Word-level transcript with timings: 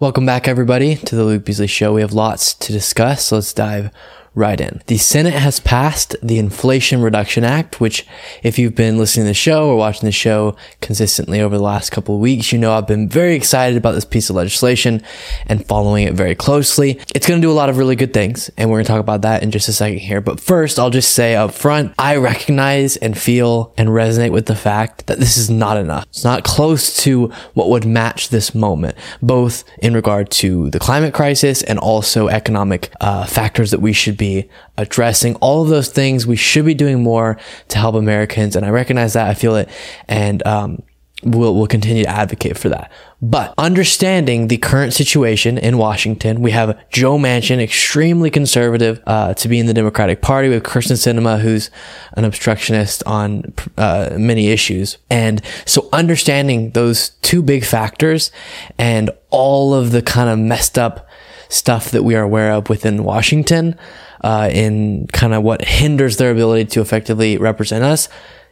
Welcome 0.00 0.24
back, 0.24 0.46
everybody, 0.46 0.94
to 0.94 1.16
the 1.16 1.24
Luke 1.24 1.44
Beasley 1.44 1.66
Show. 1.66 1.92
We 1.92 2.02
have 2.02 2.12
lots 2.12 2.54
to 2.54 2.72
discuss, 2.72 3.24
so 3.24 3.34
let's 3.34 3.52
dive 3.52 3.90
right 4.38 4.60
in. 4.60 4.80
The 4.86 4.96
Senate 4.96 5.34
has 5.34 5.60
passed 5.60 6.16
the 6.22 6.38
Inflation 6.38 7.02
Reduction 7.02 7.44
Act, 7.44 7.80
which, 7.80 8.06
if 8.42 8.58
you've 8.58 8.74
been 8.74 8.96
listening 8.96 9.24
to 9.24 9.30
the 9.30 9.34
show 9.34 9.68
or 9.68 9.76
watching 9.76 10.06
the 10.06 10.12
show 10.12 10.56
consistently 10.80 11.40
over 11.40 11.56
the 11.56 11.62
last 11.62 11.90
couple 11.90 12.14
of 12.14 12.20
weeks, 12.20 12.52
you 12.52 12.58
know 12.58 12.72
I've 12.72 12.86
been 12.86 13.08
very 13.08 13.34
excited 13.34 13.76
about 13.76 13.92
this 13.92 14.04
piece 14.04 14.30
of 14.30 14.36
legislation 14.36 15.02
and 15.46 15.66
following 15.66 16.06
it 16.06 16.14
very 16.14 16.36
closely. 16.36 17.00
It's 17.14 17.26
going 17.26 17.40
to 17.40 17.46
do 17.46 17.50
a 17.50 17.52
lot 17.52 17.68
of 17.68 17.78
really 17.78 17.96
good 17.96 18.14
things, 18.14 18.48
and 18.56 18.70
we're 18.70 18.76
going 18.76 18.86
to 18.86 18.92
talk 18.92 19.00
about 19.00 19.22
that 19.22 19.42
in 19.42 19.50
just 19.50 19.68
a 19.68 19.72
second 19.72 19.98
here. 19.98 20.20
But 20.20 20.40
first, 20.40 20.78
I'll 20.78 20.90
just 20.90 21.12
say 21.12 21.34
up 21.34 21.52
front, 21.52 21.92
I 21.98 22.16
recognize 22.16 22.96
and 22.96 23.18
feel 23.18 23.74
and 23.76 23.88
resonate 23.88 24.32
with 24.32 24.46
the 24.46 24.56
fact 24.56 25.08
that 25.08 25.18
this 25.18 25.36
is 25.36 25.50
not 25.50 25.76
enough. 25.76 26.04
It's 26.10 26.24
not 26.24 26.44
close 26.44 26.96
to 27.02 27.32
what 27.54 27.68
would 27.70 27.84
match 27.84 28.28
this 28.28 28.54
moment, 28.54 28.96
both 29.20 29.64
in 29.78 29.94
regard 29.94 30.30
to 30.30 30.70
the 30.70 30.78
climate 30.78 31.12
crisis 31.12 31.62
and 31.64 31.78
also 31.80 32.28
economic 32.28 32.92
uh, 33.00 33.26
factors 33.26 33.72
that 33.72 33.80
we 33.80 33.92
should 33.92 34.16
be 34.16 34.27
addressing 34.76 35.34
all 35.36 35.62
of 35.62 35.68
those 35.68 35.88
things. 35.88 36.26
We 36.26 36.36
should 36.36 36.64
be 36.64 36.74
doing 36.74 37.02
more 37.02 37.38
to 37.68 37.78
help 37.78 37.94
Americans. 37.94 38.56
And 38.56 38.64
I 38.66 38.70
recognize 38.70 39.12
that. 39.14 39.28
I 39.28 39.34
feel 39.34 39.56
it. 39.56 39.68
And, 40.08 40.46
um, 40.46 40.82
We'll, 41.24 41.56
we'll 41.56 41.66
continue 41.66 42.04
to 42.04 42.08
advocate 42.08 42.56
for 42.56 42.68
that. 42.68 42.92
But 43.20 43.52
understanding 43.58 44.46
the 44.46 44.56
current 44.56 44.92
situation 44.94 45.58
in 45.58 45.76
Washington, 45.76 46.40
we 46.42 46.52
have 46.52 46.78
Joe 46.90 47.18
Manchin, 47.18 47.60
extremely 47.60 48.30
conservative, 48.30 49.02
uh, 49.04 49.34
to 49.34 49.48
be 49.48 49.58
in 49.58 49.66
the 49.66 49.74
Democratic 49.74 50.22
Party. 50.22 50.46
We 50.46 50.54
have 50.54 50.62
Kyrsten 50.62 50.96
Sinema, 50.96 51.40
who's 51.40 51.72
an 52.12 52.24
obstructionist 52.24 53.02
on, 53.04 53.52
uh, 53.76 54.10
many 54.16 54.50
issues. 54.50 54.98
And 55.10 55.42
so 55.66 55.88
understanding 55.92 56.70
those 56.70 57.10
two 57.22 57.42
big 57.42 57.64
factors 57.64 58.30
and 58.78 59.10
all 59.30 59.74
of 59.74 59.90
the 59.90 60.02
kind 60.02 60.30
of 60.30 60.38
messed 60.38 60.78
up 60.78 61.08
stuff 61.48 61.90
that 61.90 62.04
we 62.04 62.14
are 62.14 62.22
aware 62.22 62.52
of 62.52 62.68
within 62.68 63.02
Washington, 63.02 63.76
uh, 64.22 64.50
in 64.52 65.06
kind 65.08 65.34
of 65.34 65.42
what 65.42 65.64
hinders 65.64 66.16
their 66.16 66.30
ability 66.30 66.64
to 66.66 66.80
effectively 66.80 67.36
represent 67.38 67.84
us. 67.84 68.08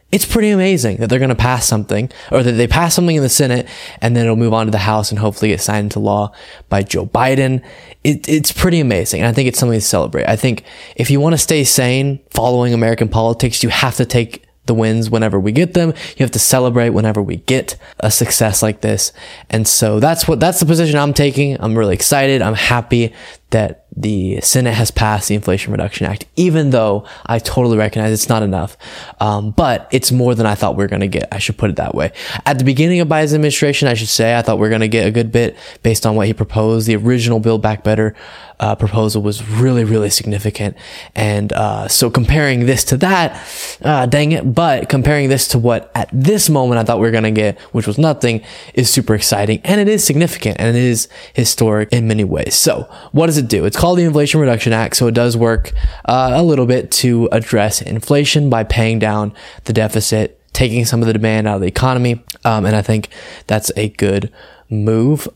It's 0.09 0.25
pretty 0.25 0.51
amazing 0.51 0.97
that 0.97 1.09
they're 1.09 1.19
going 1.19 1.29
to 1.29 1.35
pass 1.35 1.65
something 1.65 2.09
or 2.31 2.41
that 2.41 2.53
they 2.53 2.67
pass 2.67 2.93
something 2.93 3.17
in 3.17 3.23
the 3.23 3.29
Senate 3.29 3.67
and 4.01 4.15
then 4.15 4.23
it'll 4.23 4.37
move 4.37 4.53
on 4.53 4.65
to 4.65 4.71
the 4.71 4.77
House 4.77 5.11
and 5.11 5.19
hopefully 5.19 5.51
get 5.51 5.59
signed 5.59 5.87
into 5.87 5.99
law 5.99 6.31
by 6.69 6.81
Joe 6.81 7.05
Biden. 7.05 7.61
It, 8.05 8.27
it's 8.29 8.53
pretty 8.53 8.79
amazing. 8.79 9.19
And 9.19 9.27
I 9.27 9.33
think 9.33 9.49
it's 9.49 9.59
something 9.59 9.77
to 9.77 9.85
celebrate. 9.85 10.25
I 10.25 10.37
think 10.37 10.63
if 10.95 11.11
you 11.11 11.19
want 11.19 11.33
to 11.33 11.37
stay 11.37 11.65
sane 11.65 12.21
following 12.29 12.73
American 12.73 13.09
politics, 13.09 13.63
you 13.63 13.69
have 13.69 13.97
to 13.97 14.05
take 14.05 14.47
the 14.67 14.73
wins 14.73 15.09
whenever 15.09 15.39
we 15.39 15.51
get 15.51 15.73
them. 15.73 15.89
You 15.89 16.23
have 16.23 16.31
to 16.31 16.39
celebrate 16.39 16.89
whenever 16.91 17.21
we 17.21 17.37
get 17.37 17.75
a 17.99 18.11
success 18.11 18.61
like 18.61 18.81
this. 18.81 19.11
And 19.49 19.67
so 19.67 19.99
that's 19.99 20.27
what, 20.27 20.39
that's 20.39 20.59
the 20.59 20.65
position 20.65 20.99
I'm 20.99 21.13
taking. 21.13 21.57
I'm 21.59 21.77
really 21.77 21.95
excited. 21.95 22.41
I'm 22.41 22.53
happy 22.53 23.13
that 23.49 23.86
the 23.97 24.39
Senate 24.41 24.75
has 24.75 24.91
passed 24.91 25.27
the 25.27 25.35
Inflation 25.35 25.71
Reduction 25.71 26.05
Act, 26.05 26.25
even 26.35 26.69
though 26.69 27.05
I 27.25 27.39
totally 27.39 27.77
recognize 27.77 28.13
it's 28.13 28.29
not 28.29 28.43
enough. 28.43 28.77
Um, 29.19 29.51
but 29.51 29.87
it's 29.91 30.11
more 30.11 30.35
than 30.35 30.45
I 30.45 30.53
thought 30.53 30.75
we 30.75 30.83
were 30.83 30.87
going 30.87 31.01
to 31.01 31.07
get. 31.07 31.27
I 31.31 31.39
should 31.39 31.57
put 31.57 31.71
it 31.71 31.77
that 31.77 31.95
way. 31.95 32.11
At 32.45 32.59
the 32.59 32.63
beginning 32.63 32.99
of 32.99 33.07
Biden's 33.07 33.33
administration, 33.33 33.87
I 33.87 33.95
should 33.95 34.07
say, 34.07 34.37
I 34.37 34.43
thought 34.43 34.59
we 34.59 34.67
are 34.67 34.69
going 34.69 34.81
to 34.81 34.87
get 34.87 35.07
a 35.07 35.11
good 35.11 35.31
bit 35.31 35.57
based 35.81 36.05
on 36.05 36.15
what 36.15 36.27
he 36.27 36.33
proposed. 36.33 36.87
The 36.87 36.95
original 36.95 37.39
Build 37.39 37.63
Back 37.63 37.83
Better 37.83 38.15
uh, 38.59 38.75
proposal 38.75 39.21
was 39.21 39.47
really, 39.47 39.83
really 39.83 40.09
significant. 40.09 40.75
And 41.15 41.53
uh, 41.53 41.87
so 41.87 42.09
comparing 42.09 42.65
this 42.65 42.83
to 42.85 42.97
that, 42.97 43.39
uh, 43.83 44.05
dang 44.05 44.31
it. 44.31 44.53
But 44.53 44.89
comparing 44.89 45.29
this 45.29 45.47
to 45.49 45.59
what 45.59 45.91
at 45.93 46.09
this 46.11 46.49
moment 46.49 46.79
I 46.79 46.83
thought 46.83 46.97
we 46.97 47.07
were 47.07 47.11
going 47.11 47.23
to 47.23 47.31
get, 47.31 47.59
which 47.73 47.85
was 47.85 47.97
nothing, 47.97 48.43
is 48.73 48.89
super 48.89 49.13
exciting. 49.13 49.61
And 49.63 49.79
it 49.79 49.87
is 49.87 50.03
significant 50.03 50.57
and 50.59 50.75
it 50.75 50.81
is 50.81 51.07
historic 51.33 51.89
in 51.91 52.07
many 52.07 52.23
ways. 52.23 52.55
So 52.55 52.89
what 53.11 53.27
does 53.27 53.37
it 53.37 53.47
do? 53.47 53.65
It's 53.65 53.77
called 53.77 53.99
the 53.99 54.03
Inflation 54.03 54.39
Reduction 54.39 54.73
Act. 54.73 54.95
So 54.95 55.07
it 55.07 55.13
does 55.13 55.37
work 55.37 55.71
uh, 56.05 56.31
a 56.33 56.43
little 56.43 56.65
bit 56.65 56.91
to 56.91 57.29
address 57.31 57.81
inflation 57.81 58.49
by 58.49 58.63
paying 58.63 58.97
down 58.99 59.33
the 59.65 59.73
deficit, 59.73 60.41
taking 60.53 60.85
some 60.85 61.01
of 61.01 61.07
the 61.07 61.13
demand 61.13 61.47
out 61.47 61.55
of 61.55 61.61
the 61.61 61.67
economy. 61.67 62.23
Um, 62.43 62.65
and 62.65 62.75
I 62.75 62.81
think 62.81 63.09
that's 63.45 63.71
a 63.75 63.89
good 63.89 64.31
move. 64.69 65.27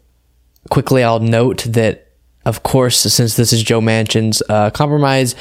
Quickly, 0.69 1.03
I'll 1.03 1.19
note 1.19 1.63
that 1.63 2.10
of 2.43 2.63
course, 2.63 2.97
since 2.97 3.35
this 3.35 3.53
is 3.53 3.61
Joe 3.61 3.81
Manchin's 3.81 4.41
uh, 4.49 4.71
compromise 4.71 5.35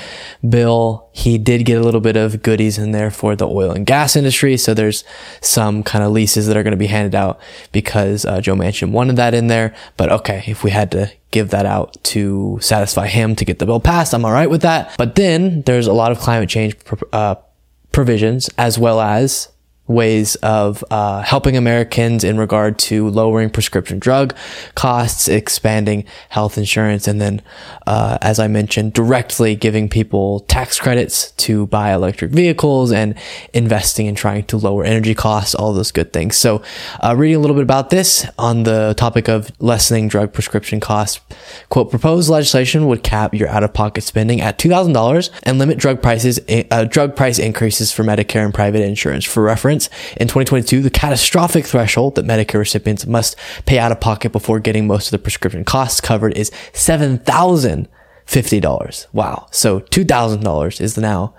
bill, 0.47 1.09
he 1.13 1.39
did 1.39 1.65
get 1.65 1.81
a 1.81 1.85
little 1.85 2.01
bit 2.01 2.17
of 2.17 2.43
goodies 2.43 2.77
in 2.77 2.93
there 2.93 3.11
for 3.11 3.35
the 3.35 3.49
oil 3.49 3.71
and 3.71 3.87
gas 3.87 4.17
industry. 4.17 4.59
So 4.59 4.75
there's 4.75 5.03
some 5.41 5.83
kind 5.83 6.05
of 6.05 6.13
leases 6.13 6.47
that 6.47 6.57
are 6.59 6.63
going 6.63 6.73
to 6.73 6.77
be 6.77 6.89
handed 6.89 7.15
out 7.15 7.41
because 7.73 8.27
uh, 8.27 8.43
Joe 8.43 8.55
Manchin 8.55 8.91
wanted 8.91 9.17
that 9.17 9.33
in 9.33 9.47
there. 9.47 9.75
But 9.97 10.13
okay, 10.13 10.45
if 10.47 10.63
we 10.63 10.73
had 10.73 10.91
to 10.91 11.11
give 11.31 11.51
that 11.51 11.65
out 11.65 11.97
to 12.05 12.59
satisfy 12.61 13.07
him 13.07 13.35
to 13.37 13.47
get 13.47 13.61
the 13.61 13.67
bill 13.67 13.81
passed, 13.81 14.13
I'm 14.13 14.25
all 14.27 14.33
right 14.33 14.51
with 14.51 14.63
that. 14.63 14.95
But 14.99 15.15
then 15.15 15.63
there's 15.63 15.87
a 15.87 15.95
lot 15.95 16.13
of 16.13 16.19
climate 16.19 16.51
change 16.51 16.77
uh, 17.15 17.37
provisions 17.93 18.51
as 18.59 18.79
well 18.79 19.01
as 19.01 19.49
ways 19.91 20.37
of 20.37 20.85
uh, 20.91 21.21
helping 21.23 21.57
Americans 21.57 22.25
in 22.25 22.39
regard 22.39 22.79
to 22.79 23.09
lowering 23.11 23.51
prescription 23.51 23.99
drug 23.99 24.35
costs, 24.75 25.29
expanding 25.29 26.05
health 26.29 26.57
insurance, 26.57 27.09
and 27.09 27.21
then, 27.21 27.43
uh, 27.87 28.17
as 28.23 28.39
I 28.39 28.47
mentioned, 28.47 28.93
directly 28.93 29.57
giving 29.57 29.89
people 29.89 30.41
tax 30.41 30.79
credits 30.79 31.33
to 31.33 31.67
buy 31.67 31.93
electric 31.93 32.31
vehicles 32.31 32.93
and 32.93 33.15
investing 33.53 34.07
in 34.07 34.15
trying 34.15 34.45
to 34.45 34.57
lower 34.57 34.85
energy 34.85 35.15
costs, 35.15 35.55
all 35.55 35.73
those 35.73 35.91
good 35.91 36.13
things. 36.13 36.37
So, 36.37 36.63
uh, 37.01 37.15
reading 37.17 37.37
a 37.37 37.41
little 37.41 37.57
bit 37.57 37.65
about 37.65 37.91
this 37.91 38.27
on 38.39 38.63
the 38.63 38.95
topic 38.97 39.29
of 39.29 39.51
lessening 39.61 40.09
drug 40.09 40.33
prescription 40.33 40.79
costs, 40.81 41.21
quote, 41.69 41.91
proposed 41.91 42.31
legislation 42.31 42.87
would 42.87 43.03
cap 43.03 43.35
your 43.35 43.49
out-of-pocket 43.49 44.03
spending 44.03 44.41
at 44.41 44.59
$2,000 44.59 45.31
and 45.43 45.59
limit 45.59 45.79
drug 45.79 46.01
prices, 46.01 46.39
uh, 46.71 46.85
drug 46.85 47.17
price 47.17 47.39
increases 47.39 47.91
for 47.91 48.05
Medicare 48.05 48.45
and 48.45 48.55
private 48.55 48.83
insurance. 48.83 49.25
For 49.25 49.43
reference, 49.43 49.80
in 50.17 50.29
2022, 50.29 50.83
the 50.83 50.91
catastrophic 50.91 51.67
threshold 51.67 52.15
that 52.17 52.27
Medicare 52.27 52.59
recipients 52.59 53.07
must 53.07 53.37
pay 53.67 53.79
out 53.79 53.93
of 53.93 54.01
pocket 54.01 54.33
before 54.33 54.59
getting 54.61 54.87
most 54.87 55.09
of 55.09 55.13
the 55.13 55.19
prescription 55.19 55.65
costs 55.65 56.01
covered 56.01 56.37
is 56.37 56.51
$7,050. 56.73 59.07
Wow. 59.13 59.47
So 59.51 59.81
$2,000 59.81 60.81
is 60.81 60.97
now 60.99 61.35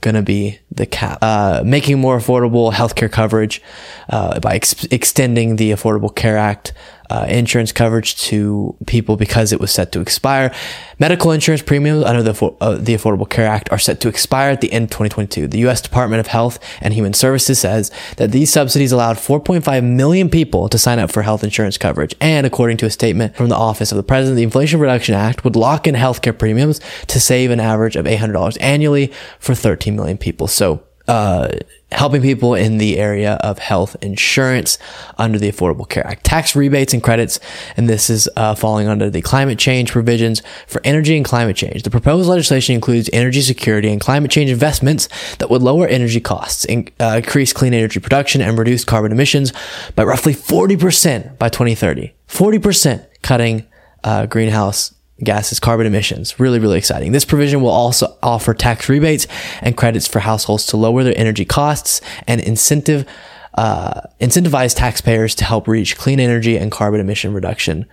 going 0.00 0.14
to 0.14 0.22
be 0.22 0.60
the 0.70 0.86
cap. 0.86 1.18
Uh, 1.22 1.62
making 1.64 2.00
more 2.00 2.18
affordable 2.18 2.72
healthcare 2.72 3.10
coverage 3.10 3.60
uh, 4.08 4.38
by 4.40 4.54
ex- 4.54 4.84
extending 4.84 5.56
the 5.56 5.72
Affordable 5.72 6.14
Care 6.14 6.38
Act 6.38 6.72
uh, 7.12 7.26
insurance 7.26 7.72
coverage 7.72 8.16
to 8.16 8.74
people 8.86 9.16
because 9.16 9.52
it 9.52 9.60
was 9.60 9.70
set 9.70 9.92
to 9.92 10.00
expire. 10.00 10.50
Medical 10.98 11.30
insurance 11.30 11.60
premiums 11.60 12.04
under 12.04 12.22
the, 12.22 12.32
uh, 12.62 12.76
the 12.76 12.94
Affordable 12.94 13.28
Care 13.28 13.46
Act 13.46 13.70
are 13.70 13.78
set 13.78 14.00
to 14.00 14.08
expire 14.08 14.50
at 14.50 14.62
the 14.62 14.72
end 14.72 14.84
of 14.84 14.90
2022. 14.90 15.46
The 15.46 15.58
U.S. 15.58 15.82
Department 15.82 16.20
of 16.20 16.28
Health 16.28 16.58
and 16.80 16.94
Human 16.94 17.12
Services 17.12 17.58
says 17.58 17.90
that 18.16 18.32
these 18.32 18.50
subsidies 18.50 18.92
allowed 18.92 19.18
4.5 19.18 19.84
million 19.84 20.30
people 20.30 20.70
to 20.70 20.78
sign 20.78 20.98
up 20.98 21.12
for 21.12 21.20
health 21.20 21.44
insurance 21.44 21.76
coverage. 21.76 22.14
And 22.18 22.46
according 22.46 22.78
to 22.78 22.86
a 22.86 22.90
statement 22.90 23.36
from 23.36 23.50
the 23.50 23.56
Office 23.56 23.92
of 23.92 23.96
the 23.96 24.02
President, 24.02 24.36
the 24.36 24.42
Inflation 24.42 24.80
Reduction 24.80 25.14
Act 25.14 25.44
would 25.44 25.54
lock 25.54 25.86
in 25.86 25.94
healthcare 25.94 26.36
premiums 26.36 26.80
to 27.08 27.20
save 27.20 27.50
an 27.50 27.60
average 27.60 27.96
of 27.96 28.06
$800 28.06 28.56
annually 28.58 29.12
for 29.38 29.54
13 29.54 29.94
million 29.94 30.16
people. 30.16 30.46
So, 30.46 30.82
uh, 31.08 31.48
helping 31.92 32.22
people 32.22 32.54
in 32.54 32.78
the 32.78 32.98
area 32.98 33.34
of 33.42 33.58
health 33.58 33.96
insurance 34.00 34.78
under 35.18 35.38
the 35.38 35.50
Affordable 35.50 35.88
Care 35.88 36.06
Act. 36.06 36.24
Tax 36.24 36.56
rebates 36.56 36.92
and 36.92 37.02
credits, 37.02 37.38
and 37.76 37.88
this 37.88 38.10
is 38.10 38.28
uh, 38.36 38.54
falling 38.54 38.88
under 38.88 39.10
the 39.10 39.22
climate 39.22 39.58
change 39.58 39.92
provisions 39.92 40.42
for 40.66 40.80
energy 40.84 41.16
and 41.16 41.24
climate 41.24 41.56
change. 41.56 41.82
The 41.82 41.90
proposed 41.90 42.28
legislation 42.28 42.74
includes 42.74 43.08
energy 43.12 43.40
security 43.42 43.90
and 43.90 44.00
climate 44.00 44.30
change 44.30 44.50
investments 44.50 45.08
that 45.36 45.50
would 45.50 45.62
lower 45.62 45.86
energy 45.86 46.20
costs, 46.20 46.64
in, 46.64 46.88
uh, 47.00 47.20
increase 47.22 47.52
clean 47.52 47.74
energy 47.74 48.00
production, 48.00 48.40
and 48.40 48.58
reduce 48.58 48.84
carbon 48.84 49.12
emissions 49.12 49.52
by 49.94 50.04
roughly 50.04 50.34
40% 50.34 51.38
by 51.38 51.48
2030. 51.48 52.12
40% 52.28 53.06
cutting 53.22 53.66
uh, 54.04 54.26
greenhouse 54.26 54.94
gases, 55.22 55.60
carbon 55.60 55.86
emissions. 55.86 56.38
Really, 56.40 56.58
really 56.58 56.78
exciting. 56.78 57.12
This 57.12 57.24
provision 57.24 57.60
will 57.60 57.70
also 57.70 58.16
offer 58.22 58.54
tax 58.54 58.88
rebates 58.88 59.26
and 59.60 59.76
credits 59.76 60.06
for 60.08 60.20
households 60.20 60.66
to 60.66 60.76
lower 60.76 61.04
their 61.04 61.16
energy 61.16 61.44
costs 61.44 62.00
and 62.26 62.40
incentive 62.40 63.06
uh, 63.54 64.00
incentivize 64.20 64.74
taxpayers 64.74 65.34
to 65.34 65.44
help 65.44 65.68
reach 65.68 65.98
clean 65.98 66.18
energy 66.18 66.56
and 66.56 66.72
carbon 66.72 67.00
emission 67.00 67.34
reduction 67.34 67.86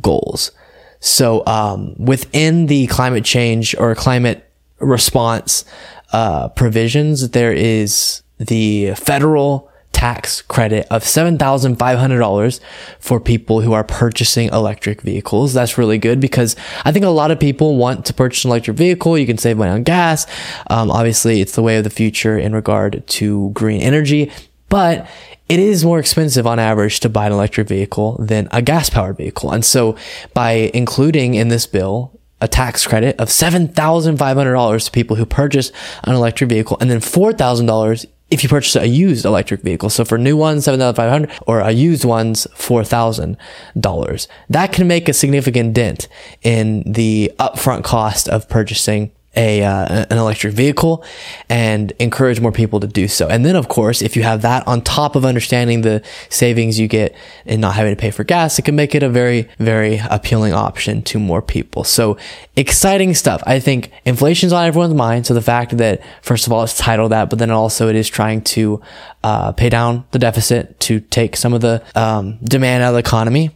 goals. 0.00 0.52
So 1.00 1.44
um, 1.46 1.96
within 1.98 2.66
the 2.66 2.86
climate 2.86 3.24
change 3.24 3.74
or 3.76 3.94
climate 3.96 4.48
response 4.78 5.64
uh, 6.12 6.48
provisions, 6.50 7.30
there 7.30 7.52
is 7.52 8.22
the 8.38 8.94
federal 8.94 9.71
tax 10.02 10.42
credit 10.42 10.84
of 10.90 11.04
$7,500 11.04 12.60
for 12.98 13.20
people 13.20 13.60
who 13.60 13.72
are 13.72 13.84
purchasing 13.84 14.48
electric 14.48 15.00
vehicles. 15.00 15.54
That's 15.54 15.78
really 15.78 15.96
good 15.96 16.18
because 16.18 16.56
I 16.84 16.90
think 16.90 17.04
a 17.04 17.08
lot 17.08 17.30
of 17.30 17.38
people 17.38 17.76
want 17.76 18.04
to 18.06 18.12
purchase 18.12 18.44
an 18.44 18.50
electric 18.50 18.76
vehicle. 18.76 19.16
You 19.16 19.26
can 19.26 19.38
save 19.38 19.58
money 19.58 19.70
on 19.70 19.84
gas. 19.84 20.26
Um, 20.68 20.90
obviously, 20.90 21.40
it's 21.40 21.54
the 21.54 21.62
way 21.62 21.76
of 21.76 21.84
the 21.84 21.90
future 21.90 22.36
in 22.36 22.52
regard 22.52 23.06
to 23.06 23.50
green 23.50 23.80
energy, 23.80 24.32
but 24.68 25.08
it 25.48 25.60
is 25.60 25.84
more 25.84 26.00
expensive 26.00 26.48
on 26.48 26.58
average 26.58 26.98
to 26.98 27.08
buy 27.08 27.26
an 27.26 27.32
electric 27.32 27.68
vehicle 27.68 28.16
than 28.18 28.48
a 28.50 28.60
gas 28.60 28.90
powered 28.90 29.18
vehicle. 29.18 29.52
And 29.52 29.64
so 29.64 29.94
by 30.34 30.72
including 30.74 31.34
in 31.34 31.46
this 31.46 31.68
bill 31.68 32.18
a 32.40 32.48
tax 32.48 32.84
credit 32.84 33.14
of 33.20 33.28
$7,500 33.28 34.84
to 34.84 34.90
people 34.90 35.14
who 35.14 35.24
purchase 35.24 35.70
an 36.02 36.16
electric 36.16 36.50
vehicle 36.50 36.76
and 36.80 36.90
then 36.90 36.98
$4,000 36.98 38.06
if 38.32 38.42
you 38.42 38.48
purchase 38.48 38.74
a 38.76 38.88
used 38.88 39.24
electric 39.26 39.60
vehicle. 39.60 39.90
So 39.90 40.04
for 40.04 40.16
new 40.16 40.36
ones, 40.36 40.64
7500 40.64 41.30
or 41.46 41.60
a 41.60 41.70
used 41.70 42.04
one's 42.04 42.46
$4,000. 42.56 44.26
That 44.48 44.72
can 44.72 44.88
make 44.88 45.08
a 45.08 45.12
significant 45.12 45.74
dent 45.74 46.08
in 46.40 46.90
the 46.90 47.30
upfront 47.38 47.84
cost 47.84 48.28
of 48.28 48.48
purchasing 48.48 49.12
a 49.34 49.62
uh, 49.62 50.06
an 50.10 50.18
electric 50.18 50.52
vehicle 50.52 51.04
and 51.48 51.92
encourage 51.98 52.40
more 52.40 52.52
people 52.52 52.80
to 52.80 52.86
do 52.86 53.08
so. 53.08 53.28
And 53.28 53.44
then 53.44 53.56
of 53.56 53.68
course, 53.68 54.02
if 54.02 54.16
you 54.16 54.22
have 54.22 54.42
that 54.42 54.66
on 54.66 54.82
top 54.82 55.16
of 55.16 55.24
understanding 55.24 55.80
the 55.80 56.02
savings 56.28 56.78
you 56.78 56.88
get 56.88 57.14
in 57.46 57.60
not 57.60 57.74
having 57.74 57.94
to 57.94 58.00
pay 58.00 58.10
for 58.10 58.24
gas, 58.24 58.58
it 58.58 58.62
can 58.62 58.76
make 58.76 58.94
it 58.94 59.02
a 59.02 59.08
very 59.08 59.48
very 59.58 60.00
appealing 60.10 60.52
option 60.52 61.02
to 61.02 61.18
more 61.18 61.40
people. 61.40 61.84
So 61.84 62.18
exciting 62.56 63.14
stuff. 63.14 63.42
I 63.46 63.58
think 63.58 63.90
inflation's 64.04 64.52
on 64.52 64.66
everyone's 64.66 64.94
mind, 64.94 65.26
so 65.26 65.34
the 65.34 65.42
fact 65.42 65.78
that 65.78 66.02
first 66.22 66.46
of 66.46 66.52
all 66.52 66.62
it's 66.62 66.76
titled 66.76 67.12
that, 67.12 67.30
but 67.30 67.38
then 67.38 67.50
also 67.50 67.88
it 67.88 67.96
is 67.96 68.08
trying 68.08 68.42
to 68.42 68.82
uh, 69.24 69.52
pay 69.52 69.70
down 69.70 70.04
the 70.10 70.18
deficit 70.18 70.78
to 70.80 71.00
take 71.00 71.36
some 71.36 71.54
of 71.54 71.60
the 71.62 71.82
um, 71.94 72.38
demand 72.42 72.82
out 72.82 72.88
of 72.88 72.94
the 72.94 73.00
economy 73.00 73.50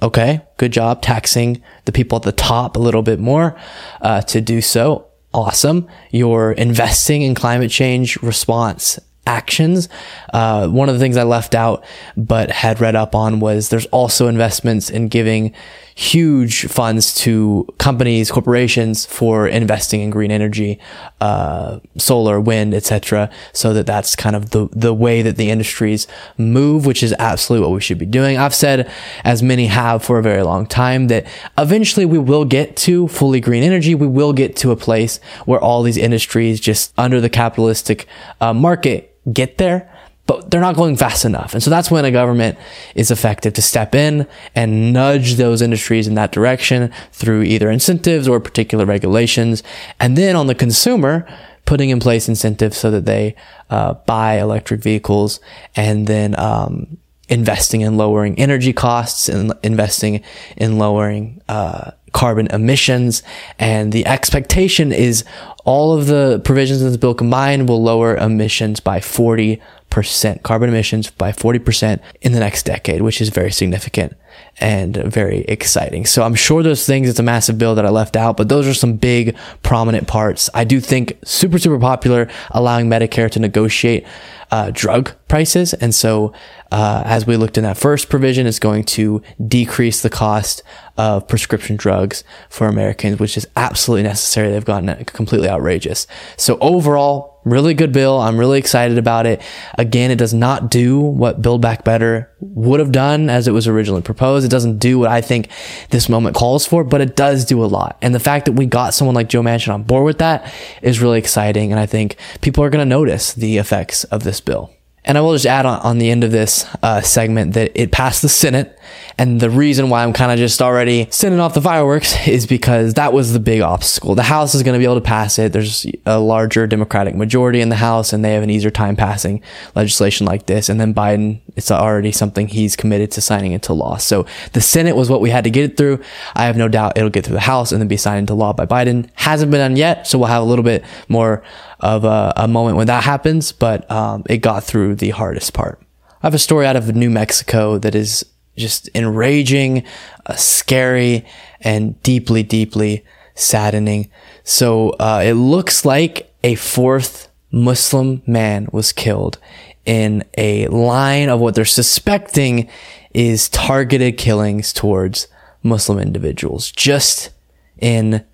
okay, 0.00 0.40
good 0.56 0.72
job 0.72 1.02
taxing 1.02 1.62
the 1.84 1.92
people 1.92 2.16
at 2.16 2.22
the 2.22 2.32
top 2.32 2.76
a 2.76 2.78
little 2.78 3.02
bit 3.02 3.20
more 3.20 3.54
uh, 4.00 4.22
to 4.22 4.40
do 4.40 4.62
so 4.62 5.11
awesome. 5.34 5.88
You're 6.10 6.52
investing 6.52 7.22
in 7.22 7.34
climate 7.34 7.70
change 7.70 8.16
response 8.22 8.98
actions. 9.26 9.88
Uh, 10.32 10.68
one 10.68 10.88
of 10.88 10.94
the 10.94 10.98
things 10.98 11.16
I 11.16 11.22
left 11.22 11.54
out 11.54 11.84
but 12.16 12.50
had 12.50 12.80
read 12.80 12.96
up 12.96 13.14
on 13.14 13.40
was 13.40 13.68
there's 13.68 13.86
also 13.86 14.28
investments 14.28 14.90
in 14.90 15.08
giving 15.08 15.54
huge 15.94 16.66
funds 16.66 17.14
to 17.14 17.66
companies, 17.78 18.30
corporations 18.30 19.04
for 19.04 19.46
investing 19.46 20.00
in 20.00 20.10
green 20.10 20.30
energy, 20.30 20.78
uh, 21.20 21.78
solar, 21.98 22.40
wind, 22.40 22.74
etc. 22.74 23.30
So 23.52 23.72
that 23.74 23.86
that's 23.86 24.16
kind 24.16 24.34
of 24.34 24.50
the 24.50 24.68
the 24.72 24.94
way 24.94 25.22
that 25.22 25.36
the 25.36 25.50
industries 25.50 26.06
move, 26.38 26.86
which 26.86 27.02
is 27.02 27.14
absolutely 27.18 27.66
what 27.66 27.74
we 27.74 27.80
should 27.80 27.98
be 27.98 28.06
doing. 28.06 28.38
I've 28.38 28.54
said, 28.54 28.90
as 29.24 29.42
many 29.42 29.66
have 29.66 30.02
for 30.02 30.18
a 30.18 30.22
very 30.22 30.42
long 30.42 30.66
time, 30.66 31.08
that 31.08 31.26
eventually 31.58 32.06
we 32.06 32.18
will 32.18 32.44
get 32.44 32.76
to 32.78 33.08
fully 33.08 33.40
green 33.40 33.62
energy. 33.62 33.94
We 33.94 34.06
will 34.06 34.32
get 34.32 34.56
to 34.56 34.70
a 34.70 34.76
place 34.76 35.20
where 35.44 35.60
all 35.60 35.82
these 35.82 35.96
industries 35.96 36.60
just 36.60 36.92
under 36.96 37.20
the 37.20 37.30
capitalistic 37.30 38.06
uh, 38.40 38.54
market 38.54 39.11
get 39.32 39.58
there 39.58 39.90
but 40.26 40.50
they're 40.50 40.60
not 40.60 40.76
going 40.76 40.96
fast 40.96 41.24
enough. 41.24 41.52
And 41.52 41.62
so 41.62 41.68
that's 41.68 41.90
when 41.90 42.04
a 42.04 42.10
government 42.10 42.56
is 42.94 43.10
effective 43.10 43.54
to 43.54 43.62
step 43.62 43.94
in 43.94 44.26
and 44.54 44.92
nudge 44.92 45.34
those 45.34 45.60
industries 45.60 46.06
in 46.06 46.14
that 46.14 46.32
direction 46.32 46.92
through 47.12 47.42
either 47.42 47.70
incentives 47.70 48.28
or 48.28 48.38
particular 48.38 48.86
regulations. 48.86 49.62
And 49.98 50.16
then 50.16 50.36
on 50.36 50.46
the 50.46 50.54
consumer, 50.54 51.26
putting 51.64 51.90
in 51.90 52.00
place 52.00 52.28
incentives 52.28 52.76
so 52.76 52.90
that 52.90 53.04
they 53.04 53.34
uh, 53.70 53.94
buy 53.94 54.34
electric 54.34 54.80
vehicles 54.80 55.40
and 55.74 56.06
then 56.06 56.38
um, 56.38 56.98
investing 57.28 57.80
in 57.80 57.96
lowering 57.96 58.38
energy 58.38 58.72
costs 58.72 59.28
and 59.28 59.52
investing 59.62 60.22
in 60.56 60.78
lowering 60.78 61.40
uh, 61.48 61.90
carbon 62.12 62.46
emissions. 62.48 63.22
And 63.58 63.92
the 63.92 64.06
expectation 64.06 64.92
is 64.92 65.24
all 65.64 65.92
of 65.96 66.06
the 66.06 66.40
provisions 66.44 66.80
in 66.80 66.88
this 66.88 66.96
bill 66.96 67.14
combined 67.14 67.68
will 67.68 67.82
lower 67.82 68.16
emissions 68.16 68.80
by 68.80 69.00
40 69.00 69.60
percent 69.92 70.42
carbon 70.42 70.70
emissions 70.70 71.10
by 71.10 71.32
40% 71.32 72.00
in 72.22 72.32
the 72.32 72.40
next 72.40 72.62
decade, 72.62 73.02
which 73.02 73.20
is 73.20 73.28
very 73.28 73.52
significant 73.52 74.16
and 74.58 74.96
very 74.96 75.40
exciting. 75.40 76.06
So 76.06 76.22
I'm 76.22 76.34
sure 76.34 76.62
those 76.62 76.86
things, 76.86 77.10
it's 77.10 77.18
a 77.18 77.22
massive 77.22 77.58
bill 77.58 77.74
that 77.74 77.84
I 77.84 77.90
left 77.90 78.16
out, 78.16 78.38
but 78.38 78.48
those 78.48 78.66
are 78.66 78.72
some 78.72 78.94
big 78.94 79.36
prominent 79.62 80.08
parts. 80.08 80.48
I 80.54 80.64
do 80.64 80.80
think 80.80 81.18
super, 81.24 81.58
super 81.58 81.78
popular, 81.78 82.30
allowing 82.52 82.88
Medicare 82.88 83.30
to 83.32 83.38
negotiate 83.38 84.06
uh, 84.50 84.70
drug 84.72 85.12
prices. 85.28 85.74
And 85.74 85.94
so, 85.94 86.32
uh, 86.70 87.02
as 87.04 87.26
we 87.26 87.36
looked 87.36 87.58
in 87.58 87.64
that 87.64 87.76
first 87.76 88.08
provision, 88.08 88.46
it's 88.46 88.58
going 88.58 88.84
to 88.84 89.22
decrease 89.46 90.00
the 90.00 90.10
cost 90.10 90.62
of 90.96 91.28
prescription 91.28 91.76
drugs 91.76 92.24
for 92.48 92.66
Americans, 92.66 93.18
which 93.18 93.36
is 93.36 93.46
absolutely 93.56 94.04
necessary. 94.04 94.50
They've 94.50 94.64
gotten 94.64 95.04
completely 95.04 95.50
outrageous. 95.50 96.06
So 96.38 96.56
overall, 96.62 97.31
really 97.44 97.74
good 97.74 97.92
bill. 97.92 98.20
I'm 98.20 98.38
really 98.38 98.58
excited 98.58 98.98
about 98.98 99.26
it. 99.26 99.42
Again, 99.78 100.10
it 100.10 100.16
does 100.16 100.34
not 100.34 100.70
do 100.70 101.00
what 101.00 101.42
Build 101.42 101.60
Back 101.60 101.84
Better 101.84 102.30
would 102.40 102.80
have 102.80 102.92
done 102.92 103.30
as 103.30 103.48
it 103.48 103.52
was 103.52 103.66
originally 103.66 104.02
proposed. 104.02 104.44
It 104.44 104.50
doesn't 104.50 104.78
do 104.78 104.98
what 104.98 105.10
I 105.10 105.20
think 105.20 105.48
this 105.90 106.08
moment 106.08 106.36
calls 106.36 106.66
for, 106.66 106.84
but 106.84 107.00
it 107.00 107.16
does 107.16 107.44
do 107.44 107.64
a 107.64 107.66
lot. 107.66 107.96
And 108.02 108.14
the 108.14 108.20
fact 108.20 108.46
that 108.46 108.52
we 108.52 108.66
got 108.66 108.94
someone 108.94 109.14
like 109.14 109.28
Joe 109.28 109.42
Manchin 109.42 109.72
on 109.72 109.82
board 109.82 110.04
with 110.04 110.18
that 110.18 110.52
is 110.82 111.00
really 111.00 111.18
exciting. 111.18 111.72
And 111.72 111.80
I 111.80 111.86
think 111.86 112.16
people 112.40 112.64
are 112.64 112.70
going 112.70 112.86
to 112.86 112.88
notice 112.88 113.32
the 113.34 113.58
effects 113.58 114.04
of 114.04 114.24
this 114.24 114.40
bill. 114.40 114.72
And 115.04 115.18
I 115.18 115.20
will 115.20 115.32
just 115.32 115.46
add 115.46 115.66
on, 115.66 115.80
on 115.80 115.98
the 115.98 116.10
end 116.10 116.22
of 116.22 116.30
this 116.30 116.64
uh, 116.82 117.00
segment 117.00 117.54
that 117.54 117.72
it 117.74 117.90
passed 117.90 118.22
the 118.22 118.28
Senate. 118.28 118.78
And 119.18 119.40
the 119.40 119.50
reason 119.50 119.90
why 119.90 120.04
I'm 120.04 120.12
kind 120.12 120.30
of 120.32 120.38
just 120.38 120.62
already 120.62 121.08
sending 121.10 121.40
off 121.40 121.54
the 121.54 121.60
fireworks 121.60 122.28
is 122.28 122.46
because 122.46 122.94
that 122.94 123.12
was 123.12 123.32
the 123.32 123.40
big 123.40 123.60
obstacle. 123.60 124.14
The 124.14 124.22
House 124.22 124.54
is 124.54 124.62
going 124.62 124.74
to 124.74 124.78
be 124.78 124.84
able 124.84 124.96
to 124.96 125.00
pass 125.00 125.38
it. 125.38 125.52
There's 125.52 125.86
a 126.06 126.18
larger 126.18 126.66
Democratic 126.66 127.14
majority 127.14 127.60
in 127.60 127.68
the 127.68 127.76
House, 127.76 128.12
and 128.12 128.24
they 128.24 128.34
have 128.34 128.42
an 128.42 128.50
easier 128.50 128.70
time 128.70 128.96
passing 128.96 129.42
legislation 129.74 130.26
like 130.26 130.46
this. 130.46 130.68
And 130.68 130.80
then 130.80 130.94
Biden, 130.94 131.40
it's 131.56 131.70
already 131.70 132.12
something 132.12 132.48
he's 132.48 132.76
committed 132.76 133.10
to 133.12 133.20
signing 133.20 133.52
into 133.52 133.72
law. 133.72 133.96
So 133.96 134.24
the 134.52 134.60
Senate 134.60 134.96
was 134.96 135.10
what 135.10 135.20
we 135.20 135.30
had 135.30 135.44
to 135.44 135.50
get 135.50 135.70
it 135.70 135.76
through. 135.76 136.00
I 136.34 136.44
have 136.44 136.56
no 136.56 136.68
doubt 136.68 136.96
it'll 136.96 137.10
get 137.10 137.26
through 137.26 137.34
the 137.34 137.40
House 137.40 137.72
and 137.72 137.80
then 137.80 137.88
be 137.88 137.96
signed 137.96 138.20
into 138.20 138.34
law 138.34 138.52
by 138.52 138.66
Biden. 138.66 139.10
Hasn't 139.14 139.50
been 139.50 139.60
done 139.60 139.76
yet, 139.76 140.06
so 140.06 140.18
we'll 140.18 140.28
have 140.28 140.42
a 140.42 140.46
little 140.46 140.64
bit 140.64 140.84
more 141.08 141.42
of 141.82 142.04
a, 142.04 142.32
a 142.36 142.48
moment 142.48 142.76
when 142.76 142.86
that 142.86 143.02
happens, 143.02 143.52
but 143.52 143.90
um, 143.90 144.22
it 144.28 144.38
got 144.38 144.64
through 144.64 144.94
the 144.94 145.10
hardest 145.10 145.52
part. 145.52 145.80
I 146.22 146.26
have 146.26 146.34
a 146.34 146.38
story 146.38 146.66
out 146.66 146.76
of 146.76 146.94
New 146.94 147.10
Mexico 147.10 147.78
that 147.78 147.94
is 147.94 148.24
just 148.56 148.88
enraging, 148.94 149.84
uh, 150.26 150.34
scary, 150.34 151.26
and 151.60 152.00
deeply, 152.02 152.42
deeply 152.42 153.04
saddening. 153.34 154.10
So 154.44 154.90
uh, 154.90 155.22
it 155.24 155.34
looks 155.34 155.84
like 155.84 156.32
a 156.44 156.54
fourth 156.54 157.28
Muslim 157.50 158.22
man 158.26 158.68
was 158.72 158.92
killed 158.92 159.38
in 159.84 160.24
a 160.38 160.68
line 160.68 161.28
of 161.28 161.40
what 161.40 161.54
they're 161.54 161.64
suspecting 161.64 162.68
is 163.12 163.48
targeted 163.48 164.16
killings 164.16 164.72
towards 164.72 165.26
Muslim 165.62 165.98
individuals 165.98 166.70
just 166.70 167.30
in 167.78 168.24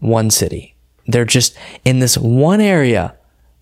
one 0.00 0.30
city 0.30 0.71
they're 1.06 1.24
just 1.24 1.56
in 1.84 1.98
this 1.98 2.16
one 2.16 2.60
area. 2.60 3.16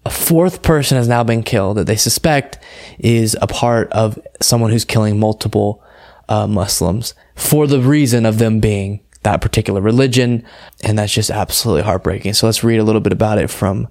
A 0.04 0.10
fourth 0.10 0.62
person 0.62 0.96
has 0.96 1.08
now 1.08 1.22
been 1.22 1.42
killed 1.42 1.76
that 1.76 1.86
they 1.86 1.96
suspect 1.96 2.58
is 2.98 3.36
a 3.42 3.46
part 3.46 3.92
of 3.92 4.18
someone 4.40 4.70
who's 4.70 4.84
killing 4.84 5.18
multiple 5.18 5.82
uh, 6.28 6.46
Muslims 6.46 7.14
for 7.34 7.66
the 7.66 7.80
reason 7.80 8.24
of 8.24 8.38
them 8.38 8.60
being 8.60 9.00
that 9.22 9.42
particular 9.42 9.80
religion. 9.80 10.44
And 10.82 10.98
that's 10.98 11.12
just 11.12 11.30
absolutely 11.30 11.82
heartbreaking. 11.82 12.32
So 12.34 12.46
let's 12.46 12.64
read 12.64 12.78
a 12.78 12.84
little 12.84 13.00
bit 13.00 13.12
about 13.12 13.38
it 13.38 13.50
from 13.50 13.88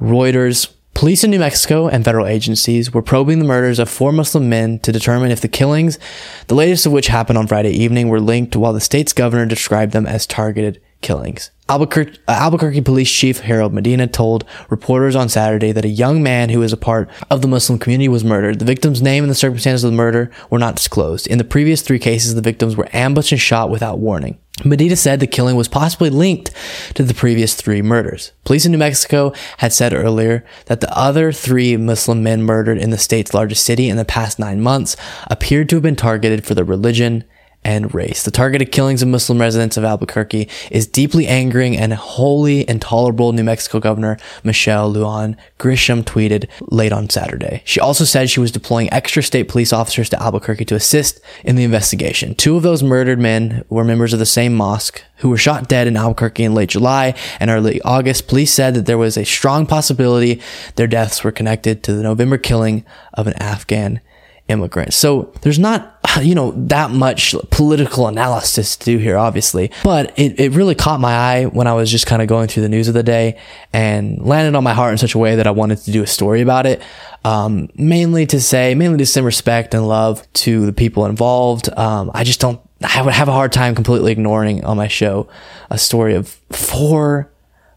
Reuters. 0.00 0.72
Police 0.94 1.24
in 1.24 1.32
New 1.32 1.40
Mexico 1.40 1.88
and 1.88 2.04
federal 2.04 2.26
agencies 2.26 2.94
were 2.94 3.02
probing 3.02 3.40
the 3.40 3.44
murders 3.44 3.80
of 3.80 3.90
four 3.90 4.12
Muslim 4.12 4.48
men 4.48 4.78
to 4.78 4.92
determine 4.92 5.32
if 5.32 5.40
the 5.40 5.48
killings, 5.48 5.98
the 6.46 6.54
latest 6.54 6.86
of 6.86 6.92
which 6.92 7.08
happened 7.08 7.36
on 7.36 7.48
Friday 7.48 7.72
evening, 7.72 8.08
were 8.08 8.20
linked 8.20 8.54
while 8.54 8.72
the 8.72 8.80
state's 8.80 9.12
governor 9.12 9.44
described 9.44 9.92
them 9.92 10.06
as 10.06 10.24
targeted 10.24 10.80
killings. 11.04 11.50
Albuquerque, 11.68 12.18
uh, 12.26 12.32
Albuquerque 12.32 12.80
Police 12.80 13.10
Chief 13.10 13.40
Harold 13.40 13.72
Medina 13.72 14.06
told 14.06 14.44
reporters 14.68 15.14
on 15.14 15.28
Saturday 15.28 15.70
that 15.70 15.84
a 15.84 15.88
young 15.88 16.22
man 16.22 16.50
who 16.50 16.62
is 16.62 16.72
a 16.72 16.76
part 16.76 17.08
of 17.30 17.42
the 17.42 17.48
Muslim 17.48 17.78
community 17.78 18.08
was 18.08 18.24
murdered. 18.24 18.58
The 18.58 18.64
victim's 18.64 19.00
name 19.00 19.22
and 19.22 19.30
the 19.30 19.34
circumstances 19.36 19.84
of 19.84 19.92
the 19.92 19.96
murder 19.96 20.30
were 20.50 20.58
not 20.58 20.76
disclosed. 20.76 21.26
In 21.26 21.38
the 21.38 21.44
previous 21.44 21.80
three 21.80 21.98
cases, 21.98 22.34
the 22.34 22.42
victims 22.42 22.76
were 22.76 22.88
ambushed 22.92 23.32
and 23.32 23.40
shot 23.40 23.70
without 23.70 23.98
warning. 23.98 24.38
Medina 24.64 24.94
said 24.94 25.20
the 25.20 25.26
killing 25.26 25.56
was 25.56 25.68
possibly 25.68 26.10
linked 26.10 26.50
to 26.94 27.02
the 27.02 27.14
previous 27.14 27.54
three 27.54 27.82
murders. 27.82 28.32
Police 28.44 28.64
in 28.64 28.72
New 28.72 28.78
Mexico 28.78 29.32
had 29.58 29.72
said 29.72 29.92
earlier 29.92 30.44
that 30.66 30.80
the 30.80 30.96
other 30.96 31.32
three 31.32 31.76
Muslim 31.76 32.22
men 32.22 32.42
murdered 32.42 32.78
in 32.78 32.90
the 32.90 32.98
state's 32.98 33.34
largest 33.34 33.64
city 33.64 33.88
in 33.88 33.96
the 33.96 34.04
past 34.04 34.38
nine 34.38 34.60
months 34.60 34.96
appeared 35.28 35.68
to 35.70 35.76
have 35.76 35.82
been 35.82 35.96
targeted 35.96 36.44
for 36.44 36.54
their 36.54 36.64
religion 36.64 37.24
and 37.64 37.94
race. 37.94 38.22
The 38.22 38.30
targeted 38.30 38.72
killings 38.72 39.02
of 39.02 39.08
Muslim 39.08 39.40
residents 39.40 39.76
of 39.76 39.84
Albuquerque 39.84 40.48
is 40.70 40.86
deeply 40.86 41.26
angering 41.26 41.76
and 41.76 41.94
wholly 41.94 42.68
intolerable, 42.68 43.32
New 43.32 43.44
Mexico 43.44 43.80
Governor 43.80 44.18
Michelle 44.42 44.92
Lujan 44.92 45.36
Grisham 45.58 46.02
tweeted 46.04 46.48
late 46.70 46.92
on 46.92 47.08
Saturday. 47.08 47.62
She 47.64 47.80
also 47.80 48.04
said 48.04 48.28
she 48.28 48.40
was 48.40 48.52
deploying 48.52 48.92
extra 48.92 49.22
state 49.22 49.48
police 49.48 49.72
officers 49.72 50.08
to 50.10 50.22
Albuquerque 50.22 50.66
to 50.66 50.74
assist 50.74 51.20
in 51.42 51.56
the 51.56 51.64
investigation. 51.64 52.34
Two 52.34 52.56
of 52.56 52.62
those 52.62 52.82
murdered 52.82 53.18
men 53.18 53.64
were 53.68 53.84
members 53.84 54.12
of 54.12 54.18
the 54.18 54.26
same 54.26 54.54
mosque 54.54 55.02
who 55.18 55.30
were 55.30 55.38
shot 55.38 55.68
dead 55.68 55.86
in 55.86 55.96
Albuquerque 55.96 56.44
in 56.44 56.54
late 56.54 56.68
July 56.68 57.14
and 57.40 57.50
early 57.50 57.80
August. 57.82 58.28
Police 58.28 58.52
said 58.52 58.74
that 58.74 58.86
there 58.86 58.98
was 58.98 59.16
a 59.16 59.24
strong 59.24 59.66
possibility 59.66 60.40
their 60.76 60.86
deaths 60.86 61.24
were 61.24 61.32
connected 61.32 61.82
to 61.84 61.94
the 61.94 62.02
November 62.02 62.36
killing 62.36 62.84
of 63.14 63.26
an 63.26 63.34
Afghan 63.34 64.00
immigrant. 64.48 64.92
So 64.92 65.32
there's 65.40 65.58
not, 65.58 65.93
you 66.22 66.34
know, 66.34 66.52
that 66.52 66.90
much 66.90 67.34
political 67.50 68.06
analysis 68.06 68.76
to 68.76 68.84
do 68.84 68.98
here, 68.98 69.16
obviously, 69.16 69.70
but 69.82 70.16
it, 70.18 70.38
it 70.38 70.52
really 70.52 70.74
caught 70.74 71.00
my 71.00 71.12
eye 71.12 71.44
when 71.46 71.66
I 71.66 71.74
was 71.74 71.90
just 71.90 72.06
kind 72.06 72.22
of 72.22 72.28
going 72.28 72.48
through 72.48 72.62
the 72.62 72.68
news 72.68 72.88
of 72.88 72.94
the 72.94 73.02
day 73.02 73.38
and 73.72 74.24
landed 74.24 74.56
on 74.56 74.64
my 74.64 74.74
heart 74.74 74.92
in 74.92 74.98
such 74.98 75.14
a 75.14 75.18
way 75.18 75.36
that 75.36 75.46
I 75.46 75.50
wanted 75.50 75.78
to 75.78 75.90
do 75.92 76.02
a 76.02 76.06
story 76.06 76.40
about 76.40 76.66
it. 76.66 76.82
Um, 77.24 77.70
mainly 77.74 78.26
to 78.26 78.40
say, 78.40 78.74
mainly 78.74 78.98
to 78.98 79.06
send 79.06 79.24
respect 79.24 79.74
and 79.74 79.88
love 79.88 80.30
to 80.34 80.66
the 80.66 80.72
people 80.72 81.06
involved. 81.06 81.70
Um, 81.76 82.10
I 82.12 82.22
just 82.22 82.40
don't, 82.40 82.60
I 82.82 83.00
would 83.00 83.14
have 83.14 83.28
a 83.28 83.32
hard 83.32 83.52
time 83.52 83.74
completely 83.74 84.12
ignoring 84.12 84.64
on 84.64 84.76
my 84.76 84.88
show 84.88 85.28
a 85.70 85.78
story 85.78 86.14
of 86.14 86.28
four 86.50 87.30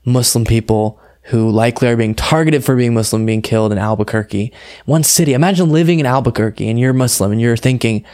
Muslim 0.03 0.44
people 0.44 1.00
who 1.27 1.50
likely 1.50 1.89
are 1.89 1.98
being 1.98 2.15
targeted 2.15 2.63
for 2.63 2.75
being 2.75 2.93
Muslim, 2.93 3.25
being 3.25 3.41
killed 3.41 3.72
in 3.72 3.77
Albuquerque. 3.77 4.51
One 4.86 5.03
city. 5.03 5.34
Imagine 5.34 5.72
living 5.72 6.00
in 6.00 6.05
Albuquerque 6.05 6.69
and 6.69 6.79
you're 6.79 6.93
Muslim 6.93 7.31
and 7.31 7.41
you're 7.41 7.57
thinking, 7.57 8.05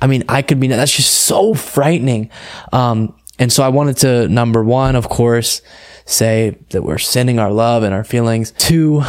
I 0.00 0.06
mean, 0.06 0.24
I 0.28 0.42
could 0.42 0.60
be, 0.60 0.68
that's 0.68 0.96
just 0.96 1.12
so 1.12 1.54
frightening. 1.54 2.30
Um, 2.72 3.14
and 3.38 3.52
so 3.52 3.62
I 3.62 3.68
wanted 3.68 3.98
to, 3.98 4.28
number 4.28 4.64
one, 4.64 4.96
of 4.96 5.08
course, 5.08 5.60
say 6.06 6.58
that 6.70 6.82
we're 6.82 6.98
sending 6.98 7.38
our 7.38 7.50
love 7.50 7.82
and 7.82 7.94
our 7.94 8.04
feelings 8.04 8.50
to 8.52 9.02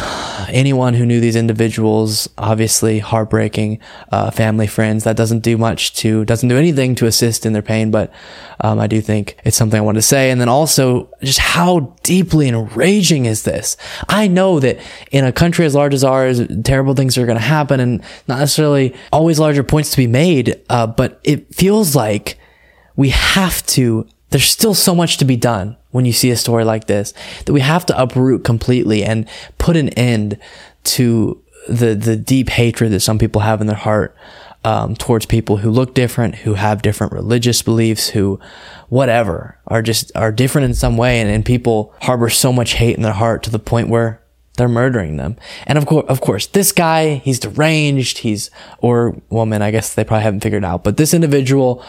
anyone 0.48 0.94
who 0.94 1.04
knew 1.04 1.20
these 1.20 1.36
individuals. 1.36 2.28
Obviously, 2.38 3.00
heartbreaking, 3.00 3.80
uh, 4.10 4.30
family, 4.30 4.66
friends. 4.66 5.04
That 5.04 5.16
doesn't 5.16 5.40
do 5.40 5.58
much 5.58 5.94
to, 5.96 6.24
doesn't 6.24 6.48
do 6.48 6.56
anything 6.56 6.94
to 6.96 7.06
assist 7.06 7.44
in 7.44 7.52
their 7.52 7.62
pain, 7.62 7.90
but 7.90 8.12
um, 8.60 8.78
I 8.80 8.86
do 8.86 9.00
think 9.00 9.36
it's 9.44 9.56
something 9.56 9.78
I 9.78 9.82
want 9.82 9.96
to 9.96 10.02
say. 10.02 10.30
And 10.30 10.40
then 10.40 10.48
also, 10.48 11.10
just 11.22 11.38
how 11.38 11.94
deeply 12.02 12.48
enraging 12.48 13.26
is 13.26 13.42
this? 13.42 13.76
I 14.08 14.26
know 14.26 14.58
that 14.60 14.78
in 15.10 15.24
a 15.24 15.32
country 15.32 15.66
as 15.66 15.74
large 15.74 15.92
as 15.92 16.04
ours, 16.04 16.40
terrible 16.64 16.94
things 16.94 17.18
are 17.18 17.26
going 17.26 17.38
to 17.38 17.44
happen 17.44 17.78
and 17.80 18.02
not 18.26 18.38
necessarily 18.38 18.94
always 19.12 19.38
larger 19.38 19.62
points 19.62 19.90
to 19.90 19.96
be 19.98 20.06
made, 20.06 20.62
uh, 20.70 20.86
but 20.86 21.20
it 21.24 21.54
feels 21.54 21.94
like 21.94 22.38
we 22.96 23.10
have 23.10 23.64
to 23.66 24.08
there's 24.30 24.48
still 24.48 24.74
so 24.74 24.94
much 24.94 25.16
to 25.18 25.24
be 25.24 25.36
done 25.36 25.76
when 25.90 26.04
you 26.04 26.12
see 26.12 26.30
a 26.30 26.36
story 26.36 26.64
like 26.64 26.86
this 26.86 27.14
that 27.44 27.52
we 27.52 27.60
have 27.60 27.86
to 27.86 28.00
uproot 28.00 28.44
completely 28.44 29.04
and 29.04 29.28
put 29.58 29.76
an 29.76 29.88
end 29.90 30.38
to 30.84 31.42
the 31.68 31.94
the 31.94 32.16
deep 32.16 32.48
hatred 32.50 32.92
that 32.92 33.00
some 33.00 33.18
people 33.18 33.40
have 33.40 33.60
in 33.60 33.66
their 33.66 33.76
heart 33.76 34.16
um, 34.66 34.96
towards 34.96 35.26
people 35.26 35.58
who 35.58 35.70
look 35.70 35.94
different, 35.94 36.34
who 36.34 36.54
have 36.54 36.82
different 36.82 37.12
religious 37.12 37.62
beliefs, 37.62 38.08
who 38.08 38.40
whatever 38.88 39.58
are 39.68 39.80
just 39.80 40.10
are 40.16 40.32
different 40.32 40.64
in 40.64 40.74
some 40.74 40.96
way, 40.96 41.20
and, 41.20 41.30
and 41.30 41.44
people 41.44 41.94
harbor 42.02 42.28
so 42.28 42.52
much 42.52 42.72
hate 42.72 42.96
in 42.96 43.02
their 43.02 43.12
heart 43.12 43.44
to 43.44 43.50
the 43.50 43.60
point 43.60 43.88
where 43.88 44.20
they're 44.56 44.68
murdering 44.68 45.18
them. 45.18 45.36
And 45.68 45.78
of 45.78 45.86
course, 45.86 46.06
of 46.08 46.20
course, 46.20 46.48
this 46.48 46.72
guy, 46.72 47.16
he's 47.16 47.38
deranged. 47.38 48.18
He's, 48.18 48.50
or 48.78 49.20
woman, 49.30 49.62
I 49.62 49.70
guess 49.70 49.94
they 49.94 50.02
probably 50.02 50.24
haven't 50.24 50.40
figured 50.40 50.64
out, 50.64 50.82
but 50.82 50.96
this 50.96 51.14
individual 51.14 51.84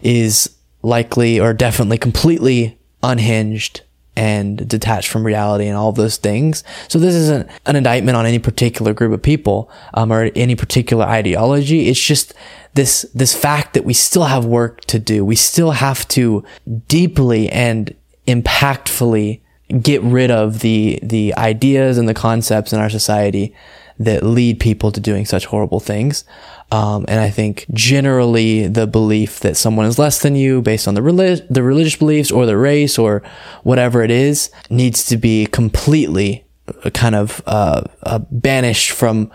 is 0.00 0.56
likely 0.82 1.38
or 1.38 1.52
definitely 1.54 1.98
completely 1.98 2.78
unhinged 3.02 3.82
and 4.14 4.68
detached 4.68 5.08
from 5.08 5.24
reality 5.24 5.66
and 5.66 5.76
all 5.76 5.92
those 5.92 6.18
things. 6.18 6.62
So 6.88 6.98
this 6.98 7.14
isn't 7.14 7.48
an 7.64 7.76
indictment 7.76 8.16
on 8.16 8.26
any 8.26 8.38
particular 8.38 8.92
group 8.92 9.12
of 9.12 9.22
people 9.22 9.70
um, 9.94 10.12
or 10.12 10.30
any 10.36 10.54
particular 10.54 11.04
ideology. 11.04 11.88
It's 11.88 12.00
just 12.00 12.34
this 12.74 13.06
this 13.14 13.34
fact 13.34 13.74
that 13.74 13.84
we 13.84 13.94
still 13.94 14.24
have 14.24 14.44
work 14.44 14.82
to 14.82 14.98
do. 14.98 15.24
We 15.24 15.36
still 15.36 15.72
have 15.72 16.06
to 16.08 16.44
deeply 16.88 17.48
and 17.50 17.94
impactfully 18.26 19.40
get 19.80 20.02
rid 20.02 20.30
of 20.30 20.60
the 20.60 20.98
the 21.02 21.34
ideas 21.36 21.96
and 21.96 22.06
the 22.06 22.14
concepts 22.14 22.72
in 22.72 22.80
our 22.80 22.90
society 22.90 23.54
that 23.98 24.22
lead 24.22 24.60
people 24.60 24.90
to 24.92 25.00
doing 25.00 25.24
such 25.24 25.46
horrible 25.46 25.80
things. 25.80 26.24
Um, 26.70 27.04
and 27.06 27.20
I 27.20 27.28
think 27.28 27.66
generally 27.72 28.66
the 28.66 28.86
belief 28.86 29.40
that 29.40 29.56
someone 29.56 29.86
is 29.86 29.98
less 29.98 30.22
than 30.22 30.36
you 30.36 30.62
based 30.62 30.88
on 30.88 30.94
the, 30.94 31.02
relig- 31.02 31.46
the 31.50 31.62
religious 31.62 31.96
beliefs 31.96 32.30
or 32.30 32.46
the 32.46 32.56
race 32.56 32.98
or 32.98 33.22
whatever 33.62 34.02
it 34.02 34.10
is 34.10 34.50
needs 34.70 35.04
to 35.06 35.16
be 35.16 35.46
completely 35.46 36.46
uh, 36.84 36.90
kind 36.90 37.14
of 37.14 37.42
uh, 37.46 37.82
uh, 38.04 38.20
banished 38.30 38.92
from 38.92 39.30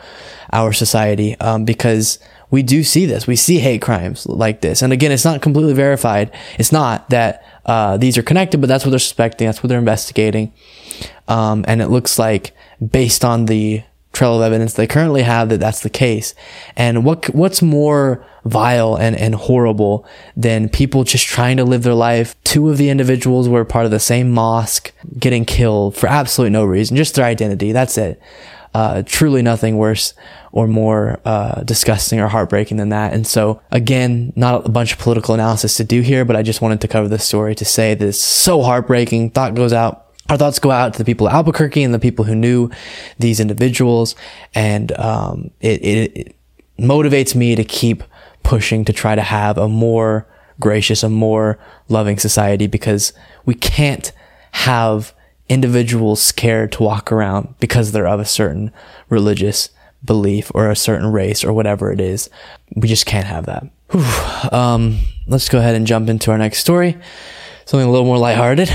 our 0.51 0.73
society 0.73 1.39
um, 1.39 1.63
because 1.63 2.17
we 2.49 2.63
do 2.63 2.83
see 2.83 3.05
this. 3.05 3.27
We 3.27 3.35
see 3.35 3.59
hate 3.59 3.81
crimes 3.81 4.25
like 4.25 4.61
this. 4.61 4.81
And 4.81 4.93
again, 4.93 5.11
it's 5.11 5.25
not 5.25 5.41
completely 5.41 5.73
verified. 5.73 6.31
It's 6.57 6.71
not 6.71 7.09
that 7.09 7.43
uh, 7.65 7.97
these 7.97 8.17
are 8.17 8.23
connected, 8.23 8.61
but 8.61 8.67
that's 8.67 8.85
what 8.85 8.91
they're 8.91 8.99
suspecting. 8.99 9.47
That's 9.47 9.61
what 9.61 9.67
they're 9.67 9.77
investigating. 9.77 10.53
Um, 11.27 11.65
and 11.67 11.81
it 11.81 11.89
looks 11.89 12.17
like 12.17 12.55
based 12.89 13.25
on 13.25 13.45
the 13.45 13.83
trail 14.17 14.35
of 14.35 14.41
evidence 14.41 14.73
they 14.73 14.87
currently 14.87 15.21
have 15.21 15.49
that 15.49 15.59
that's 15.59 15.81
the 15.81 15.89
case. 15.89 16.33
And 16.75 17.05
what 17.05 17.33
what's 17.35 17.61
more 17.61 18.25
vile 18.45 18.95
and, 18.95 19.15
and 19.15 19.35
horrible 19.35 20.05
than 20.35 20.69
people 20.69 21.03
just 21.03 21.27
trying 21.27 21.57
to 21.57 21.63
live 21.63 21.83
their 21.83 21.93
life? 21.93 22.35
Two 22.43 22.69
of 22.69 22.77
the 22.77 22.89
individuals 22.89 23.47
were 23.47 23.63
part 23.63 23.85
of 23.85 23.91
the 23.91 23.99
same 23.99 24.31
mosque 24.31 24.91
getting 25.19 25.45
killed 25.45 25.95
for 25.95 26.07
absolutely 26.07 26.51
no 26.51 26.65
reason, 26.65 26.97
just 26.97 27.15
their 27.15 27.25
identity. 27.25 27.71
That's 27.71 27.97
it. 27.97 28.19
Uh, 28.73 29.01
truly 29.05 29.41
nothing 29.41 29.77
worse 29.77 30.13
or 30.51 30.67
more 30.67 31.19
uh, 31.25 31.63
disgusting 31.63 32.19
or 32.19 32.27
heartbreaking 32.27 32.77
than 32.77 32.89
that. 32.89 33.13
And 33.13 33.25
so, 33.25 33.61
again, 33.71 34.33
not 34.35 34.65
a 34.65 34.69
bunch 34.69 34.93
of 34.93 34.99
political 34.99 35.33
analysis 35.33 35.77
to 35.77 35.83
do 35.83 36.01
here, 36.01 36.25
but 36.25 36.35
I 36.35 36.43
just 36.43 36.61
wanted 36.61 36.81
to 36.81 36.87
cover 36.87 37.07
this 37.07 37.25
story 37.25 37.55
to 37.55 37.65
say 37.65 37.95
that 37.95 38.07
it's 38.07 38.19
so 38.19 38.61
heartbreaking. 38.61 39.31
Thought 39.31 39.55
goes 39.55 39.73
out 39.73 40.06
our 40.29 40.37
thoughts 40.37 40.59
go 40.59 40.71
out 40.71 40.93
to 40.93 40.99
the 40.99 41.05
people 41.05 41.27
of 41.27 41.33
Albuquerque 41.33 41.83
and 41.83 41.93
the 41.93 41.99
people 41.99 42.25
who 42.25 42.35
knew 42.35 42.69
these 43.17 43.39
individuals. 43.39 44.15
And 44.53 44.91
um, 44.99 45.51
it, 45.61 45.81
it, 45.83 46.17
it 46.17 46.35
motivates 46.79 47.35
me 47.35 47.55
to 47.55 47.63
keep 47.63 48.03
pushing 48.43 48.85
to 48.85 48.93
try 48.93 49.15
to 49.15 49.21
have 49.21 49.57
a 49.57 49.67
more 49.67 50.27
gracious, 50.59 51.03
a 51.03 51.09
more 51.09 51.59
loving 51.87 52.17
society 52.17 52.67
because 52.67 53.13
we 53.45 53.53
can't 53.53 54.11
have 54.51 55.13
individuals 55.49 56.21
scared 56.21 56.71
to 56.73 56.83
walk 56.83 57.11
around 57.11 57.55
because 57.59 57.91
they're 57.91 58.07
of 58.07 58.19
a 58.19 58.25
certain 58.25 58.71
religious 59.09 59.69
belief 60.03 60.51
or 60.53 60.69
a 60.69 60.75
certain 60.75 61.11
race 61.11 61.43
or 61.43 61.53
whatever 61.53 61.91
it 61.91 62.01
is. 62.01 62.29
We 62.75 62.87
just 62.87 63.05
can't 63.05 63.27
have 63.27 63.45
that. 63.45 63.67
Um, 64.51 64.99
let's 65.27 65.49
go 65.49 65.59
ahead 65.59 65.75
and 65.75 65.87
jump 65.87 66.09
into 66.09 66.31
our 66.31 66.37
next 66.37 66.59
story. 66.59 66.97
Something 67.65 67.87
a 67.87 67.91
little 67.91 68.05
more 68.05 68.17
lighthearted. 68.17 68.69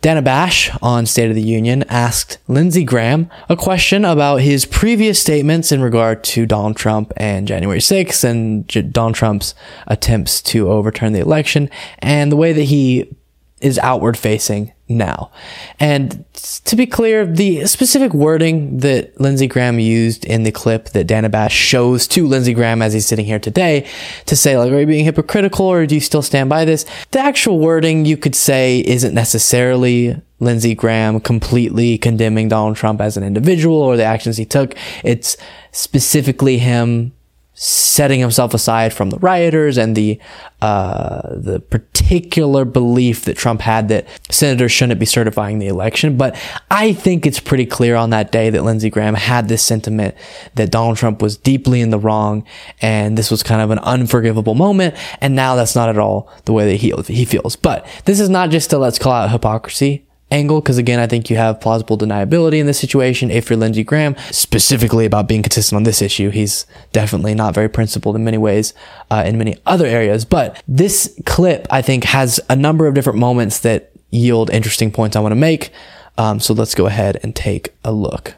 Dana 0.00 0.22
Bash 0.22 0.70
on 0.80 1.06
State 1.06 1.28
of 1.28 1.34
the 1.34 1.42
Union 1.42 1.82
asked 1.88 2.38
Lindsey 2.46 2.84
Graham 2.84 3.28
a 3.48 3.56
question 3.56 4.04
about 4.04 4.36
his 4.42 4.64
previous 4.64 5.20
statements 5.20 5.72
in 5.72 5.82
regard 5.82 6.22
to 6.24 6.46
Donald 6.46 6.76
Trump 6.76 7.12
and 7.16 7.48
January 7.48 7.80
6th 7.80 8.22
and 8.22 8.68
J- 8.68 8.82
Donald 8.82 9.16
Trump's 9.16 9.56
attempts 9.88 10.40
to 10.42 10.70
overturn 10.70 11.14
the 11.14 11.20
election 11.20 11.68
and 11.98 12.30
the 12.30 12.36
way 12.36 12.52
that 12.52 12.64
he 12.64 13.12
is 13.60 13.78
outward 13.78 14.16
facing 14.16 14.72
now. 14.88 15.30
And 15.78 16.24
to 16.64 16.76
be 16.76 16.86
clear, 16.86 17.26
the 17.26 17.66
specific 17.66 18.14
wording 18.14 18.78
that 18.78 19.20
Lindsey 19.20 19.46
Graham 19.46 19.78
used 19.78 20.24
in 20.24 20.44
the 20.44 20.52
clip 20.52 20.90
that 20.90 21.06
Dana 21.06 21.28
Bash 21.28 21.54
shows 21.54 22.06
to 22.08 22.26
Lindsey 22.26 22.54
Graham 22.54 22.82
as 22.82 22.92
he's 22.92 23.06
sitting 23.06 23.26
here 23.26 23.38
today 23.38 23.86
to 24.26 24.36
say, 24.36 24.56
like, 24.56 24.72
are 24.72 24.80
you 24.80 24.86
being 24.86 25.04
hypocritical 25.04 25.66
or 25.66 25.86
do 25.86 25.94
you 25.94 26.00
still 26.00 26.22
stand 26.22 26.48
by 26.48 26.64
this? 26.64 26.86
The 27.10 27.20
actual 27.20 27.58
wording 27.58 28.04
you 28.04 28.16
could 28.16 28.34
say 28.34 28.80
isn't 28.80 29.14
necessarily 29.14 30.20
Lindsey 30.40 30.74
Graham 30.74 31.20
completely 31.20 31.98
condemning 31.98 32.48
Donald 32.48 32.76
Trump 32.76 33.00
as 33.00 33.16
an 33.16 33.24
individual 33.24 33.76
or 33.76 33.96
the 33.96 34.04
actions 34.04 34.36
he 34.36 34.46
took. 34.46 34.74
It's 35.04 35.36
specifically 35.72 36.58
him 36.58 37.12
setting 37.60 38.20
himself 38.20 38.54
aside 38.54 38.94
from 38.94 39.10
the 39.10 39.18
rioters 39.18 39.76
and 39.76 39.96
the 39.96 40.20
uh, 40.62 41.34
the 41.34 41.58
particular 41.58 42.64
belief 42.64 43.24
that 43.24 43.36
Trump 43.36 43.60
had 43.60 43.88
that 43.88 44.06
senators 44.30 44.70
shouldn't 44.70 45.00
be 45.00 45.06
certifying 45.06 45.58
the 45.58 45.66
election. 45.66 46.16
But 46.16 46.40
I 46.70 46.92
think 46.92 47.26
it's 47.26 47.40
pretty 47.40 47.66
clear 47.66 47.96
on 47.96 48.10
that 48.10 48.30
day 48.30 48.48
that 48.50 48.62
Lindsey 48.62 48.90
Graham 48.90 49.14
had 49.14 49.48
this 49.48 49.62
sentiment 49.62 50.14
that 50.54 50.70
Donald 50.70 50.98
Trump 50.98 51.20
was 51.20 51.36
deeply 51.36 51.80
in 51.80 51.90
the 51.90 51.98
wrong, 51.98 52.44
and 52.80 53.18
this 53.18 53.30
was 53.30 53.42
kind 53.42 53.60
of 53.60 53.70
an 53.70 53.80
unforgivable 53.80 54.54
moment. 54.54 54.94
And 55.20 55.34
now 55.34 55.56
that's 55.56 55.74
not 55.74 55.88
at 55.88 55.98
all 55.98 56.30
the 56.44 56.52
way 56.52 56.70
that 56.70 56.76
he 56.76 56.92
he 57.12 57.24
feels. 57.24 57.56
But 57.56 57.86
this 58.04 58.20
is 58.20 58.28
not 58.28 58.50
just 58.50 58.72
a 58.72 58.78
let's 58.78 59.00
call 59.00 59.12
out 59.12 59.30
hypocrisy 59.30 60.07
angle 60.30 60.60
because 60.60 60.78
again 60.78 60.98
i 60.98 61.06
think 61.06 61.30
you 61.30 61.36
have 61.36 61.60
plausible 61.60 61.96
deniability 61.96 62.58
in 62.58 62.66
this 62.66 62.78
situation 62.78 63.30
if 63.30 63.48
you're 63.48 63.56
lindsey 63.56 63.84
graham. 63.84 64.14
Specifically 64.30 65.06
about 65.06 65.28
being 65.28 65.42
consistent 65.42 65.76
on 65.76 65.84
this 65.84 66.02
issue 66.02 66.30
he's 66.30 66.66
definitely 66.92 67.34
not 67.34 67.54
very 67.54 67.68
principled 67.68 68.16
in 68.16 68.24
many 68.24 68.38
ways 68.38 68.74
uh, 69.10 69.22
in 69.26 69.38
many 69.38 69.56
other 69.66 69.86
areas. 69.86 70.24
But 70.24 70.62
this 70.68 71.18
clip 71.24 71.66
i 71.70 71.82
think 71.82 72.04
has 72.04 72.40
a 72.48 72.56
number 72.56 72.86
of 72.86 72.94
different 72.94 73.18
moments 73.18 73.60
that 73.60 73.92
yield 74.10 74.50
interesting 74.50 74.90
points 74.90 75.16
i 75.16 75.20
want 75.20 75.32
to 75.32 75.36
make. 75.36 75.70
Um, 76.16 76.40
so 76.40 76.52
let's 76.52 76.74
go 76.74 76.86
ahead 76.86 77.20
and 77.22 77.34
take 77.34 77.74
a 77.84 77.92
look. 77.92 78.34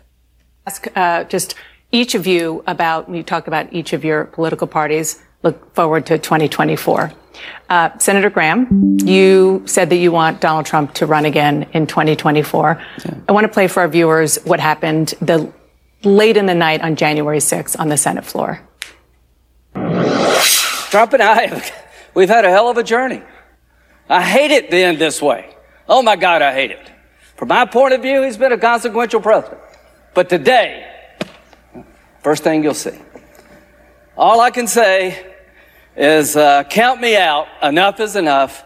Ask 0.66 0.86
uh, 0.94 1.24
just 1.24 1.54
each 1.92 2.14
of 2.14 2.26
you 2.26 2.62
about 2.66 3.08
you 3.08 3.22
talk 3.22 3.46
about 3.46 3.72
each 3.72 3.92
of 3.92 4.04
your 4.04 4.26
political 4.26 4.66
parties 4.66 5.20
look 5.42 5.74
forward 5.74 6.06
to 6.06 6.18
2024 6.18 7.12
uh, 7.68 7.96
Senator 7.98 8.30
Graham, 8.30 8.98
you 9.04 9.62
said 9.66 9.90
that 9.90 9.96
you 9.96 10.12
want 10.12 10.40
Donald 10.40 10.66
Trump 10.66 10.94
to 10.94 11.06
run 11.06 11.24
again 11.24 11.66
in 11.72 11.86
2024. 11.86 12.82
Yeah. 13.04 13.14
I 13.28 13.32
want 13.32 13.44
to 13.44 13.48
play 13.52 13.68
for 13.68 13.80
our 13.80 13.88
viewers 13.88 14.38
what 14.44 14.60
happened 14.60 15.14
the 15.20 15.52
late 16.02 16.36
in 16.36 16.46
the 16.46 16.54
night 16.54 16.80
on 16.82 16.96
January 16.96 17.38
6th 17.38 17.78
on 17.78 17.88
the 17.88 17.96
Senate 17.96 18.24
floor. 18.24 18.60
Trump 19.74 21.12
and 21.12 21.22
I, 21.22 21.46
have, 21.46 21.86
we've 22.14 22.28
had 22.28 22.44
a 22.44 22.50
hell 22.50 22.68
of 22.68 22.76
a 22.76 22.82
journey. 22.82 23.22
I 24.08 24.22
hate 24.22 24.50
it 24.50 24.70
being 24.70 24.98
this 24.98 25.22
way. 25.22 25.54
Oh 25.88 26.02
my 26.02 26.16
God, 26.16 26.42
I 26.42 26.52
hate 26.52 26.72
it. 26.72 26.90
From 27.36 27.48
my 27.48 27.64
point 27.64 27.94
of 27.94 28.02
view, 28.02 28.22
he's 28.22 28.36
been 28.36 28.52
a 28.52 28.58
consequential 28.58 29.20
president. 29.20 29.60
But 30.14 30.28
today, 30.28 30.86
first 32.22 32.42
thing 32.42 32.64
you'll 32.64 32.74
see, 32.74 32.98
all 34.16 34.40
I 34.40 34.50
can 34.50 34.66
say 34.66 35.29
is 35.96 36.36
uh, 36.36 36.64
count 36.64 37.00
me 37.00 37.16
out. 37.16 37.46
Enough 37.62 38.00
is 38.00 38.16
enough. 38.16 38.64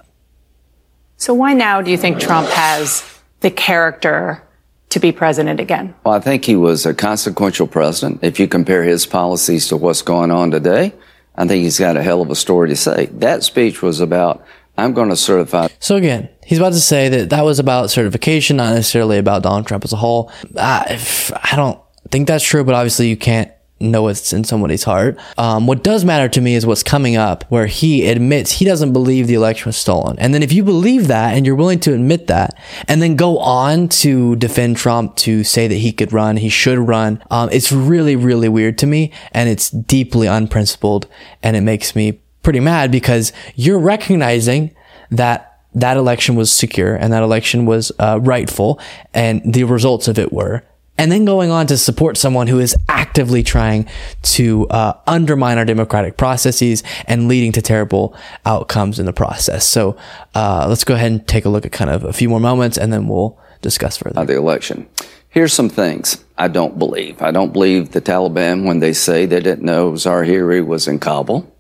So 1.17 1.35
why 1.35 1.55
now 1.55 1.81
do 1.81 1.91
you 1.91 1.97
think 1.97 2.21
Trump 2.21 2.49
has 2.49 3.05
the 3.41 3.51
character 3.51 4.43
to 4.91 5.01
be 5.01 5.13
president 5.13 5.61
again? 5.61 5.95
Well, 6.05 6.15
I 6.15 6.21
think 6.21 6.45
he 6.45 6.57
was 6.57 6.87
a 6.87 6.95
consequential 6.95 7.67
president. 7.67 8.21
If 8.23 8.39
you 8.39 8.47
compare 8.47 8.85
his 8.85 9.07
policies 9.07 9.69
to 9.69 9.77
what's 9.77 10.03
going 10.03 10.31
on 10.31 10.51
today, 10.51 10.93
I 11.35 11.47
think 11.47 11.63
he's 11.63 11.79
got 11.79 11.97
a 11.97 12.03
hell 12.03 12.23
of 12.23 12.31
a 12.31 12.37
story 12.37 12.69
to 12.69 12.77
say. 12.77 13.07
That 13.07 13.43
speech 13.43 13.83
was 13.83 14.01
about, 14.01 14.45
I'm 14.77 14.93
going 14.93 15.09
to 15.09 15.17
certify. 15.17 15.69
So 15.81 15.97
again, 15.97 16.29
he's 16.45 16.59
about 16.59 16.75
to 16.75 16.81
say 16.81 17.09
that 17.09 17.31
that 17.31 17.45
was 17.45 17.59
about 17.59 17.91
certification, 17.91 18.57
not 18.59 18.75
necessarily 18.75 19.19
about 19.19 19.43
Donald 19.43 19.67
Trump 19.67 19.85
as 19.85 19.93
a 19.93 19.97
whole. 19.97 20.31
I, 20.57 21.01
I 21.43 21.57
don't 21.57 21.81
think 22.11 22.29
that's 22.29 22.45
true, 22.45 22.65
but 22.65 22.75
obviously 22.75 23.09
you 23.09 23.17
can't 23.17 23.51
know 23.81 24.03
what's 24.03 24.33
in 24.33 24.45
somebody's 24.45 24.85
heart. 24.85 25.19
Um, 25.37 25.67
what 25.67 25.83
does 25.83 26.05
matter 26.05 26.29
to 26.29 26.41
me 26.41 26.55
is 26.55 26.65
what's 26.65 26.83
coming 26.83 27.17
up, 27.17 27.45
where 27.51 27.67
he 27.67 28.07
admits 28.07 28.53
he 28.53 28.65
doesn't 28.65 28.93
believe 28.93 29.27
the 29.27 29.35
election 29.35 29.69
was 29.69 29.77
stolen. 29.77 30.19
And 30.19 30.33
then 30.33 30.43
if 30.43 30.53
you 30.53 30.63
believe 30.63 31.09
that 31.09 31.35
and 31.35 31.45
you're 31.45 31.55
willing 31.55 31.81
to 31.81 31.93
admit 31.93 32.29
that, 32.29 32.55
and 32.89 33.03
then 33.03 33.17
go 33.17 33.39
on 33.39 33.89
to 33.89 34.37
defend 34.37 34.77
Trump, 34.77 35.17
to 35.17 35.45
say 35.45 35.67
that 35.69 35.75
he 35.75 35.93
could 35.93 36.13
run, 36.13 36.37
he 36.37 36.49
should 36.49 36.79
run, 36.79 37.23
um, 37.31 37.49
it's 37.53 37.73
really, 37.73 38.17
really 38.17 38.49
weird 38.49 38.79
to 38.79 38.87
me, 38.87 39.13
and 39.33 39.49
it's 39.49 39.71
deeply 39.71 40.27
unprincipled, 40.27 41.07
and 41.43 41.57
it 41.57 41.63
makes 41.63 41.97
me 41.97 42.21
pretty 42.43 42.61
mad 42.61 42.93
because 42.93 43.33
you're 43.57 43.79
recognizing 43.79 44.75
that 45.11 45.51
that 45.75 45.97
election 45.97 46.37
was 46.37 46.53
secure 46.53 46.95
and 46.95 47.13
that 47.13 47.23
election 47.23 47.67
was 47.67 47.91
uh, 47.99 48.21
rightful, 48.23 48.81
and 49.13 49.43
the 49.53 49.65
results 49.65 50.07
of 50.09 50.19
it 50.19 50.33
were 50.33 50.63
and 50.97 51.11
then 51.11 51.25
going 51.25 51.51
on 51.51 51.67
to 51.67 51.77
support 51.77 52.17
someone 52.17 52.47
who 52.47 52.61
is 52.61 52.77
actively 52.89 53.43
trying 53.43 53.89
to 54.23 54.67
uh, 54.69 54.95
undermine 55.07 55.59
our 55.59 55.65
democratic 55.65 56.17
processes 56.17 56.83
and 57.07 57.29
leading 57.29 57.53
to 57.53 57.63
terrible 57.63 58.17
outcomes 58.47 58.99
in 58.99 59.07
the 59.07 59.13
process. 59.13 59.67
So 59.67 59.97
uh, 60.35 60.67
let's 60.69 60.85
go 60.85 60.95
ahead 60.95 61.13
and 61.13 61.27
take 61.27 61.45
a 61.45 61.49
look 61.49 61.67
at 61.67 61.73
kind 61.73 61.91
of 61.91 62.05
a 62.05 62.13
few 62.13 62.29
more 62.29 62.41
moments, 62.41 62.79
and 62.79 62.93
then 62.93 63.09
we'll 63.09 63.39
discuss 63.61 63.97
further. 63.97 64.25
The 64.25 64.37
election. 64.37 64.89
Here's 65.29 65.53
some 65.53 65.69
things 65.69 66.25
I 66.39 66.47
don't 66.47 66.79
believe. 66.79 67.21
I 67.21 67.33
don't 67.33 67.53
believe 67.53 67.91
the 67.91 68.01
Taliban 68.01 68.65
when 68.65 68.79
they 68.79 68.93
say 68.93 69.27
they 69.27 69.41
didn't 69.41 69.65
know 69.65 69.93
Zawahiri 69.93 70.65
was 70.65 70.87
in 70.87 71.01
Kabul. 71.01 71.51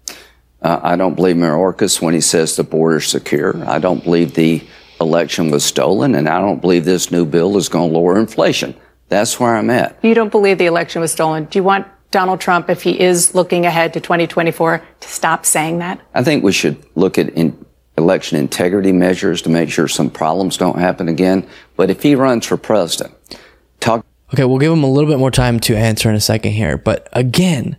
Uh, 0.63 0.81
I 0.83 0.97
don't 0.97 1.15
believe 1.15 1.37
Mayorkas 1.37 2.01
when 2.01 2.15
he 2.15 2.21
says 2.21 2.55
the 2.55 2.63
border's 2.63 3.09
secure. 3.09 3.69
I 3.69 3.81
don't 3.81 4.05
believe 4.05 4.35
the 4.35 4.63
election 5.01 5.51
was 5.51 5.65
stolen, 5.65 6.15
and 6.15 6.29
I 6.29 6.41
don't 6.41 6.61
believe 6.61 6.85
this 6.85 7.11
new 7.11 7.25
bill 7.25 7.57
is 7.57 7.69
going 7.69 7.91
to 7.91 7.99
lower 7.99 8.19
inflation. 8.19 8.75
That's 9.09 9.39
where 9.39 9.57
I'm 9.57 9.71
at. 9.71 9.99
You 10.03 10.15
don't 10.15 10.31
believe 10.31 10.59
the 10.59 10.67
election 10.67 11.01
was 11.01 11.13
stolen. 11.13 11.45
Do 11.45 11.59
you 11.59 11.63
want 11.63 11.87
Donald 12.11 12.41
Trump, 12.41 12.71
if 12.71 12.83
he 12.83 12.99
is 12.99 13.35
looking 13.35 13.67
ahead 13.67 13.93
to 13.95 14.01
2024, 14.01 14.83
to 15.01 15.09
stop 15.09 15.45
saying 15.45 15.79
that? 15.79 16.01
I 16.15 16.23
think 16.23 16.45
we 16.45 16.53
should 16.53 16.85
look 16.95 17.19
at 17.19 17.29
in 17.31 17.65
election 17.97 18.39
integrity 18.39 18.93
measures 18.93 19.43
to 19.43 19.49
make 19.49 19.71
sure 19.71 19.89
some 19.89 20.11
problems 20.11 20.57
don't 20.57 20.79
happen 20.79 21.09
again. 21.09 21.47
But 21.77 21.91
if 21.91 22.03
he 22.03 22.15
runs 22.15 22.47
for 22.47 22.57
president, 22.57 23.15
talk. 23.81 24.05
Okay, 24.33 24.45
we'll 24.45 24.59
give 24.59 24.73
him 24.73 24.83
a 24.83 24.91
little 24.91 25.09
bit 25.09 25.19
more 25.19 25.31
time 25.31 25.61
to 25.61 25.77
answer 25.77 26.09
in 26.09 26.17
a 26.17 26.21
second 26.21 26.53
here. 26.53 26.77
But 26.77 27.09
again, 27.13 27.77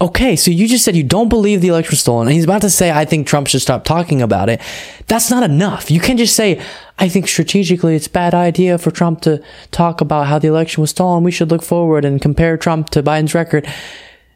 Okay, 0.00 0.34
so 0.34 0.50
you 0.50 0.66
just 0.66 0.82
said 0.82 0.96
you 0.96 1.02
don't 1.02 1.28
believe 1.28 1.60
the 1.60 1.68
election 1.68 1.92
was 1.92 2.00
stolen, 2.00 2.26
and 2.26 2.34
he's 2.34 2.44
about 2.44 2.62
to 2.62 2.70
say, 2.70 2.90
I 2.90 3.04
think 3.04 3.26
Trump 3.26 3.48
should 3.48 3.60
stop 3.60 3.84
talking 3.84 4.22
about 4.22 4.48
it. 4.48 4.62
That's 5.08 5.30
not 5.30 5.42
enough. 5.42 5.90
You 5.90 6.00
can't 6.00 6.18
just 6.18 6.34
say, 6.34 6.62
I 6.98 7.10
think 7.10 7.28
strategically 7.28 7.94
it's 7.94 8.06
a 8.06 8.10
bad 8.10 8.32
idea 8.32 8.78
for 8.78 8.90
Trump 8.90 9.20
to 9.22 9.42
talk 9.72 10.00
about 10.00 10.26
how 10.26 10.38
the 10.38 10.48
election 10.48 10.80
was 10.80 10.88
stolen. 10.90 11.22
We 11.22 11.30
should 11.30 11.50
look 11.50 11.62
forward 11.62 12.06
and 12.06 12.22
compare 12.22 12.56
Trump 12.56 12.88
to 12.90 13.02
Biden's 13.02 13.34
record. 13.34 13.68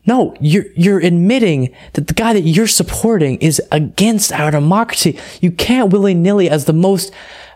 No, 0.05 0.37
you're, 0.39 0.67
you're 0.75 1.01
admitting 1.01 1.75
that 1.95 2.09
the 2.09 2.15
guy 2.15 2.35
that 2.35 2.43
you're 2.43 2.67
supporting 2.67 3.39
is 3.39 3.63
against 3.73 4.33
our 4.33 4.51
democracy. 4.51 5.19
You 5.41 5.51
can't 5.51 5.91
willy 5.91 6.13
nilly, 6.13 6.51
as 6.51 6.67
the 6.67 6.75
most 6.75 7.11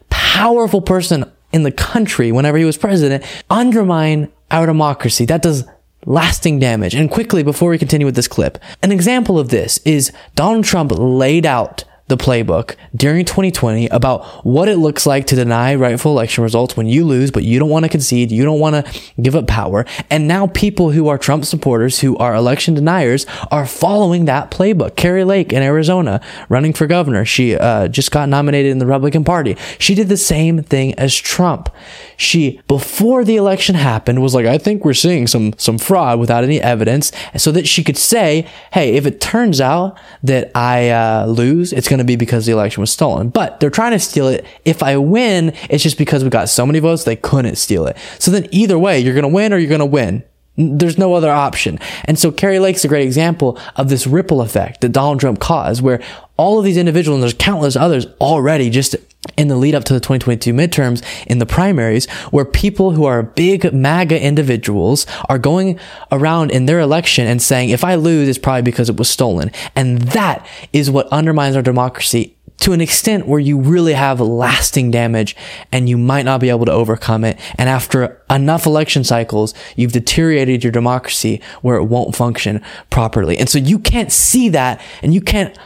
powerful 0.08 0.80
person 0.80 1.30
in 1.52 1.62
the 1.62 1.72
country, 1.72 2.32
whenever 2.32 2.56
he 2.56 2.64
was 2.64 2.78
president, 2.78 3.22
undermine 3.50 4.32
our 4.50 4.64
democracy. 4.64 5.26
That 5.26 5.42
does 5.42 5.64
lasting 6.06 6.58
damage. 6.58 6.94
And 6.94 7.10
quickly, 7.10 7.42
before 7.42 7.70
we 7.70 7.78
continue 7.78 8.06
with 8.06 8.16
this 8.16 8.28
clip, 8.28 8.58
an 8.82 8.92
example 8.92 9.38
of 9.38 9.48
this 9.48 9.78
is 9.78 10.12
Donald 10.34 10.64
Trump 10.64 10.92
laid 10.94 11.46
out 11.46 11.84
the 12.12 12.22
playbook 12.22 12.76
during 12.94 13.24
2020 13.24 13.86
about 13.88 14.44
what 14.44 14.68
it 14.68 14.76
looks 14.76 15.06
like 15.06 15.26
to 15.26 15.34
deny 15.34 15.74
rightful 15.74 16.12
election 16.12 16.44
results 16.44 16.76
when 16.76 16.86
you 16.86 17.06
lose, 17.06 17.30
but 17.30 17.42
you 17.42 17.58
don't 17.58 17.70
want 17.70 17.86
to 17.86 17.88
concede, 17.88 18.30
you 18.30 18.44
don't 18.44 18.60
want 18.60 18.74
to 18.84 19.00
give 19.20 19.34
up 19.34 19.46
power. 19.46 19.86
And 20.10 20.28
now 20.28 20.46
people 20.48 20.90
who 20.90 21.08
are 21.08 21.16
Trump 21.16 21.46
supporters, 21.46 22.00
who 22.00 22.16
are 22.18 22.34
election 22.34 22.74
deniers, 22.74 23.24
are 23.50 23.64
following 23.64 24.26
that 24.26 24.50
playbook. 24.50 24.94
Kari 24.94 25.24
Lake 25.24 25.54
in 25.54 25.62
Arizona, 25.62 26.20
running 26.50 26.74
for 26.74 26.86
governor, 26.86 27.24
she 27.24 27.56
uh, 27.56 27.88
just 27.88 28.10
got 28.10 28.28
nominated 28.28 28.70
in 28.70 28.78
the 28.78 28.86
Republican 28.86 29.24
Party. 29.24 29.56
She 29.78 29.94
did 29.94 30.08
the 30.08 30.18
same 30.18 30.62
thing 30.62 30.94
as 30.98 31.16
Trump. 31.16 31.70
She, 32.18 32.60
before 32.68 33.24
the 33.24 33.36
election 33.36 33.74
happened, 33.74 34.20
was 34.20 34.34
like, 34.34 34.44
I 34.44 34.58
think 34.58 34.84
we're 34.84 34.92
seeing 34.92 35.26
some 35.26 35.54
some 35.56 35.78
fraud 35.78 36.20
without 36.20 36.44
any 36.44 36.60
evidence, 36.60 37.10
so 37.36 37.50
that 37.52 37.66
she 37.66 37.82
could 37.82 37.96
say, 37.96 38.46
hey, 38.72 38.94
if 38.94 39.06
it 39.06 39.20
turns 39.20 39.60
out 39.60 39.98
that 40.22 40.50
I 40.54 40.90
uh, 40.90 41.26
lose, 41.26 41.72
it's 41.72 41.88
going 41.88 41.98
to 41.98 42.01
be 42.04 42.16
because 42.16 42.46
the 42.46 42.52
election 42.52 42.80
was 42.80 42.90
stolen. 42.90 43.28
But 43.28 43.60
they're 43.60 43.70
trying 43.70 43.92
to 43.92 43.98
steal 43.98 44.28
it. 44.28 44.44
If 44.64 44.82
I 44.82 44.96
win, 44.96 45.54
it's 45.70 45.82
just 45.82 45.98
because 45.98 46.24
we 46.24 46.30
got 46.30 46.48
so 46.48 46.66
many 46.66 46.78
votes 46.78 47.04
they 47.04 47.16
couldn't 47.16 47.56
steal 47.56 47.86
it. 47.86 47.96
So 48.18 48.30
then 48.30 48.48
either 48.50 48.78
way, 48.78 49.00
you're 49.00 49.14
going 49.14 49.22
to 49.22 49.28
win 49.28 49.52
or 49.52 49.58
you're 49.58 49.68
going 49.68 49.80
to 49.80 49.86
win. 49.86 50.24
There's 50.56 50.98
no 50.98 51.14
other 51.14 51.30
option. 51.30 51.78
And 52.04 52.18
so 52.18 52.30
Kari 52.30 52.58
Lake's 52.58 52.84
a 52.84 52.88
great 52.88 53.06
example 53.06 53.58
of 53.76 53.88
this 53.88 54.06
ripple 54.06 54.42
effect 54.42 54.82
that 54.82 54.90
Donald 54.90 55.18
Trump 55.18 55.40
caused, 55.40 55.82
where 55.82 56.02
all 56.36 56.58
of 56.58 56.64
these 56.64 56.76
individuals, 56.76 57.16
and 57.16 57.22
there's 57.22 57.32
countless 57.34 57.74
others 57.74 58.06
already 58.20 58.68
just 58.68 58.96
in 59.36 59.48
the 59.48 59.56
lead 59.56 59.74
up 59.74 59.84
to 59.84 59.92
the 59.92 60.00
2022 60.00 60.52
midterms 60.52 61.02
in 61.26 61.38
the 61.38 61.46
primaries, 61.46 62.10
where 62.30 62.44
people 62.44 62.92
who 62.92 63.04
are 63.04 63.22
big 63.22 63.72
MAGA 63.72 64.20
individuals 64.20 65.06
are 65.28 65.38
going 65.38 65.78
around 66.10 66.50
in 66.50 66.66
their 66.66 66.80
election 66.80 67.26
and 67.26 67.40
saying, 67.40 67.70
if 67.70 67.84
I 67.84 67.94
lose, 67.94 68.28
it's 68.28 68.38
probably 68.38 68.62
because 68.62 68.88
it 68.88 68.96
was 68.96 69.08
stolen. 69.08 69.50
And 69.76 70.02
that 70.02 70.46
is 70.72 70.90
what 70.90 71.06
undermines 71.08 71.56
our 71.56 71.62
democracy 71.62 72.36
to 72.62 72.72
an 72.72 72.80
extent 72.80 73.26
where 73.26 73.40
you 73.40 73.58
really 73.58 73.92
have 73.92 74.20
lasting 74.20 74.90
damage 74.92 75.34
and 75.72 75.88
you 75.88 75.98
might 75.98 76.24
not 76.24 76.40
be 76.40 76.48
able 76.48 76.64
to 76.64 76.72
overcome 76.72 77.24
it. 77.24 77.38
And 77.56 77.68
after 77.68 78.22
enough 78.30 78.66
election 78.66 79.02
cycles, 79.02 79.52
you've 79.74 79.90
deteriorated 79.90 80.62
your 80.62 80.70
democracy 80.70 81.42
where 81.62 81.76
it 81.76 81.84
won't 81.84 82.14
function 82.14 82.62
properly. 82.88 83.36
And 83.36 83.48
so 83.48 83.58
you 83.58 83.80
can't 83.80 84.12
see 84.12 84.48
that 84.50 84.80
and 85.02 85.12
you 85.12 85.20
can't 85.20 85.58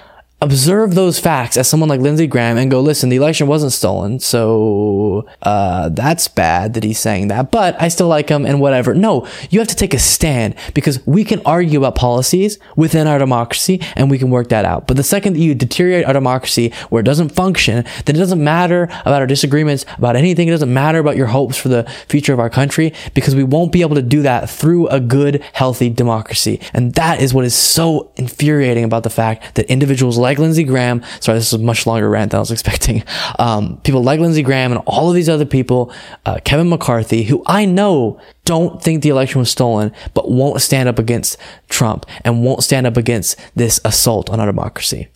observe 0.42 0.94
those 0.94 1.18
facts 1.18 1.57
as 1.57 1.66
someone 1.66 1.88
like 1.88 2.01
Lindsey 2.01 2.27
Graham 2.27 2.59
and 2.59 2.70
go, 2.70 2.81
listen, 2.81 3.09
the 3.09 3.16
election 3.16 3.46
wasn't 3.46 3.72
stolen, 3.72 4.20
so 4.20 5.27
uh, 5.42 5.88
that's 5.88 6.29
bad 6.29 6.75
that 6.75 6.85
he's 6.85 6.99
saying 6.99 7.29
that, 7.29 7.51
but 7.51 7.81
I 7.81 7.88
still 7.88 8.09
like 8.09 8.29
him 8.29 8.44
and 8.44 8.61
whatever. 8.61 8.94
No, 8.94 9.27
you 9.49 9.59
have 9.61 9.68
to 9.68 9.75
take 9.75 9.94
a 9.94 9.99
stand 9.99 10.55
because 10.75 11.05
we 11.07 11.25
can 11.25 11.40
argue 11.46 11.79
about 11.79 11.94
policies 11.94 12.59
within 12.77 13.07
our 13.07 13.18
democracy 13.18 13.81
and 13.94 14.11
we 14.11 14.18
can 14.18 14.29
work 14.29 14.51
that 14.51 14.66
out. 14.66 14.87
But 14.87 14.99
the 14.99 15.03
second 15.03 15.35
that 15.35 15.40
you 15.40 15.55
deteriorate 15.55 16.05
our 16.05 16.12
democracy 16.12 16.72
where 16.90 17.01
it 17.01 17.07
doesn't 17.07 17.31
function, 17.31 17.85
then 18.05 18.16
it 18.16 18.18
doesn't 18.18 18.42
matter 18.42 18.85
about 18.85 19.22
our 19.22 19.27
disagreements 19.27 19.87
about 19.96 20.16
anything. 20.16 20.49
It 20.49 20.51
doesn't 20.51 20.72
matter 20.72 20.99
about 20.99 21.16
your 21.16 21.29
hopes 21.29 21.57
for 21.57 21.68
the 21.68 21.85
future 22.09 22.35
of 22.35 22.40
our 22.40 22.51
country 22.51 22.92
because 23.14 23.35
we 23.35 23.44
won't 23.44 23.72
be 23.72 23.81
able 23.81 23.96
to 23.96 24.03
do 24.03 24.20
that 24.22 24.51
through 24.51 24.88
a 24.88 25.01
good, 25.01 25.42
healthy 25.55 25.88
democracy. 25.88 26.61
And 26.75 26.92
that 26.94 27.22
is 27.22 27.33
what 27.33 27.46
is 27.46 27.55
so 27.55 28.11
infuriating 28.16 28.85
about 28.85 29.03
the 29.03 29.11
fact 29.11 29.55
that 29.55 29.64
individuals 29.66 30.18
like 30.27 30.39
Lindsey 30.39 30.65
Graham. 30.65 31.03
Sorry, 31.21 31.39
this 31.39 31.53
is 31.53 31.53
a 31.53 31.62
much 31.62 31.87
longer 31.87 32.09
rant 32.09 32.33
than 32.33 32.39
I 32.39 32.41
was 32.41 32.51
expecting. 32.51 33.03
Um, 33.39 33.79
people 33.83 34.03
like 34.03 34.21
Lindsey 34.21 34.43
Graham 34.43 34.73
and 34.73 34.83
all 34.87 35.09
of 35.09 35.15
these 35.15 35.29
other 35.29 35.45
people, 35.45 35.93
uh, 36.25 36.39
Kevin 36.45 36.69
McCarthy, 36.69 37.23
who 37.25 37.43
I 37.47 37.65
know 37.65 38.21
don't 38.45 38.83
think 38.83 39.03
the 39.03 39.09
election 39.09 39.39
was 39.39 39.51
stolen, 39.51 39.93
but 40.15 40.31
won't 40.31 40.61
stand 40.61 40.89
up 40.89 40.99
against 40.99 41.37
Trump 41.69 42.07
and 42.25 42.45
won't 42.45 42.62
stand 42.62 42.87
up 42.87 42.97
against 42.97 43.39
this 43.55 43.81
assault 43.85 44.31
on 44.31 44.41
our 44.41 44.47
democracy. 44.47 45.09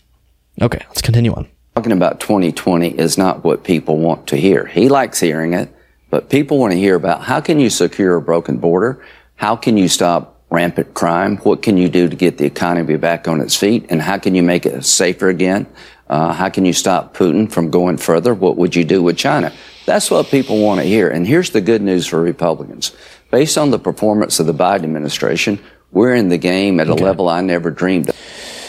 Okay, 0.61 0.85
let's 0.89 1.03
continue 1.03 1.33
on. 1.33 1.49
Talking 1.75 1.93
about 1.93 2.21
2020 2.21 2.99
is 2.99 3.17
not 3.17 3.45
what 3.45 3.65
people 3.65 3.97
want 3.99 4.27
to 4.29 4.37
hear. 4.37 4.67
He 4.67 4.89
likes 4.89 5.21
hearing 5.21 5.55
it, 5.55 5.75
but 6.11 6.29
people 6.29 6.59
want 6.59 6.73
to 6.73 6.79
hear 6.79 6.95
about 6.95 7.23
how 7.23 7.41
can 7.41 7.59
you 7.59 7.71
secure 7.71 8.17
a 8.17 8.23
broken 8.23 8.59
border? 8.59 9.03
How 9.37 9.57
can 9.57 9.77
you 9.77 9.89
stop 9.89 10.40
rampant 10.51 10.95
crime? 10.95 11.37
What 11.39 11.63
can 11.63 11.77
you 11.77 11.89
do 11.89 12.09
to 12.09 12.17
get 12.17 12.39
the 12.39 12.45
economy 12.45 12.97
back 12.97 13.29
on 13.29 13.41
its 13.41 13.57
feet? 13.57 13.87
And 13.89 14.03
how 14.03 14.19
can 14.19 14.35
you 14.35 14.43
make 14.43 14.67
it 14.67 14.85
safer 14.85 15.29
again? 15.29 15.67
Uh, 16.09 16.33
how 16.33 16.49
can 16.49 16.65
you 16.65 16.73
stop 16.73 17.17
Putin 17.17 17.51
from 17.51 17.71
going 17.71 17.97
further? 17.97 18.35
What 18.35 18.57
would 18.57 18.75
you 18.75 18.85
do 18.85 19.03
with 19.03 19.17
China? 19.17 19.53
That's 19.87 20.11
what 20.11 20.27
people 20.27 20.61
want 20.61 20.81
to 20.81 20.87
hear. 20.87 21.09
And 21.09 21.27
here's 21.27 21.51
the 21.51 21.61
good 21.61 21.83
news 21.83 22.07
for 22.07 22.21
Republicans. 22.21 22.93
Based 23.31 23.57
on 23.57 23.71
the 23.71 23.79
performance 23.79 24.41
of 24.41 24.47
the 24.47 24.55
Biden 24.55 24.85
administration, 24.85 25.61
we're 25.93 26.15
in 26.15 26.29
the 26.29 26.39
game 26.39 26.81
at 26.81 26.89
a 26.89 26.95
level 26.95 27.29
I 27.29 27.41
never 27.43 27.71
dreamed 27.71 28.09
of. 28.09 28.17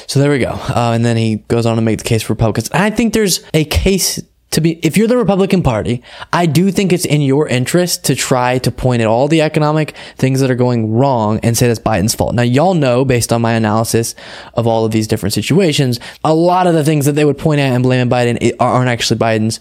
So 0.07 0.19
there 0.19 0.29
we 0.29 0.39
go. 0.39 0.51
Uh, 0.51 0.91
and 0.93 1.03
then 1.03 1.17
he 1.17 1.37
goes 1.37 1.65
on 1.65 1.77
to 1.77 1.81
make 1.81 1.97
the 1.97 2.03
case 2.03 2.21
for 2.21 2.33
Republicans. 2.33 2.69
I 2.71 2.89
think 2.89 3.13
there's 3.13 3.43
a 3.53 3.65
case 3.65 4.19
to 4.51 4.61
be, 4.61 4.73
if 4.85 4.97
you're 4.97 5.07
the 5.07 5.17
Republican 5.17 5.63
Party, 5.63 6.03
I 6.31 6.45
do 6.45 6.71
think 6.71 6.91
it's 6.91 7.05
in 7.05 7.21
your 7.21 7.47
interest 7.47 8.05
to 8.05 8.15
try 8.15 8.57
to 8.59 8.71
point 8.71 9.01
at 9.01 9.07
all 9.07 9.27
the 9.27 9.41
economic 9.41 9.95
things 10.17 10.41
that 10.41 10.51
are 10.51 10.55
going 10.55 10.91
wrong 10.91 11.39
and 11.41 11.57
say 11.57 11.67
that's 11.67 11.79
Biden's 11.79 12.13
fault. 12.13 12.35
Now, 12.35 12.43
y'all 12.43 12.73
know, 12.73 13.05
based 13.05 13.31
on 13.31 13.41
my 13.41 13.53
analysis 13.53 14.13
of 14.53 14.67
all 14.67 14.85
of 14.85 14.91
these 14.91 15.07
different 15.07 15.33
situations, 15.33 15.99
a 16.23 16.33
lot 16.33 16.67
of 16.67 16.73
the 16.73 16.83
things 16.83 17.05
that 17.05 17.13
they 17.13 17.25
would 17.25 17.37
point 17.37 17.61
at 17.61 17.73
and 17.73 17.83
blame 17.83 18.09
Biden 18.09 18.55
aren't 18.59 18.89
actually 18.89 19.19
Biden's 19.19 19.59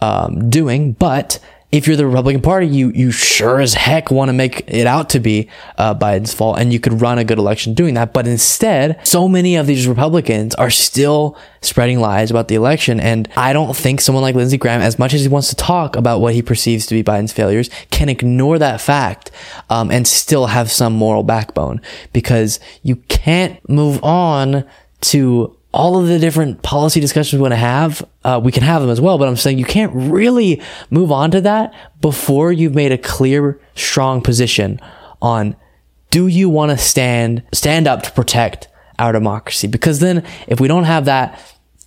um, 0.00 0.48
doing, 0.48 0.92
but 0.92 1.38
if 1.72 1.86
you're 1.86 1.96
the 1.96 2.06
Republican 2.06 2.42
Party, 2.42 2.66
you 2.66 2.90
you 2.90 3.12
sure 3.12 3.60
as 3.60 3.74
heck 3.74 4.10
want 4.10 4.28
to 4.28 4.32
make 4.32 4.64
it 4.66 4.86
out 4.86 5.10
to 5.10 5.20
be 5.20 5.48
uh, 5.78 5.94
Biden's 5.94 6.34
fault, 6.34 6.58
and 6.58 6.72
you 6.72 6.80
could 6.80 7.00
run 7.00 7.18
a 7.18 7.24
good 7.24 7.38
election 7.38 7.74
doing 7.74 7.94
that. 7.94 8.12
But 8.12 8.26
instead, 8.26 8.98
so 9.06 9.28
many 9.28 9.54
of 9.56 9.66
these 9.66 9.86
Republicans 9.86 10.54
are 10.56 10.70
still 10.70 11.38
spreading 11.60 12.00
lies 12.00 12.30
about 12.30 12.48
the 12.48 12.56
election, 12.56 12.98
and 12.98 13.28
I 13.36 13.52
don't 13.52 13.76
think 13.76 14.00
someone 14.00 14.22
like 14.22 14.34
Lindsey 14.34 14.58
Graham, 14.58 14.80
as 14.80 14.98
much 14.98 15.14
as 15.14 15.22
he 15.22 15.28
wants 15.28 15.48
to 15.50 15.56
talk 15.56 15.94
about 15.94 16.20
what 16.20 16.34
he 16.34 16.42
perceives 16.42 16.86
to 16.86 16.94
be 16.94 17.04
Biden's 17.04 17.32
failures, 17.32 17.70
can 17.90 18.08
ignore 18.08 18.58
that 18.58 18.80
fact 18.80 19.30
um, 19.68 19.90
and 19.90 20.08
still 20.08 20.46
have 20.46 20.72
some 20.72 20.92
moral 20.92 21.22
backbone 21.22 21.80
because 22.12 22.58
you 22.82 22.96
can't 22.96 23.68
move 23.68 24.02
on 24.02 24.64
to 25.02 25.56
all 25.72 26.00
of 26.00 26.08
the 26.08 26.18
different 26.18 26.62
policy 26.62 27.00
discussions 27.00 27.38
we 27.38 27.42
want 27.42 27.52
to 27.52 27.56
have, 27.56 28.04
uh, 28.24 28.40
we 28.42 28.50
can 28.50 28.62
have 28.62 28.82
them 28.82 28.90
as 28.90 29.00
well. 29.00 29.18
But 29.18 29.28
I'm 29.28 29.36
saying 29.36 29.58
you 29.58 29.64
can't 29.64 29.92
really 29.94 30.60
move 30.90 31.12
on 31.12 31.30
to 31.30 31.40
that 31.42 31.74
before 32.00 32.52
you've 32.52 32.74
made 32.74 32.92
a 32.92 32.98
clear, 32.98 33.60
strong 33.74 34.20
position 34.20 34.80
on 35.22 35.56
do 36.10 36.26
you 36.26 36.48
want 36.48 36.70
to 36.72 36.78
stand 36.78 37.42
stand 37.52 37.86
up 37.86 38.02
to 38.02 38.10
protect 38.10 38.68
our 38.98 39.12
democracy? 39.12 39.68
Because 39.68 40.00
then, 40.00 40.24
if 40.48 40.60
we 40.60 40.68
don't 40.68 40.84
have 40.84 41.04
that, 41.04 41.40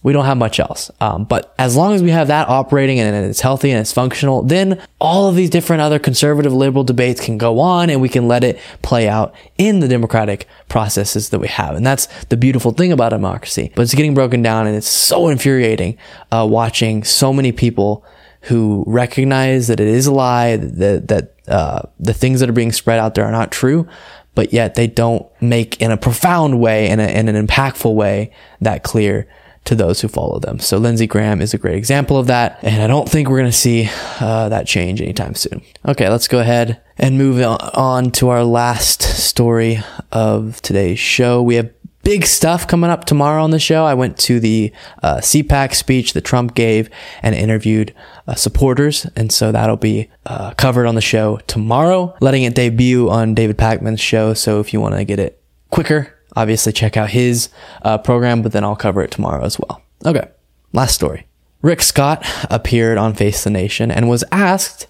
we 0.04 0.12
don't 0.12 0.26
have 0.26 0.38
much 0.38 0.60
else. 0.60 0.92
Um, 1.00 1.24
but 1.24 1.56
as 1.58 1.76
long 1.76 1.94
as 1.94 2.04
we 2.04 2.12
have 2.12 2.28
that 2.28 2.50
operating 2.50 3.00
and 3.00 3.26
it's 3.26 3.40
healthy 3.40 3.72
and 3.72 3.80
it's 3.80 3.94
functional, 3.94 4.44
then 4.44 4.86
all 5.00 5.30
of 5.30 5.36
these 5.36 5.50
different 5.50 5.82
other 5.82 5.98
conservative 5.98 6.54
liberal 6.54 6.84
debates 6.84 7.24
can 7.24 7.38
go 7.38 7.60
on 7.60 7.90
and 7.90 8.02
we 8.02 8.10
can 8.10 8.28
let 8.28 8.44
it 8.44 8.60
play 8.82 9.08
out 9.08 9.34
in 9.58 9.80
the 9.80 9.88
democratic 9.88 10.48
processes 10.68 11.30
that 11.30 11.40
we 11.40 11.48
have. 11.48 11.76
And 11.76 11.86
that's 11.86 12.08
the 12.26 12.38
beautiful 12.38 12.72
thing 12.72 12.92
about 12.92 13.10
democracy. 13.10 13.72
But 13.76 13.84
it's 13.84 13.96
getting 13.96 14.14
broken 14.14 14.42
down 14.42 14.68
and 14.68 14.76
it's 14.76 14.90
so 14.90 15.30
infuriating 15.30 15.98
uh, 16.32 16.46
watching 16.50 17.06
so 17.06 17.32
many 17.32 17.54
people 17.54 18.06
who 18.42 18.84
recognize 18.86 19.68
that 19.70 19.80
it 19.80 19.88
is 19.88 20.06
a 20.06 20.12
lie, 20.12 20.58
that, 20.58 21.08
that 21.08 21.34
uh, 21.48 21.82
the 21.98 22.14
things 22.14 22.42
that 22.42 22.50
are 22.50 22.54
being 22.54 22.74
spread 22.74 23.00
out 23.00 23.16
there 23.16 23.24
are 23.24 23.32
not 23.32 23.54
true, 23.54 23.88
but 24.36 24.52
yet 24.52 24.76
they 24.76 24.88
don't 24.88 25.26
make 25.42 25.82
in 25.82 25.92
a 25.92 25.98
profound 25.98 26.60
way 26.60 26.90
and 26.90 27.00
in 27.00 27.30
an 27.30 27.48
impactful 27.48 27.94
way 27.96 28.34
that 28.60 28.84
clear 28.84 29.28
to 29.66 29.76
those 29.76 30.02
who 30.02 30.08
follow 30.08 30.40
them. 30.40 30.60
So 30.60 30.78
Lindsey 30.78 31.08
Graham 31.08 31.42
is 31.42 31.54
a 31.54 31.58
great 31.58 31.78
example 31.78 32.18
of 32.18 32.28
that. 32.28 32.60
And 32.62 32.82
I 32.82 32.88
don't 32.88 33.08
think 33.08 33.30
we're 33.30 33.40
going 33.40 33.52
to 33.52 33.58
see 33.58 33.90
uh, 34.20 34.50
that 34.50 34.68
change 34.68 35.02
anytime 35.02 35.36
soon. 35.36 35.62
Okay, 35.86 36.10
let's 36.10 36.28
go 36.28 36.40
ahead 36.40 36.82
and 36.98 37.18
move 37.18 37.42
on 37.42 38.12
to 38.12 38.30
our 38.30 38.44
last 38.44 39.02
story 39.02 39.80
of 40.12 40.62
today's 40.62 41.00
show. 41.00 41.42
We 41.42 41.56
have 41.56 41.72
big 42.04 42.26
stuff 42.26 42.68
coming 42.68 42.90
up 42.90 43.06
tomorrow 43.06 43.44
on 43.44 43.52
the 43.52 43.60
show. 43.60 43.86
I 43.86 43.94
went 43.94 44.18
to 44.20 44.40
the 44.40 44.74
uh, 45.02 45.18
CPAC 45.18 45.74
speech 45.74 46.14
that 46.14 46.26
Trump 46.26 46.54
gave 46.54 46.90
and 47.22 47.34
interviewed 47.34 47.94
uh, 48.28 48.36
supporters. 48.36 49.06
And 49.16 49.32
so 49.32 49.52
that'll 49.52 49.78
be 49.78 50.10
uh, 50.26 50.54
covered 50.56 50.86
on 50.86 50.96
the 50.96 51.02
show 51.02 51.38
tomorrow, 51.48 52.16
letting 52.20 52.44
it 52.44 52.56
debut 52.56 53.10
on 53.10 53.34
David 53.34 53.58
Pakman's 53.58 54.02
show. 54.02 54.34
So 54.34 54.60
if 54.60 54.74
you 54.74 54.82
want 54.82 54.96
to 54.96 55.06
get 55.06 55.20
it 55.20 55.42
quicker, 55.70 56.14
obviously 56.36 56.72
check 56.72 56.98
out 56.98 57.10
his 57.10 57.50
uh, 57.84 57.98
program, 57.98 58.42
but 58.42 58.52
then 58.52 58.64
I'll 58.64 58.76
cover 58.76 59.02
it 59.02 59.12
tomorrow 59.12 59.44
as 59.44 59.60
well. 59.60 59.82
Okay, 60.06 60.28
last 60.72 60.96
story. 60.96 61.28
Rick 61.62 61.82
Scott 61.82 62.26
appeared 62.50 62.98
on 62.98 63.14
Face 63.14 63.44
the 63.44 63.50
Nation 63.50 63.90
and 63.90 64.10
was 64.10 64.24
asked, 64.32 64.88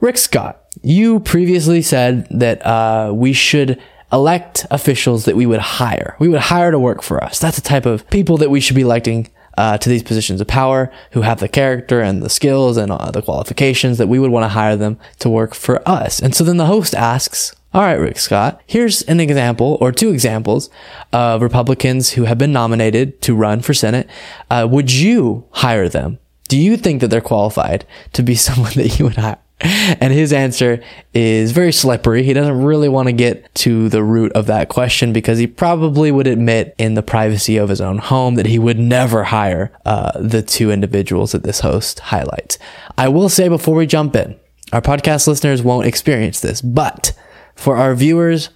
Rick 0.00 0.16
Scott, 0.16 0.64
you 0.82 1.20
previously 1.20 1.82
said 1.82 2.26
that 2.30 2.64
uh, 2.64 3.12
we 3.14 3.32
should 3.32 3.80
elect 4.10 4.64
officials 4.70 5.26
that 5.26 5.36
we 5.36 5.44
would 5.44 5.60
hire. 5.60 6.16
We 6.18 6.28
would 6.28 6.40
hire 6.40 6.70
to 6.70 6.78
work 6.78 7.02
for 7.02 7.22
us. 7.22 7.38
That's 7.38 7.56
the 7.56 7.62
type 7.68 7.84
of 7.84 8.08
people 8.08 8.38
that 8.38 8.50
we 8.50 8.60
should 8.60 8.76
be 8.76 8.82
electing 8.82 9.28
uh, 9.58 9.76
to 9.76 9.88
these 9.88 10.02
positions 10.02 10.40
of 10.40 10.46
power 10.46 10.90
who 11.10 11.22
have 11.22 11.40
the 11.40 11.48
character 11.48 12.00
and 12.00 12.22
the 12.22 12.30
skills 12.30 12.76
and 12.76 12.92
uh, 12.92 13.10
the 13.10 13.20
qualifications 13.20 13.98
that 13.98 14.06
we 14.06 14.18
would 14.18 14.30
want 14.30 14.44
to 14.44 14.48
hire 14.48 14.76
them 14.76 14.98
to 15.18 15.28
work 15.28 15.52
for 15.52 15.86
us. 15.86 16.20
And 16.20 16.34
so 16.34 16.44
then 16.44 16.56
the 16.56 16.66
host 16.66 16.94
asks, 16.94 17.54
all 17.78 17.84
right, 17.84 17.94
Rick 17.94 18.18
Scott, 18.18 18.60
here's 18.66 19.02
an 19.02 19.20
example 19.20 19.78
or 19.80 19.92
two 19.92 20.10
examples 20.10 20.68
of 21.12 21.42
Republicans 21.42 22.10
who 22.10 22.24
have 22.24 22.36
been 22.36 22.50
nominated 22.50 23.22
to 23.22 23.36
run 23.36 23.60
for 23.60 23.72
Senate. 23.72 24.10
Uh, 24.50 24.66
would 24.68 24.92
you 24.92 25.44
hire 25.52 25.88
them? 25.88 26.18
Do 26.48 26.58
you 26.58 26.76
think 26.76 27.00
that 27.00 27.06
they're 27.06 27.20
qualified 27.20 27.86
to 28.14 28.24
be 28.24 28.34
someone 28.34 28.72
that 28.74 28.98
you 28.98 29.04
would 29.04 29.14
hire? 29.14 29.38
And 29.60 30.12
his 30.12 30.32
answer 30.32 30.82
is 31.14 31.52
very 31.52 31.70
slippery. 31.70 32.24
He 32.24 32.32
doesn't 32.32 32.64
really 32.64 32.88
want 32.88 33.10
to 33.10 33.12
get 33.12 33.54
to 33.56 33.88
the 33.88 34.02
root 34.02 34.32
of 34.32 34.46
that 34.46 34.68
question 34.68 35.12
because 35.12 35.38
he 35.38 35.46
probably 35.46 36.10
would 36.10 36.26
admit 36.26 36.74
in 36.78 36.94
the 36.94 37.02
privacy 37.04 37.58
of 37.58 37.68
his 37.68 37.80
own 37.80 37.98
home 37.98 38.34
that 38.34 38.46
he 38.46 38.58
would 38.58 38.80
never 38.80 39.22
hire 39.22 39.70
uh, 39.86 40.18
the 40.20 40.42
two 40.42 40.72
individuals 40.72 41.30
that 41.30 41.44
this 41.44 41.60
host 41.60 42.00
highlights. 42.00 42.58
I 42.96 43.06
will 43.06 43.28
say 43.28 43.46
before 43.46 43.76
we 43.76 43.86
jump 43.86 44.16
in, 44.16 44.34
our 44.72 44.82
podcast 44.82 45.28
listeners 45.28 45.62
won't 45.62 45.86
experience 45.86 46.40
this, 46.40 46.60
but 46.60 47.12
for 47.58 47.76
our 47.76 47.94
viewers 47.94 48.50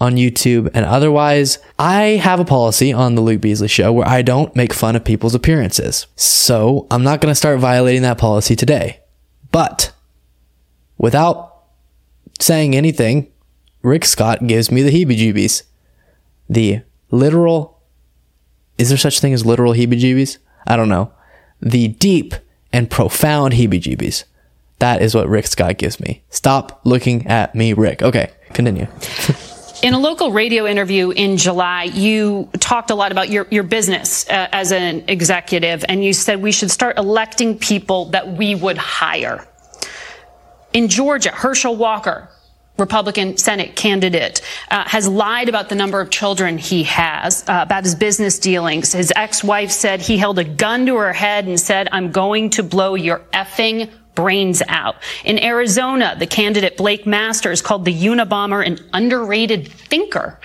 on 0.00 0.14
YouTube 0.14 0.70
and 0.72 0.84
otherwise, 0.84 1.58
I 1.78 2.20
have 2.22 2.38
a 2.38 2.44
policy 2.44 2.92
on 2.92 3.14
the 3.16 3.20
Luke 3.20 3.40
Beasley 3.40 3.66
show 3.66 3.92
where 3.92 4.06
I 4.06 4.22
don't 4.22 4.54
make 4.54 4.72
fun 4.72 4.94
of 4.94 5.04
people's 5.04 5.34
appearances. 5.34 6.06
So 6.14 6.86
I'm 6.90 7.02
not 7.02 7.20
going 7.20 7.32
to 7.32 7.34
start 7.34 7.58
violating 7.58 8.02
that 8.02 8.18
policy 8.18 8.54
today. 8.54 9.00
But 9.50 9.92
without 10.96 11.54
saying 12.38 12.76
anything, 12.76 13.32
Rick 13.82 14.04
Scott 14.04 14.46
gives 14.46 14.70
me 14.70 14.82
the 14.82 14.90
heebie 14.90 15.18
jeebies. 15.18 15.64
The 16.48 16.82
literal, 17.10 17.80
is 18.78 18.90
there 18.90 18.98
such 18.98 19.18
thing 19.18 19.32
as 19.34 19.44
literal 19.44 19.72
heebie 19.72 20.00
jeebies? 20.00 20.38
I 20.68 20.76
don't 20.76 20.88
know. 20.88 21.12
The 21.60 21.88
deep 21.88 22.34
and 22.72 22.90
profound 22.90 23.54
heebie 23.54 23.82
jeebies. 23.82 24.24
That 24.78 25.00
is 25.02 25.14
what 25.14 25.28
Rick 25.28 25.46
Scott 25.46 25.78
gives 25.78 25.98
me. 26.00 26.22
Stop 26.28 26.80
looking 26.84 27.26
at 27.26 27.54
me, 27.54 27.72
Rick. 27.72 28.02
Okay, 28.02 28.30
continue. 28.52 28.86
In 29.82 29.94
a 29.94 29.98
local 29.98 30.32
radio 30.32 30.66
interview 30.66 31.10
in 31.10 31.36
July, 31.36 31.84
you 31.84 32.48
talked 32.60 32.90
a 32.90 32.94
lot 32.94 33.12
about 33.12 33.28
your, 33.28 33.46
your 33.50 33.62
business 33.62 34.28
uh, 34.28 34.48
as 34.50 34.72
an 34.72 35.04
executive, 35.08 35.84
and 35.88 36.02
you 36.02 36.12
said 36.12 36.42
we 36.42 36.50
should 36.52 36.70
start 36.70 36.98
electing 36.98 37.58
people 37.58 38.06
that 38.06 38.36
we 38.36 38.54
would 38.54 38.78
hire. 38.78 39.46
In 40.72 40.88
Georgia, 40.88 41.30
Herschel 41.30 41.76
Walker, 41.76 42.28
Republican 42.78 43.36
Senate 43.36 43.76
candidate, 43.76 44.42
uh, 44.70 44.84
has 44.88 45.08
lied 45.08 45.48
about 45.48 45.68
the 45.68 45.74
number 45.74 46.00
of 46.00 46.10
children 46.10 46.58
he 46.58 46.82
has, 46.84 47.42
uh, 47.48 47.60
about 47.62 47.84
his 47.84 47.94
business 47.94 48.38
dealings. 48.38 48.92
His 48.92 49.12
ex-wife 49.14 49.70
said 49.70 50.00
he 50.00 50.16
held 50.18 50.38
a 50.38 50.44
gun 50.44 50.86
to 50.86 50.96
her 50.96 51.12
head 51.12 51.46
and 51.46 51.60
said, 51.60 51.88
I'm 51.92 52.12
going 52.12 52.50
to 52.50 52.62
blow 52.62 52.94
your 52.94 53.20
effing 53.32 53.90
brains 54.16 54.62
out. 54.66 54.96
In 55.24 55.38
Arizona, 55.38 56.16
the 56.18 56.26
candidate 56.26 56.76
Blake 56.76 57.06
Masters 57.06 57.62
called 57.62 57.84
the 57.84 57.94
Unabomber 57.94 58.66
an 58.66 58.84
underrated 58.92 59.68
thinker. 59.68 60.40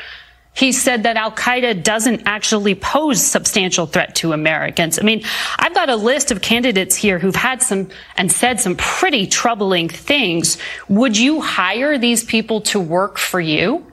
He 0.53 0.73
said 0.73 1.03
that 1.03 1.15
Al 1.15 1.31
Qaeda 1.31 1.81
doesn't 1.81 2.23
actually 2.25 2.75
pose 2.75 3.23
substantial 3.25 3.86
threat 3.86 4.15
to 4.15 4.34
Americans. 4.34 4.99
I 4.99 5.03
mean, 5.03 5.23
I've 5.57 5.73
got 5.73 5.89
a 5.89 5.95
list 5.95 6.31
of 6.31 6.41
candidates 6.41 6.95
here 6.95 7.19
who've 7.19 7.36
had 7.36 7.63
some 7.63 7.89
and 8.17 8.29
said 8.29 8.60
some 8.60 8.75
pretty 8.75 9.27
troubling 9.27 9.88
things. 9.88 10.57
Would 10.89 11.17
you 11.17 11.39
hire 11.39 11.97
these 11.97 12.23
people 12.23 12.62
to 12.62 12.79
work 12.79 13.17
for 13.17 13.39
you? 13.39 13.90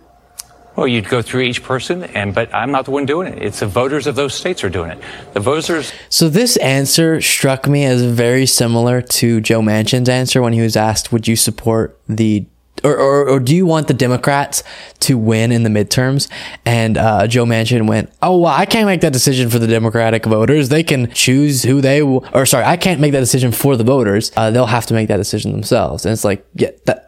Well, 0.79 0.87
you'd 0.87 1.09
go 1.09 1.23
through 1.23 1.41
each 1.41 1.65
person, 1.65 2.05
and 2.05 2.33
but 2.33 2.55
I'm 2.55 2.71
not 2.71 2.85
the 2.85 2.93
one 2.93 3.05
doing 3.05 3.27
it. 3.33 3.43
It's 3.43 3.59
the 3.59 3.67
voters 3.67 4.07
of 4.07 4.15
those 4.15 4.33
states 4.33 4.63
are 4.63 4.71
doing 4.71 4.93
it. 4.93 4.99
The 5.33 5.41
voters. 5.41 5.93
So 6.09 6.29
this 6.29 6.57
answer 6.59 7.21
struck 7.21 7.67
me 7.67 7.85
as 7.85 8.05
very 8.05 8.47
similar 8.47 9.03
to 9.03 9.41
Joe 9.41 9.61
Manchin's 9.61 10.09
answer 10.09 10.41
when 10.41 10.53
he 10.53 10.61
was 10.61 10.77
asked, 10.77 11.11
"Would 11.11 11.27
you 11.27 11.35
support 11.35 11.99
the 12.09 12.47
or, 12.85 12.97
or, 12.97 13.29
or, 13.29 13.41
do 13.41 13.57
you 13.57 13.67
want 13.67 13.89
the 13.89 13.95
Democrats 13.95 14.63
to 15.01 15.19
win 15.19 15.51
in 15.51 15.65
the 15.65 15.69
midterms? 15.69 16.31
And 16.65 16.97
uh, 16.97 17.27
Joe 17.27 17.45
Manchin 17.45 17.89
went, 17.89 18.13
Oh, 18.23 18.39
well, 18.39 18.55
I 18.55 18.67
can't 18.67 18.87
make 18.87 19.01
that 19.01 19.13
decision 19.13 19.51
for 19.51 19.59
the 19.59 19.67
Democratic 19.67 20.25
voters. 20.25 20.69
They 20.69 20.85
can 20.85 21.11
choose 21.11 21.65
who 21.65 21.81
they, 21.81 21.99
w- 21.99 22.21
or 22.33 22.47
sorry, 22.47 22.65
I 22.65 22.77
can't 22.77 23.01
make 23.01 23.11
that 23.11 23.19
decision 23.19 23.51
for 23.51 23.77
the 23.77 23.83
voters. 23.83 24.31
Uh, 24.37 24.53
they'll 24.53 24.67
have 24.67 24.87
to 24.87 24.95
make 24.95 25.09
that 25.09 25.17
decision 25.17 25.51
themselves. 25.51 26.07
And 26.07 26.13
it's 26.13 26.23
like, 26.23 26.47
yeah, 26.55 26.71
that, 26.87 27.05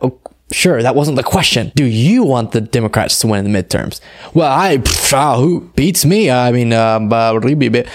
Sure, 0.53 0.83
that 0.83 0.97
wasn't 0.97 1.17
the 1.17 1.23
question. 1.23 1.71
Do 1.77 1.85
you 1.85 2.25
want 2.25 2.51
the 2.51 2.61
Democrats 2.61 3.21
to 3.21 3.29
win 3.29 3.45
in 3.47 3.53
the 3.53 3.63
midterms? 3.63 4.01
Well, 4.35 4.51
I, 4.51 4.79
pff, 4.79 5.39
who 5.39 5.61
beats 5.77 6.05
me? 6.05 6.29
I 6.29 6.51
mean, 6.51 6.73
um, 6.73 7.13
uh, 7.13 7.35
and 7.35 7.87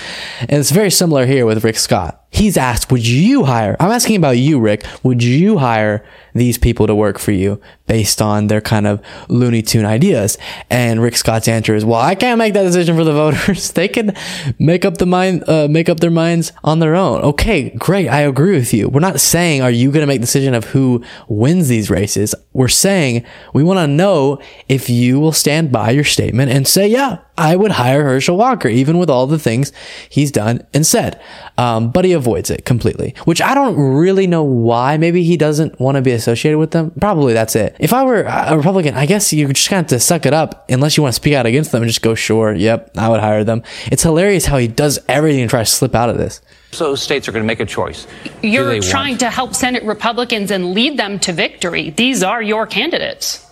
it's 0.49 0.71
very 0.71 0.89
similar 0.89 1.25
here 1.25 1.45
with 1.45 1.63
Rick 1.65 1.77
Scott. 1.77 2.23
he's 2.31 2.57
asked, 2.57 2.91
would 2.91 3.05
you 3.05 3.43
hire? 3.43 3.75
I'm 3.79 3.91
asking 3.91 4.15
about 4.17 4.37
you, 4.37 4.59
Rick. 4.59 4.85
Would 5.03 5.21
you 5.21 5.57
hire 5.57 6.05
these 6.35 6.59
people 6.59 6.85
to 6.85 6.93
work 6.93 7.17
for 7.17 7.31
you 7.31 7.59
based 7.87 8.21
on 8.21 8.47
their 8.47 8.61
kind 8.61 8.85
of 8.85 9.01
Looney 9.27 9.63
Tune 9.63 9.85
ideas? 9.85 10.37
And 10.69 11.01
Rick 11.01 11.15
Scott's 11.15 11.47
answer 11.47 11.73
is, 11.73 11.83
well, 11.83 11.99
I 11.99 12.13
can't 12.13 12.37
make 12.37 12.53
that 12.53 12.63
decision 12.63 12.95
for 12.95 13.03
the 13.03 13.13
voters. 13.23 13.71
they 13.71 13.87
can 13.87 14.13
make 14.59 14.85
up 14.85 14.97
the 14.97 15.07
mind, 15.07 15.43
uh, 15.47 15.67
make 15.69 15.89
up 15.89 15.99
their 15.99 16.11
minds 16.11 16.51
on 16.63 16.79
their 16.79 16.95
own. 16.95 17.21
Okay, 17.21 17.71
great. 17.71 18.07
I 18.09 18.21
agree 18.21 18.55
with 18.55 18.73
you. 18.73 18.89
We're 18.89 18.99
not 18.99 19.19
saying, 19.19 19.61
are 19.61 19.71
you 19.71 19.89
going 19.91 20.01
to 20.01 20.07
make 20.07 20.21
the 20.21 20.27
decision 20.27 20.53
of 20.53 20.65
who 20.65 21.03
wins 21.27 21.67
these 21.67 21.89
races? 21.89 22.35
We're 22.53 22.67
saying 22.67 23.25
we 23.53 23.63
want 23.63 23.79
to 23.79 23.87
know 23.87 24.39
if 24.69 24.89
you 24.89 25.19
will 25.19 25.31
stand 25.31 25.71
by 25.71 25.91
your 25.91 26.03
statement 26.03 26.51
and 26.51 26.67
say, 26.67 26.87
yeah, 26.87 27.19
I 27.37 27.55
would 27.55 27.71
hire 27.71 28.03
Herschel 28.03 28.37
Walker, 28.37 28.67
even 28.67 28.97
with 28.97 29.09
all 29.09 29.27
the 29.27 29.39
things 29.39 29.71
he's 30.09 30.31
done 30.31 30.65
and 30.73 30.85
said. 30.85 31.21
Um, 31.57 31.91
but 31.91 32.05
he 32.05 32.13
avoids 32.13 32.49
it 32.49 32.65
completely, 32.65 33.13
which 33.25 33.41
I 33.41 33.53
don't 33.53 33.77
really 33.77 34.27
know 34.27 34.43
why. 34.43 34.97
Maybe 34.97 35.23
he 35.23 35.37
doesn't 35.37 35.79
want 35.79 35.95
to 35.95 36.01
be 36.01 36.11
associated 36.11 36.57
with 36.57 36.71
them. 36.71 36.91
Probably 36.99 37.33
that's 37.33 37.55
it. 37.55 37.75
If 37.79 37.93
I 37.93 38.03
were 38.03 38.23
a 38.23 38.55
Republican, 38.55 38.95
I 38.95 39.05
guess 39.05 39.33
you 39.33 39.47
just 39.51 39.69
kind 39.69 39.79
of 39.85 39.91
have 39.91 39.99
to 39.99 40.03
suck 40.03 40.25
it 40.25 40.33
up 40.33 40.69
unless 40.69 40.97
you 40.97 41.03
want 41.03 41.13
to 41.13 41.15
speak 41.15 41.33
out 41.33 41.45
against 41.45 41.71
them 41.71 41.81
and 41.81 41.89
just 41.89 42.01
go, 42.01 42.15
sure, 42.15 42.53
yep, 42.53 42.91
I 42.97 43.09
would 43.09 43.19
hire 43.19 43.43
them. 43.43 43.63
It's 43.87 44.03
hilarious 44.03 44.45
how 44.45 44.57
he 44.57 44.67
does 44.67 44.99
everything 45.07 45.41
to 45.41 45.49
try 45.49 45.59
to 45.59 45.65
slip 45.65 45.95
out 45.95 46.09
of 46.09 46.17
this. 46.17 46.41
So 46.71 46.95
states 46.95 47.27
are 47.27 47.31
going 47.31 47.43
to 47.43 47.47
make 47.47 47.61
a 47.61 47.65
choice. 47.65 48.05
You're 48.41 48.81
trying 48.81 49.11
want? 49.11 49.19
to 49.21 49.29
help 49.29 49.55
Senate 49.55 49.83
Republicans 49.83 50.51
and 50.51 50.73
lead 50.73 50.97
them 50.97 51.19
to 51.19 51.31
victory. 51.31 51.91
These 51.91 52.21
are 52.23 52.41
your 52.41 52.67
candidates. 52.67 53.45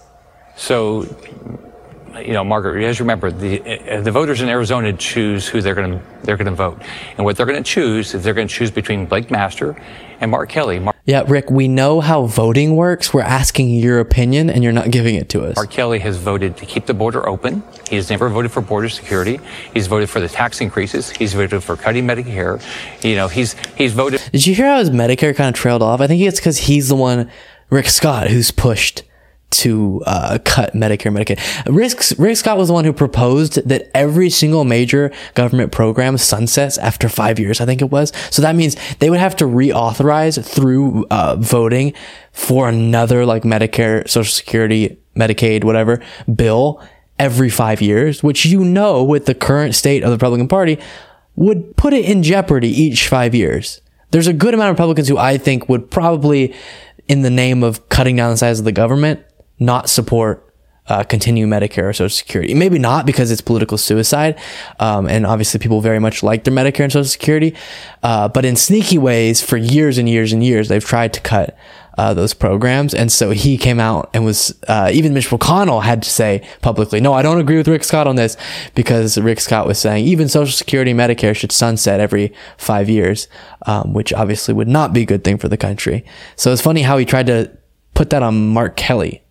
So 0.55 1.03
you 2.19 2.33
know, 2.33 2.43
Margaret, 2.43 2.83
as 2.83 2.99
you 2.99 3.03
remember, 3.03 3.31
the 3.31 3.61
uh, 3.61 4.01
the 4.01 4.11
voters 4.11 4.41
in 4.41 4.49
Arizona 4.49 4.93
choose 4.93 5.47
who 5.47 5.61
they're 5.61 5.75
going 5.75 5.99
to 5.99 6.05
they're 6.23 6.37
going 6.37 6.45
to 6.45 6.55
vote, 6.55 6.81
and 7.17 7.25
what 7.25 7.37
they're 7.37 7.45
going 7.45 7.61
to 7.61 7.69
choose 7.69 8.13
is 8.13 8.23
they're 8.23 8.33
going 8.33 8.47
to 8.47 8.53
choose 8.53 8.71
between 8.71 9.05
Blake 9.05 9.31
Master 9.31 9.75
and 10.19 10.31
Mark 10.31 10.49
Kelly. 10.49 10.79
Mark 10.79 10.95
yeah, 11.05 11.23
Rick, 11.27 11.51
we 11.51 11.67
know 11.67 11.99
how 11.99 12.25
voting 12.25 12.77
works. 12.77 13.13
We're 13.13 13.21
asking 13.21 13.71
your 13.71 13.99
opinion, 13.99 14.49
and 14.49 14.63
you're 14.63 14.71
not 14.71 14.89
giving 14.89 15.15
it 15.15 15.27
to 15.29 15.43
us. 15.43 15.57
Mark 15.57 15.69
Kelly 15.69 15.99
has 15.99 16.17
voted 16.17 16.55
to 16.57 16.65
keep 16.65 16.85
the 16.85 16.93
border 16.93 17.27
open. 17.27 17.61
He's 17.89 18.09
never 18.09 18.29
voted 18.29 18.51
for 18.51 18.61
border 18.61 18.87
security. 18.87 19.39
He's 19.73 19.87
voted 19.87 20.09
for 20.09 20.21
the 20.21 20.29
tax 20.29 20.61
increases. 20.61 21.09
He's 21.09 21.33
voted 21.33 21.61
for 21.61 21.75
cutting 21.75 22.05
Medicare. 22.05 22.63
You 23.03 23.15
know, 23.15 23.27
he's 23.27 23.55
he's 23.75 23.91
voted. 23.91 24.21
Did 24.31 24.47
you 24.47 24.55
hear 24.55 24.67
how 24.67 24.79
his 24.79 24.91
Medicare 24.91 25.35
kind 25.35 25.49
of 25.49 25.55
trailed 25.55 25.81
off? 25.81 25.99
I 25.99 26.07
think 26.07 26.21
it's 26.21 26.39
because 26.39 26.57
he's 26.57 26.87
the 26.87 26.95
one, 26.95 27.29
Rick 27.69 27.89
Scott, 27.89 28.27
who's 28.27 28.51
pushed 28.51 29.03
to 29.59 30.01
uh, 30.05 30.39
cut 30.43 30.73
Medicare, 30.73 31.11
Medicaid. 31.11 31.39
Rick, 31.67 32.19
Rick 32.19 32.37
Scott 32.37 32.57
was 32.57 32.67
the 32.67 32.73
one 32.73 32.85
who 32.85 32.93
proposed 32.93 33.67
that 33.67 33.89
every 33.95 34.29
single 34.29 34.63
major 34.63 35.11
government 35.33 35.71
program 35.71 36.17
sunsets 36.17 36.77
after 36.77 37.09
five 37.09 37.39
years, 37.39 37.61
I 37.61 37.65
think 37.65 37.81
it 37.81 37.91
was. 37.91 38.11
So 38.29 38.41
that 38.41 38.55
means 38.55 38.75
they 38.99 39.09
would 39.09 39.19
have 39.19 39.35
to 39.37 39.45
reauthorize 39.45 40.43
through 40.43 41.05
uh, 41.09 41.35
voting 41.37 41.93
for 42.31 42.67
another 42.67 43.25
like 43.25 43.43
Medicare, 43.43 44.07
Social 44.09 44.31
Security, 44.31 44.97
Medicaid, 45.15 45.63
whatever 45.63 46.01
bill 46.33 46.81
every 47.19 47.49
five 47.49 47.81
years, 47.81 48.23
which 48.23 48.45
you 48.45 48.63
know 48.63 49.03
with 49.03 49.25
the 49.25 49.35
current 49.35 49.75
state 49.75 50.03
of 50.03 50.09
the 50.09 50.15
Republican 50.15 50.47
Party 50.47 50.79
would 51.35 51.75
put 51.77 51.93
it 51.93 52.05
in 52.05 52.23
jeopardy 52.23 52.69
each 52.69 53.07
five 53.07 53.33
years. 53.33 53.81
There's 54.11 54.27
a 54.27 54.33
good 54.33 54.53
amount 54.53 54.69
of 54.69 54.75
Republicans 54.75 55.07
who 55.07 55.17
I 55.17 55.37
think 55.37 55.67
would 55.69 55.89
probably, 55.89 56.53
in 57.07 57.21
the 57.21 57.29
name 57.31 57.63
of 57.63 57.89
cutting 57.89 58.15
down 58.15 58.31
the 58.31 58.37
size 58.37 58.59
of 58.59 58.65
the 58.65 58.71
government, 58.71 59.23
not 59.59 59.89
support 59.89 60.53
uh, 60.87 61.03
continue 61.03 61.47
Medicare 61.47 61.89
or 61.89 61.93
Social 61.93 62.09
Security. 62.09 62.53
Maybe 62.53 62.77
not 62.77 63.05
because 63.05 63.31
it's 63.31 63.41
political 63.41 63.77
suicide, 63.77 64.37
um, 64.79 65.07
and 65.07 65.25
obviously 65.25 65.59
people 65.59 65.81
very 65.81 65.99
much 65.99 66.23
like 66.23 66.43
their 66.43 66.53
Medicare 66.53 66.83
and 66.83 66.91
Social 66.91 67.05
Security. 67.05 67.55
Uh, 68.01 68.27
but 68.27 68.43
in 68.43 68.55
sneaky 68.55 68.97
ways, 68.97 69.41
for 69.41 69.57
years 69.57 69.97
and 69.97 70.09
years 70.09 70.33
and 70.33 70.43
years, 70.43 70.67
they've 70.67 70.83
tried 70.83 71.13
to 71.13 71.21
cut 71.21 71.55
uh, 71.97 72.13
those 72.13 72.33
programs. 72.33 72.93
And 72.93 73.11
so 73.11 73.29
he 73.29 73.57
came 73.57 73.79
out 73.79 74.09
and 74.13 74.25
was 74.25 74.59
uh, 74.67 74.89
even 74.91 75.13
Mitch 75.13 75.29
McConnell 75.29 75.83
had 75.83 76.01
to 76.03 76.09
say 76.09 76.45
publicly, 76.61 76.99
"No, 76.99 77.13
I 77.13 77.21
don't 77.21 77.39
agree 77.39 77.57
with 77.57 77.67
Rick 77.67 77.85
Scott 77.85 78.07
on 78.07 78.17
this," 78.17 78.35
because 78.75 79.17
Rick 79.17 79.39
Scott 79.39 79.67
was 79.67 79.79
saying 79.79 80.05
even 80.05 80.27
Social 80.27 80.53
Security, 80.53 80.91
and 80.91 80.99
Medicare 80.99 81.35
should 81.35 81.51
sunset 81.53 82.01
every 82.01 82.33
five 82.57 82.89
years, 82.89 83.29
um, 83.67 83.93
which 83.93 84.11
obviously 84.11 84.53
would 84.53 84.67
not 84.67 84.91
be 84.91 85.03
a 85.03 85.05
good 85.05 85.23
thing 85.23 85.37
for 85.37 85.47
the 85.47 85.57
country. 85.57 86.03
So 86.35 86.51
it's 86.51 86.61
funny 86.61 86.81
how 86.81 86.97
he 86.97 87.05
tried 87.05 87.27
to 87.27 87.51
put 87.93 88.09
that 88.09 88.23
on 88.23 88.49
Mark 88.49 88.75
Kelly 88.75 89.22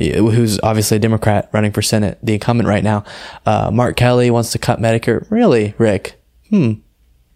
who's 0.00 0.60
obviously 0.60 0.96
a 0.96 1.00
Democrat 1.00 1.48
running 1.52 1.72
for 1.72 1.82
Senate, 1.82 2.18
the 2.22 2.34
incumbent 2.34 2.68
right 2.68 2.84
now. 2.84 3.04
Uh, 3.46 3.70
Mark 3.72 3.96
Kelly 3.96 4.30
wants 4.30 4.52
to 4.52 4.58
cut 4.58 4.80
Medicare. 4.80 5.26
Really, 5.30 5.74
Rick? 5.78 6.20
Hmm. 6.50 6.74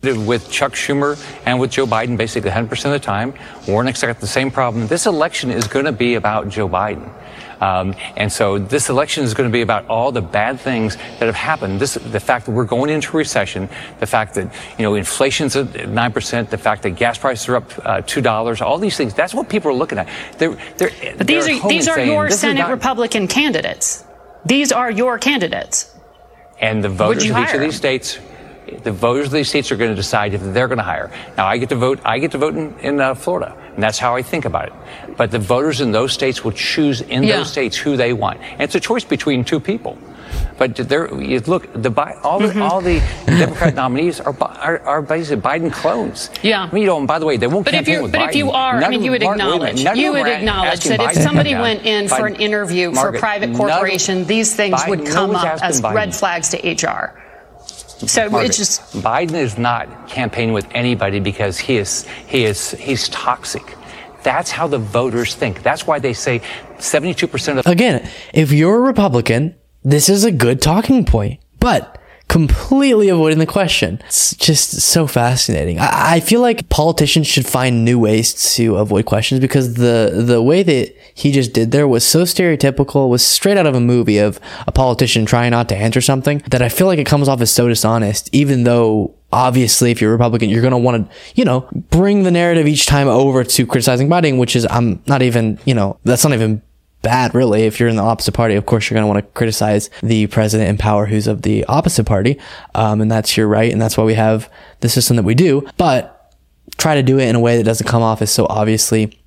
With 0.01 0.49
Chuck 0.49 0.75
Schumer 0.75 1.19
and 1.45 1.59
with 1.59 1.73
Joe 1.73 1.85
Biden, 1.85 2.17
basically 2.17 2.51
100% 2.53 2.85
of 2.85 2.93
the 2.93 3.01
time, 3.01 3.35
Warnock's 3.67 4.01
got 4.01 4.21
the 4.21 4.29
same 4.29 4.49
problem. 4.49 4.87
This 4.87 5.07
election 5.07 5.51
is 5.51 5.67
going 5.67 5.87
to 5.87 5.93
be 5.93 6.15
about 6.15 6.49
Joe 6.49 6.69
Biden. 6.69 7.13
Um, 7.61 7.97
and 8.17 8.31
so 8.33 8.61
this 8.61 8.91
election 8.91 9.25
is 9.25 9.35
going 9.35 9.51
to 9.51 9.53
be 9.53 9.63
about 9.63 9.89
all 9.89 10.13
the 10.13 10.23
bad 10.23 10.61
things 10.61 10.95
that 10.95 11.23
have 11.23 11.35
happened. 11.35 11.81
This, 11.81 11.95
the 11.95 12.21
fact 12.21 12.47
that 12.47 12.53
we're 12.53 12.65
going 12.65 12.91
into 12.91 13.17
recession, 13.17 13.69
the 13.99 14.07
fact 14.07 14.35
that 14.35 14.55
you 14.79 14.85
know 14.85 14.95
inflation's 14.95 15.57
at 15.57 15.89
nine 15.89 16.13
percent, 16.13 16.51
the 16.51 16.59
fact 16.59 16.85
that 16.85 16.91
gas 16.91 17.19
prices 17.19 17.49
are 17.49 17.57
up 17.57 17.73
uh, 17.85 18.01
two 18.03 18.21
dollars, 18.21 18.61
all 18.61 18.79
these 18.79 18.97
things. 18.97 19.15
That's 19.15 19.35
what 19.35 19.49
people 19.49 19.73
are 19.73 19.75
looking 19.75 19.99
at. 19.99 20.09
They're, 20.39 20.57
they're, 20.77 20.93
but 21.17 21.27
these 21.27 21.49
are 21.49 21.69
these 21.69 21.89
are 21.89 21.97
saying, 21.97 22.13
your 22.13 22.31
Senate 22.31 22.61
not- 22.61 22.71
Republican 22.71 23.27
candidates. 23.27 24.05
These 24.45 24.71
are 24.71 24.93
your 24.93 25.19
candidates. 25.19 25.93
And 26.61 26.85
the 26.85 26.89
voters 26.89 27.29
of 27.29 27.37
each 27.37 27.55
of 27.55 27.61
these 27.61 27.77
states 27.77 28.21
the 28.71 28.93
voters 28.93 29.27
of 29.27 29.33
these 29.33 29.49
states 29.49 29.73
are 29.73 29.77
going 29.77 29.91
to 29.91 29.97
decide 29.97 30.35
if 30.35 30.43
they're 30.43 30.69
going 30.69 30.79
to 30.79 30.85
hire. 30.85 31.11
Now, 31.37 31.47
I 31.47 31.59
get 31.59 31.69
to 31.71 31.77
vote. 31.77 32.01
I 32.05 32.19
get 32.19 32.33
to 32.33 32.39
vote 32.39 32.55
in, 32.55 32.79
in 32.81 33.01
uh, 33.01 33.15
Florida, 33.15 33.57
and 33.75 33.83
that's 33.83 33.99
how 33.99 34.15
I 34.17 34.23
think 34.23 34.45
about 34.45 34.69
it. 34.69 35.17
But 35.17 35.31
the 35.31 35.39
voters 35.39 35.81
in 35.81 35.93
those 35.93 36.13
states 36.13 36.45
will 36.45 36.53
choose 36.53 37.01
in 37.01 37.23
yeah. 37.23 37.39
those 37.39 37.51
states 37.51 37.77
who 37.77 37.97
they 37.97 38.13
want, 38.13 38.41
and 38.41 38.63
it's 38.63 38.75
a 38.75 38.81
choice 38.81 39.05
between 39.05 39.45
two 39.45 39.61
people. 39.61 39.99
But 40.59 40.75
there, 40.75 41.13
you 41.21 41.41
look, 41.41 41.73
the 41.73 41.91
all 42.23 42.41
the 42.41 42.49
mm-hmm. 42.49 42.63
all 42.63 42.81
the 42.81 42.99
Democrat 43.27 43.75
nominees 43.75 44.21
are, 44.21 44.37
are, 44.43 44.81
are 44.81 45.03
basically 45.03 45.41
Biden 45.41 45.73
clones. 45.73 46.31
Yeah. 46.43 46.65
I 46.65 46.73
mean, 46.73 46.83
you 46.83 46.89
know, 46.89 46.99
and 46.99 47.07
by 47.07 47.19
the 47.19 47.27
way, 47.27 47.37
they 47.37 47.47
won't 47.47 47.65
but 47.65 47.75
campaign 47.75 47.97
if 47.97 48.03
with 48.03 48.13
But 48.13 48.23
Biden. 48.23 48.29
if 48.31 48.37
you 48.37 48.51
are, 48.51 48.75
none 48.75 48.85
I 48.85 48.89
mean, 48.89 49.05
you 49.05 49.13
would 49.13 49.23
acknowledge, 49.23 49.81
you 49.81 50.13
would 50.13 50.27
acknowledge 50.27 50.85
that 50.85 50.99
Biden 50.99 51.17
if 51.17 51.23
somebody 51.23 51.55
went 51.55 51.87
in 51.87 52.07
Biden, 52.07 52.17
for 52.19 52.27
an 52.27 52.37
interview 52.37 52.93
for 52.93 53.09
a 53.11 53.19
private 53.19 53.57
corporation, 53.57 54.25
these 54.25 54.55
things 54.55 54.83
would 54.89 55.07
come 55.07 55.35
up 55.35 55.63
as 55.63 55.81
red 55.81 56.15
flags 56.15 56.49
to 56.51 56.57
HR. 56.59 57.15
So 58.07 58.31
Margaret, 58.31 58.49
it's 58.49 58.59
just 58.59 58.83
Biden 59.03 59.35
is 59.35 59.59
not 59.59 60.09
campaigning 60.09 60.55
with 60.55 60.67
anybody 60.73 61.21
because 61.21 61.59
he 61.59 61.77
is 61.77 62.07
he 62.27 62.45
is 62.45 62.71
he's 62.73 63.09
toxic. 63.09 63.77
That's 64.23 64.51
how 64.51 64.67
the 64.67 64.79
voters 64.79 65.35
think. 65.35 65.63
That's 65.63 65.87
why 65.87 65.99
they 65.99 66.13
say 66.13 66.41
72% 66.79 67.59
of 67.59 67.67
Again, 67.67 68.09
if 68.35 68.53
you're 68.53 68.77
a 68.77 68.81
Republican, 68.81 69.55
this 69.85 70.09
is 70.09 70.25
a 70.25 70.31
good 70.31 70.61
talking 70.61 71.05
point. 71.05 71.41
But 71.61 71.98
completely 72.29 73.09
avoiding 73.09 73.39
the 73.39 73.47
question. 73.47 74.01
It's 74.07 74.35
just 74.37 74.81
so 74.81 75.07
fascinating. 75.07 75.79
I, 75.79 76.17
I, 76.17 76.21
feel 76.21 76.41
like 76.41 76.69
politicians 76.69 77.27
should 77.27 77.47
find 77.47 77.85
new 77.85 77.99
ways 77.99 78.55
to 78.55 78.77
avoid 78.77 79.07
questions 79.07 79.41
because 79.41 79.75
the 79.75 80.25
the 80.27 80.43
way 80.43 80.63
that 80.63 80.95
he 81.15 81.33
just 81.33 81.53
did 81.53 81.71
there 81.71 81.89
was 81.89 82.07
so 82.07 82.23
stereotypical, 82.23 83.09
was 83.09 83.25
straight 83.25 83.57
out 83.57 83.67
of 83.67 83.75
a 83.75 83.81
movie 83.81 84.19
of 84.19 84.39
a 84.67 84.73
politician 84.73 85.27
trying 85.27 85.51
not 85.51 85.69
to 85.71 85.77
answer 85.77 86.01
something 86.01 86.43
that 86.49 86.63
I 86.63 86.69
feel 86.69 86.87
like 86.87 86.99
it 86.99 87.07
comes 87.07 87.29
off 87.29 87.41
as 87.41 87.51
so 87.51 87.67
dishonest, 87.67 88.29
even 88.33 88.65
though 88.65 89.15
obviously 89.33 89.91
if 89.91 90.01
you're 90.01 90.13
Republican, 90.13 90.51
you're 90.51 90.63
going 90.63 90.73
to 90.73 90.79
want 90.79 91.11
to, 91.11 91.17
you 91.35 91.45
know, 91.45 91.69
bring 91.91 92.23
the 92.23 92.31
narrative 92.31 92.67
each 92.67 92.87
time 92.87 93.09
over 93.09 93.45
to 93.45 93.67
criticizing 93.67 94.09
Biden, 94.09 94.39
which 94.39 94.55
is, 94.55 94.67
I'm 94.71 95.03
not 95.07 95.23
even, 95.23 95.59
you 95.65 95.75
know, 95.75 95.99
that's 96.05 96.25
not 96.25 96.33
even 96.33 96.63
bad, 97.03 97.35
really. 97.35 97.63
If 97.63 97.79
you're 97.79 97.89
in 97.89 97.97
the 97.97 98.03
opposite 98.03 98.33
party, 98.33 98.55
of 98.55 98.67
course, 98.67 98.89
you're 98.89 98.97
going 98.97 99.05
to 99.05 99.13
want 99.13 99.25
to 99.25 99.39
criticize 99.39 99.91
the 100.03 100.27
president 100.27 100.69
in 100.69 100.79
power 100.79 101.07
who's 101.07 101.27
of 101.27 101.43
the 101.43 101.65
opposite 101.67 102.05
party. 102.05 102.39
Um, 102.75 103.01
and 103.01 103.11
that's 103.11 103.37
your 103.37 103.47
right. 103.49 103.73
And 103.73 103.81
that's 103.81 103.97
why 103.97 104.05
we 104.05 104.15
have 104.15 104.51
the 104.81 104.89
system 104.89 105.17
that 105.17 105.25
we 105.25 105.35
do. 105.35 105.69
But 105.77 106.35
try 106.77 106.95
to 106.95 107.03
do 107.03 107.19
it 107.19 107.29
in 107.29 107.37
a 107.37 107.41
way 107.41 107.57
that 107.57 107.65
doesn't 107.65 107.87
come 107.87 108.03
off 108.03 108.23
as 108.23 108.31
so 108.31 108.47
obviously 108.49 109.19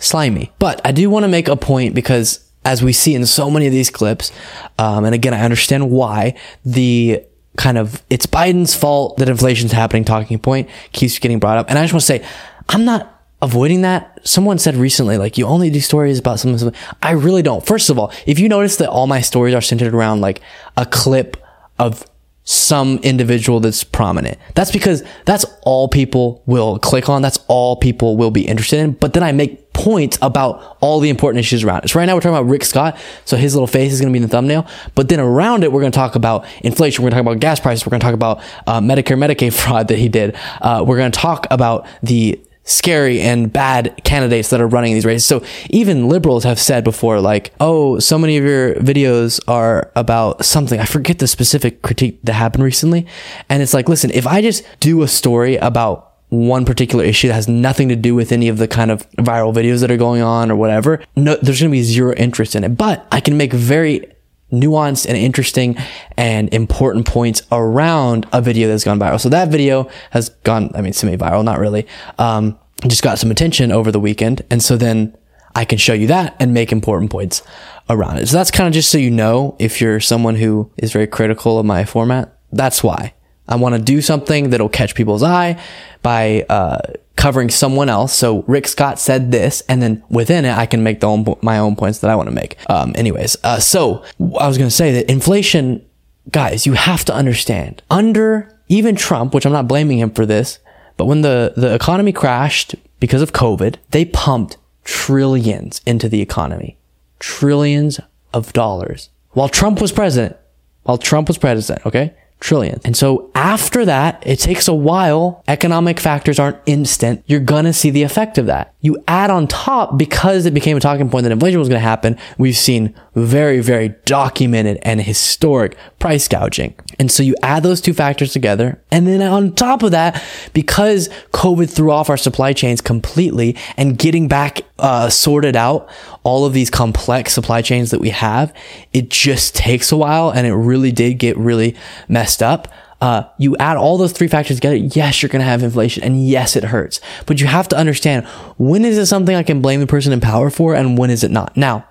slimy. 0.00 0.52
But 0.58 0.80
I 0.84 0.92
do 0.92 1.08
want 1.10 1.24
to 1.24 1.28
make 1.28 1.48
a 1.48 1.56
point 1.56 1.94
because 1.94 2.48
as 2.64 2.82
we 2.82 2.92
see 2.92 3.14
in 3.14 3.26
so 3.26 3.50
many 3.50 3.66
of 3.66 3.72
these 3.72 3.90
clips, 3.90 4.30
um, 4.78 5.04
and 5.04 5.14
again, 5.14 5.34
I 5.34 5.40
understand 5.40 5.90
why 5.90 6.38
the 6.64 7.24
kind 7.56 7.76
of 7.76 8.02
it's 8.08 8.26
Biden's 8.26 8.74
fault 8.74 9.18
that 9.18 9.28
inflation's 9.28 9.72
happening 9.72 10.04
talking 10.04 10.38
point 10.38 10.70
keeps 10.92 11.18
getting 11.18 11.38
brought 11.38 11.58
up. 11.58 11.68
And 11.68 11.78
I 11.78 11.82
just 11.82 11.92
want 11.92 12.02
to 12.02 12.06
say, 12.06 12.24
I'm 12.68 12.84
not 12.84 13.11
avoiding 13.42 13.82
that. 13.82 14.20
Someone 14.26 14.58
said 14.58 14.76
recently, 14.76 15.18
like, 15.18 15.36
you 15.36 15.44
only 15.46 15.68
do 15.68 15.80
stories 15.80 16.18
about 16.18 16.38
something, 16.38 16.58
something. 16.58 16.80
I 17.02 17.10
really 17.10 17.42
don't. 17.42 17.66
First 17.66 17.90
of 17.90 17.98
all, 17.98 18.12
if 18.24 18.38
you 18.38 18.48
notice 18.48 18.76
that 18.76 18.88
all 18.88 19.06
my 19.06 19.20
stories 19.20 19.54
are 19.54 19.60
centered 19.60 19.94
around 19.94 20.20
like 20.20 20.40
a 20.76 20.86
clip 20.86 21.36
of 21.78 22.06
some 22.44 22.98
individual 22.98 23.60
that's 23.60 23.84
prominent, 23.84 24.38
that's 24.54 24.70
because 24.70 25.02
that's 25.26 25.44
all 25.62 25.88
people 25.88 26.42
will 26.46 26.78
click 26.78 27.08
on. 27.08 27.20
That's 27.20 27.38
all 27.48 27.76
people 27.76 28.16
will 28.16 28.30
be 28.30 28.46
interested 28.46 28.78
in. 28.78 28.92
But 28.92 29.12
then 29.12 29.24
I 29.24 29.32
make 29.32 29.72
points 29.72 30.18
about 30.22 30.76
all 30.80 31.00
the 31.00 31.08
important 31.08 31.40
issues 31.40 31.64
around 31.64 31.84
it. 31.84 31.90
So 31.90 31.98
right 31.98 32.06
now 32.06 32.14
we're 32.14 32.20
talking 32.20 32.36
about 32.36 32.48
Rick 32.48 32.64
Scott. 32.64 32.96
So 33.24 33.36
his 33.36 33.54
little 33.54 33.66
face 33.66 33.92
is 33.92 34.00
going 34.00 34.12
to 34.12 34.16
be 34.16 34.22
in 34.22 34.28
the 34.28 34.28
thumbnail. 34.28 34.66
But 34.94 35.08
then 35.08 35.18
around 35.18 35.64
it, 35.64 35.72
we're 35.72 35.80
going 35.80 35.92
to 35.92 35.96
talk 35.96 36.14
about 36.14 36.46
inflation. 36.60 37.02
We're 37.02 37.10
going 37.10 37.18
to 37.18 37.24
talk 37.24 37.32
about 37.32 37.40
gas 37.40 37.58
prices. 37.58 37.86
We're 37.86 37.90
going 37.90 38.00
to 38.00 38.06
talk 38.06 38.14
about 38.14 38.40
uh, 38.66 38.80
Medicare, 38.80 39.18
Medicaid 39.18 39.52
fraud 39.64 39.88
that 39.88 39.98
he 39.98 40.08
did. 40.08 40.36
Uh, 40.60 40.84
we're 40.86 40.98
going 40.98 41.10
to 41.10 41.18
talk 41.18 41.46
about 41.50 41.86
the 42.02 42.40
scary 42.64 43.20
and 43.20 43.52
bad 43.52 44.00
candidates 44.04 44.50
that 44.50 44.60
are 44.60 44.66
running 44.66 44.94
these 44.94 45.04
races. 45.04 45.26
So 45.26 45.42
even 45.70 46.08
liberals 46.08 46.44
have 46.44 46.60
said 46.60 46.84
before, 46.84 47.20
like, 47.20 47.52
oh, 47.60 47.98
so 47.98 48.18
many 48.18 48.36
of 48.36 48.44
your 48.44 48.74
videos 48.76 49.40
are 49.48 49.90
about 49.96 50.44
something. 50.44 50.78
I 50.78 50.84
forget 50.84 51.18
the 51.18 51.26
specific 51.26 51.82
critique 51.82 52.20
that 52.24 52.34
happened 52.34 52.64
recently. 52.64 53.06
And 53.48 53.62
it's 53.62 53.74
like, 53.74 53.88
listen, 53.88 54.10
if 54.12 54.26
I 54.26 54.42
just 54.42 54.64
do 54.80 55.02
a 55.02 55.08
story 55.08 55.56
about 55.56 56.10
one 56.28 56.64
particular 56.64 57.04
issue 57.04 57.28
that 57.28 57.34
has 57.34 57.46
nothing 57.46 57.90
to 57.90 57.96
do 57.96 58.14
with 58.14 58.32
any 58.32 58.48
of 58.48 58.56
the 58.56 58.66
kind 58.66 58.90
of 58.90 59.08
viral 59.12 59.52
videos 59.52 59.80
that 59.80 59.90
are 59.90 59.98
going 59.98 60.22
on 60.22 60.50
or 60.50 60.56
whatever, 60.56 61.02
no, 61.14 61.36
there's 61.42 61.60
going 61.60 61.70
to 61.70 61.76
be 61.76 61.82
zero 61.82 62.14
interest 62.14 62.54
in 62.54 62.64
it. 62.64 62.70
But 62.70 63.06
I 63.12 63.20
can 63.20 63.36
make 63.36 63.52
very 63.52 64.10
nuanced 64.52 65.06
and 65.06 65.16
interesting 65.16 65.76
and 66.16 66.52
important 66.52 67.06
points 67.06 67.42
around 67.50 68.26
a 68.32 68.40
video 68.40 68.68
that's 68.68 68.84
gone 68.84 68.98
viral. 68.98 69.20
So 69.20 69.28
that 69.30 69.48
video 69.48 69.88
has 70.10 70.28
gone, 70.28 70.70
I 70.74 70.82
mean, 70.82 70.92
semi 70.92 71.16
viral, 71.16 71.42
not 71.44 71.58
really. 71.58 71.86
Um, 72.18 72.58
just 72.86 73.02
got 73.02 73.18
some 73.18 73.30
attention 73.30 73.72
over 73.72 73.90
the 73.90 74.00
weekend. 74.00 74.42
And 74.50 74.62
so 74.62 74.76
then 74.76 75.16
I 75.54 75.64
can 75.64 75.78
show 75.78 75.92
you 75.92 76.06
that 76.08 76.36
and 76.38 76.52
make 76.52 76.72
important 76.72 77.10
points 77.10 77.42
around 77.88 78.18
it. 78.18 78.28
So 78.28 78.36
that's 78.36 78.50
kind 78.50 78.66
of 78.66 78.74
just 78.74 78.90
so 78.90 78.98
you 78.98 79.10
know 79.10 79.56
if 79.58 79.80
you're 79.80 80.00
someone 80.00 80.36
who 80.36 80.70
is 80.76 80.92
very 80.92 81.06
critical 81.06 81.58
of 81.58 81.66
my 81.66 81.84
format. 81.84 82.36
That's 82.52 82.82
why 82.82 83.14
I 83.48 83.56
want 83.56 83.74
to 83.74 83.80
do 83.80 84.00
something 84.00 84.50
that'll 84.50 84.68
catch 84.68 84.94
people's 84.94 85.22
eye 85.22 85.60
by, 86.02 86.44
uh, 86.48 86.78
covering 87.16 87.50
someone 87.50 87.88
else. 87.88 88.12
So 88.12 88.42
Rick 88.42 88.66
Scott 88.66 88.98
said 88.98 89.32
this, 89.32 89.62
and 89.68 89.82
then 89.82 90.02
within 90.08 90.44
it, 90.44 90.56
I 90.56 90.66
can 90.66 90.82
make 90.82 91.00
the 91.00 91.08
own, 91.08 91.24
my 91.42 91.58
own 91.58 91.76
points 91.76 91.98
that 92.00 92.10
I 92.10 92.16
want 92.16 92.28
to 92.28 92.34
make. 92.34 92.56
Um, 92.70 92.92
anyways, 92.96 93.36
uh, 93.44 93.60
so 93.60 94.02
I 94.20 94.48
was 94.48 94.58
going 94.58 94.68
to 94.68 94.74
say 94.74 94.92
that 94.92 95.10
inflation, 95.10 95.84
guys, 96.30 96.66
you 96.66 96.72
have 96.72 97.04
to 97.06 97.14
understand 97.14 97.82
under 97.90 98.58
even 98.68 98.96
Trump, 98.96 99.34
which 99.34 99.44
I'm 99.44 99.52
not 99.52 99.68
blaming 99.68 99.98
him 99.98 100.10
for 100.10 100.24
this, 100.24 100.58
but 100.96 101.06
when 101.06 101.22
the, 101.22 101.52
the 101.56 101.74
economy 101.74 102.12
crashed 102.12 102.74
because 103.00 103.22
of 103.22 103.32
COVID, 103.32 103.76
they 103.90 104.04
pumped 104.04 104.56
trillions 104.84 105.80
into 105.86 106.08
the 106.08 106.20
economy, 106.20 106.78
trillions 107.18 108.00
of 108.32 108.52
dollars 108.52 109.10
while 109.30 109.48
Trump 109.48 109.80
was 109.80 109.92
president, 109.92 110.36
while 110.82 110.98
Trump 110.98 111.28
was 111.28 111.38
president. 111.38 111.86
Okay 111.86 112.14
trillion. 112.42 112.80
And 112.84 112.96
so 112.96 113.30
after 113.34 113.84
that, 113.84 114.22
it 114.26 114.36
takes 114.40 114.68
a 114.68 114.74
while. 114.74 115.42
Economic 115.48 116.00
factors 116.00 116.38
aren't 116.38 116.58
instant. 116.66 117.22
You're 117.26 117.40
going 117.40 117.64
to 117.64 117.72
see 117.72 117.90
the 117.90 118.02
effect 118.02 118.36
of 118.36 118.46
that. 118.46 118.74
You 118.80 119.02
add 119.06 119.30
on 119.30 119.46
top 119.46 119.96
because 119.96 120.44
it 120.44 120.52
became 120.52 120.76
a 120.76 120.80
talking 120.80 121.08
point 121.08 121.22
that 121.22 121.32
inflation 121.32 121.60
was 121.60 121.68
going 121.68 121.80
to 121.80 121.88
happen. 121.88 122.18
We've 122.36 122.56
seen 122.56 122.94
very, 123.14 123.60
very 123.60 123.90
documented 124.04 124.78
and 124.82 125.00
historic 125.00 125.76
price 125.98 126.26
gouging. 126.26 126.74
And 126.98 127.10
so 127.10 127.22
you 127.22 127.36
add 127.42 127.62
those 127.62 127.80
two 127.80 127.94
factors 127.94 128.32
together. 128.32 128.82
And 128.90 129.06
then 129.06 129.22
on 129.22 129.54
top 129.54 129.82
of 129.82 129.92
that, 129.92 130.22
because 130.52 131.08
COVID 131.32 131.70
threw 131.70 131.92
off 131.92 132.10
our 132.10 132.16
supply 132.16 132.52
chains 132.52 132.80
completely 132.80 133.56
and 133.76 133.96
getting 133.96 134.26
back 134.26 134.62
uh, 134.78 135.08
sorted 135.08 135.54
out 135.54 135.88
all 136.24 136.44
of 136.44 136.52
these 136.52 136.70
complex 136.70 137.32
supply 137.32 137.62
chains 137.62 137.90
that 137.92 138.00
we 138.00 138.10
have, 138.10 138.52
it 138.92 139.10
just 139.10 139.54
takes 139.54 139.92
a 139.92 139.96
while 139.96 140.30
and 140.30 140.46
it 140.46 140.54
really 140.54 140.90
did 140.90 141.14
get 141.14 141.36
really 141.36 141.76
messed 142.08 142.31
up. 142.40 142.68
Uh, 143.00 143.24
you 143.36 143.56
add 143.56 143.76
all 143.76 143.98
those 143.98 144.12
three 144.12 144.28
factors 144.28 144.58
together, 144.58 144.76
yes, 144.76 145.20
you're 145.20 145.28
going 145.28 145.40
to 145.40 145.44
have 145.44 145.64
inflation 145.64 146.04
and 146.04 146.24
yes, 146.24 146.54
it 146.54 146.62
hurts. 146.62 147.00
But 147.26 147.40
you 147.40 147.48
have 147.48 147.66
to 147.68 147.76
understand 147.76 148.26
when 148.58 148.84
is 148.84 148.96
it 148.96 149.06
something 149.06 149.34
I 149.34 149.42
can 149.42 149.60
blame 149.60 149.80
the 149.80 149.88
person 149.88 150.12
in 150.12 150.20
power 150.20 150.50
for 150.50 150.76
and 150.76 150.96
when 150.96 151.10
is 151.10 151.24
it 151.24 151.32
not? 151.32 151.56
Now, 151.56 151.84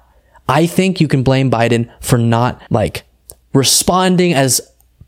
I 0.48 0.66
think 0.66 1.02
you 1.02 1.10
can 1.10 1.22
blame 1.22 1.52
Biden 1.52 1.92
for 2.00 2.18
not 2.18 2.62
like 2.70 3.04
responding 3.54 4.34
as 4.34 4.62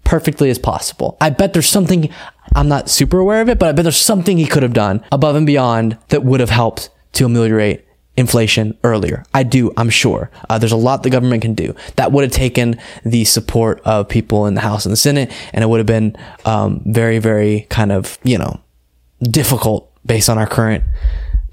perfectly 0.04 0.50
as 0.50 0.60
possible. 0.60 1.18
I 1.22 1.30
bet 1.30 1.54
there's 1.54 1.70
something, 1.70 2.10
I'm 2.54 2.68
not 2.68 2.90
super 2.90 3.20
aware 3.20 3.42
of 3.42 3.48
it, 3.48 3.58
but 3.58 3.70
I 3.70 3.72
bet 3.72 3.84
there's 3.84 3.96
something 3.96 4.38
he 4.38 4.46
could 4.46 4.64
have 4.64 4.74
done 4.74 5.04
above 5.12 5.38
and 5.38 5.46
beyond 5.46 5.98
that 6.10 6.26
would 6.26 6.42
have 6.42 6.50
helped 6.50 6.90
to 7.14 7.26
ameliorate 7.26 7.86
inflation 8.16 8.78
earlier. 8.84 9.24
I 9.34 9.44
do, 9.44 9.72
I'm 9.76 9.90
sure. 9.90 10.30
Uh, 10.50 10.58
there's 10.60 10.72
a 10.72 10.78
lot 10.78 11.04
the 11.04 11.10
government 11.10 11.42
can 11.42 11.54
do. 11.54 11.76
That 11.96 12.12
would 12.12 12.24
have 12.24 12.32
taken 12.32 12.80
the 13.04 13.26
support 13.26 13.82
of 13.86 14.08
people 14.08 14.46
in 14.46 14.54
the 14.54 14.62
House 14.62 14.86
and 14.86 14.94
the 14.94 14.98
Senate, 14.98 15.32
and 15.52 15.64
it 15.64 15.68
would 15.68 15.80
have 15.80 15.88
been 15.88 16.16
um, 16.46 16.82
very, 16.86 17.20
very 17.20 17.68
kind 17.70 17.92
of, 17.92 18.20
you 18.24 18.38
know, 18.38 18.60
difficult 19.22 19.92
based 20.06 20.30
on 20.30 20.38
our 20.38 20.48
current 20.48 20.84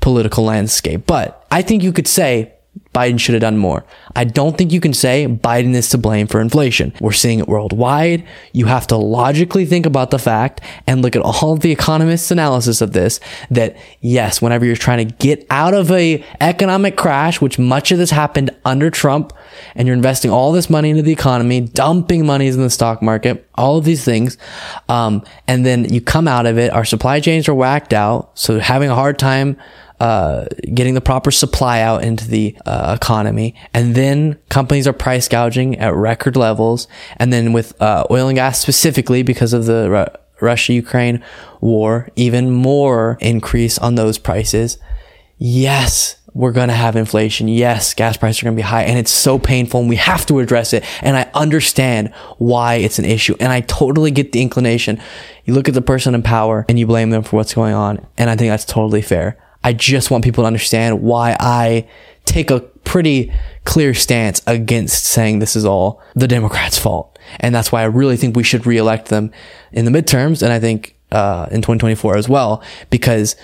political 0.01 0.45
landscape. 0.45 1.07
But 1.07 1.47
I 1.51 1.63
think 1.63 1.83
you 1.83 1.93
could 1.93 2.09
say 2.09 2.53
Biden 2.95 3.21
should 3.21 3.35
have 3.35 3.41
done 3.41 3.57
more. 3.57 3.85
I 4.17 4.25
don't 4.25 4.59
think 4.59 4.73
you 4.73 4.81
can 4.81 4.93
say 4.93 5.27
Biden 5.29 5.75
is 5.75 5.89
to 5.91 5.99
blame 5.99 6.27
for 6.27 6.41
inflation. 6.41 6.93
We're 7.01 7.13
seeing 7.13 7.39
it 7.39 7.47
worldwide. 7.47 8.27
You 8.53 8.67
have 8.67 8.89
to 8.89 8.97
logically 8.97 9.65
think 9.65 9.87
about 9.87 10.11
the 10.11 10.19
fact 10.19 10.61
and 10.89 11.01
look 11.01 11.15
at 11.15 11.23
all 11.23 11.53
of 11.53 11.61
the 11.61 11.71
economists' 11.71 12.33
analysis 12.33 12.81
of 12.81 12.93
this 12.93 13.21
that 13.49 13.77
yes, 14.01 14.43
whenever 14.43 14.65
you're 14.65 14.75
trying 14.75 15.07
to 15.07 15.15
get 15.15 15.47
out 15.51 15.73
of 15.73 15.93
a 15.93 16.25
economic 16.41 16.97
crash, 16.97 17.41
which 17.41 17.61
much 17.61 17.93
of 17.93 17.99
this 17.99 18.11
happened 18.11 18.51
under 18.65 18.91
Trump, 18.91 19.33
and 19.77 19.87
you're 19.87 19.97
investing 19.97 20.33
all 20.33 20.51
this 20.51 20.69
money 20.69 20.91
into 20.91 21.03
the 21.03 21.13
economy, 21.13 21.61
dumping 21.61 22.27
monies 22.27 22.57
in 22.57 22.63
the 22.63 22.71
stock 22.71 23.03
market, 23.03 23.49
all 23.55 23.79
of 23.79 23.85
these 23.85 24.05
things, 24.05 24.37
um, 24.89 25.23
and 25.47 25.65
then 25.65 25.85
you 25.93 26.01
come 26.01 26.27
out 26.27 26.45
of 26.47 26.59
it, 26.59 26.73
our 26.73 26.85
supply 26.85 27.21
chains 27.21 27.49
are 27.49 27.55
whacked 27.55 27.93
out, 27.93 28.37
so 28.37 28.59
having 28.59 28.91
a 28.91 28.97
hard 28.97 29.17
time 29.17 29.57
uh, 30.01 30.47
getting 30.75 30.95
the 30.95 31.01
proper 31.01 31.31
supply 31.31 31.81
out 31.81 32.03
into 32.03 32.27
the 32.27 32.57
uh, 32.65 32.97
economy. 33.01 33.55
And 33.75 33.95
then 33.95 34.39
companies 34.49 34.89
are 34.89 34.95
price 34.95 35.29
gouging 35.29 35.79
at 35.79 35.95
record 35.95 36.37
levels. 36.37 36.89
And 37.19 37.33
then 37.33 37.53
with 37.53 37.81
uh, 37.81 38.07
oil 38.11 38.29
and 38.29 38.37
gas 38.37 38.59
specifically 38.59 39.23
because 39.23 39.53
of 39.53 39.67
the 39.67 39.91
Ru- 39.91 40.47
Russia 40.47 40.73
Ukraine 40.73 41.23
war, 41.61 42.09
even 42.17 42.51
more 42.51 43.19
increase 43.21 43.79
on 43.79 43.95
those 43.95 44.17
prices. 44.17 44.79
Yes, 45.37 46.17
we're 46.33 46.53
going 46.53 46.69
to 46.69 46.75
have 46.75 46.97
inflation. 46.97 47.49
Yes, 47.49 47.93
gas 47.93 48.17
prices 48.17 48.43
are 48.43 48.47
going 48.47 48.57
to 48.57 48.63
be 48.63 48.67
high 48.67 48.85
and 48.85 48.99
it's 48.99 49.11
so 49.11 49.39
painful 49.39 49.81
and 49.81 49.89
we 49.89 49.97
have 49.97 50.25
to 50.27 50.39
address 50.39 50.73
it. 50.73 50.85
And 51.03 51.17
I 51.17 51.31
understand 51.35 52.15
why 52.39 52.77
it's 52.77 52.99
an 52.99 53.05
issue. 53.05 53.37
And 53.39 53.53
I 53.53 53.61
totally 53.63 54.11
get 54.11 54.33
the 54.33 54.41
inclination. 54.41 55.01
You 55.45 55.55
look 55.55 55.69
at 55.69 55.75
the 55.75 55.83
person 55.83 56.15
in 56.15 56.23
power 56.23 56.65
and 56.69 56.79
you 56.79 56.87
blame 56.87 57.11
them 57.11 57.23
for 57.23 57.37
what's 57.37 57.53
going 57.53 57.75
on. 57.75 58.07
And 58.17 58.31
I 58.31 58.37
think 58.37 58.51
that's 58.51 58.65
totally 58.65 59.03
fair. 59.03 59.37
I 59.63 59.73
just 59.73 60.11
want 60.11 60.25
people 60.25 60.43
to 60.45 60.47
understand 60.47 61.03
why 61.03 61.37
I 61.39 61.89
take 62.25 62.51
a 62.51 62.61
pretty 62.61 63.33
clear 63.65 63.95
stance 63.95 64.43
against 64.47 65.05
saying 65.05 65.39
this 65.39 65.57
is 65.57 65.65
all 65.65 66.03
the 66.15 66.29
Democrats' 66.29 66.79
fault. 66.79 67.19
And 67.39 67.55
that's 67.55 67.71
why 67.71 67.83
I 67.83 67.87
really 67.87 68.17
think 68.17 68.37
we 68.37 68.43
should 68.43 68.67
reelect 68.67 69.09
them 69.09 69.31
in 69.73 69.85
the 69.85 69.91
midterms. 69.91 70.43
And 70.43 70.53
I 70.53 70.59
think, 70.61 70.97
uh, 71.13 71.47
in 71.51 71.61
2024 71.61 72.17
as 72.17 72.29
well, 72.29 72.63
because 72.89 73.37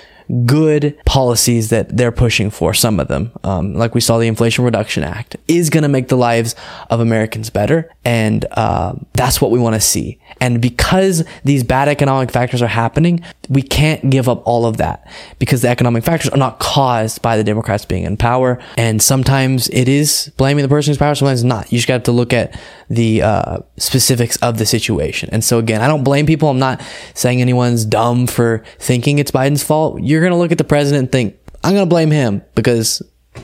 good 0.44 0.98
policies 1.04 1.70
that 1.70 1.96
they're 1.96 2.12
pushing 2.12 2.50
for, 2.50 2.74
some 2.74 2.98
of 2.98 3.08
them, 3.08 3.32
um, 3.44 3.74
like 3.74 3.94
we 3.94 4.00
saw 4.00 4.18
the 4.18 4.26
Inflation 4.26 4.64
Reduction 4.64 5.02
Act, 5.02 5.36
is 5.48 5.70
going 5.70 5.82
to 5.82 5.88
make 5.88 6.08
the 6.08 6.16
lives 6.16 6.54
of 6.90 7.00
Americans 7.00 7.50
better. 7.50 7.90
And 8.04 8.44
uh, 8.52 8.94
that's 9.12 9.40
what 9.40 9.50
we 9.50 9.58
want 9.58 9.74
to 9.74 9.80
see. 9.80 10.18
And 10.40 10.60
because 10.60 11.24
these 11.44 11.64
bad 11.64 11.88
economic 11.88 12.30
factors 12.30 12.62
are 12.62 12.66
happening, 12.66 13.22
we 13.48 13.62
can't 13.62 14.10
give 14.10 14.28
up 14.28 14.42
all 14.46 14.66
of 14.66 14.76
that 14.78 15.08
because 15.38 15.62
the 15.62 15.68
economic 15.68 16.04
factors 16.04 16.30
are 16.30 16.38
not 16.38 16.58
caused 16.58 17.22
by 17.22 17.36
the 17.36 17.44
Democrats 17.44 17.84
being 17.84 18.04
in 18.04 18.16
power. 18.16 18.60
And 18.76 19.00
sometimes 19.00 19.68
it 19.68 19.88
is 19.88 20.32
blaming 20.36 20.62
the 20.62 20.68
person 20.68 20.90
who's 20.90 20.98
power, 20.98 21.14
sometimes 21.14 21.40
it's 21.40 21.44
not. 21.44 21.72
You 21.72 21.78
just 21.78 21.88
got 21.88 22.04
to 22.04 22.12
look 22.12 22.32
at 22.32 22.58
the 22.88 23.22
uh, 23.22 23.58
specifics 23.78 24.36
of 24.38 24.58
the 24.58 24.66
situation. 24.66 25.28
And 25.32 25.42
so 25.44 25.58
again, 25.58 25.80
I 25.80 25.88
don't 25.88 26.04
blame 26.04 26.26
people. 26.26 26.48
I'm 26.48 26.58
not 26.58 26.82
saying 27.14 27.40
anyone's 27.40 27.84
dumb 27.84 28.26
for 28.26 28.62
thinking 28.78 29.18
it's 29.18 29.30
Biden's 29.30 29.62
fault. 29.62 30.00
You're 30.02 30.15
going 30.20 30.32
to 30.32 30.38
look 30.38 30.52
at 30.52 30.58
the 30.58 30.64
president 30.64 31.04
and 31.04 31.12
think, 31.12 31.36
I'm 31.64 31.72
going 31.72 31.86
to 31.86 31.90
blame 31.90 32.10
him 32.10 32.42
because 32.54 33.02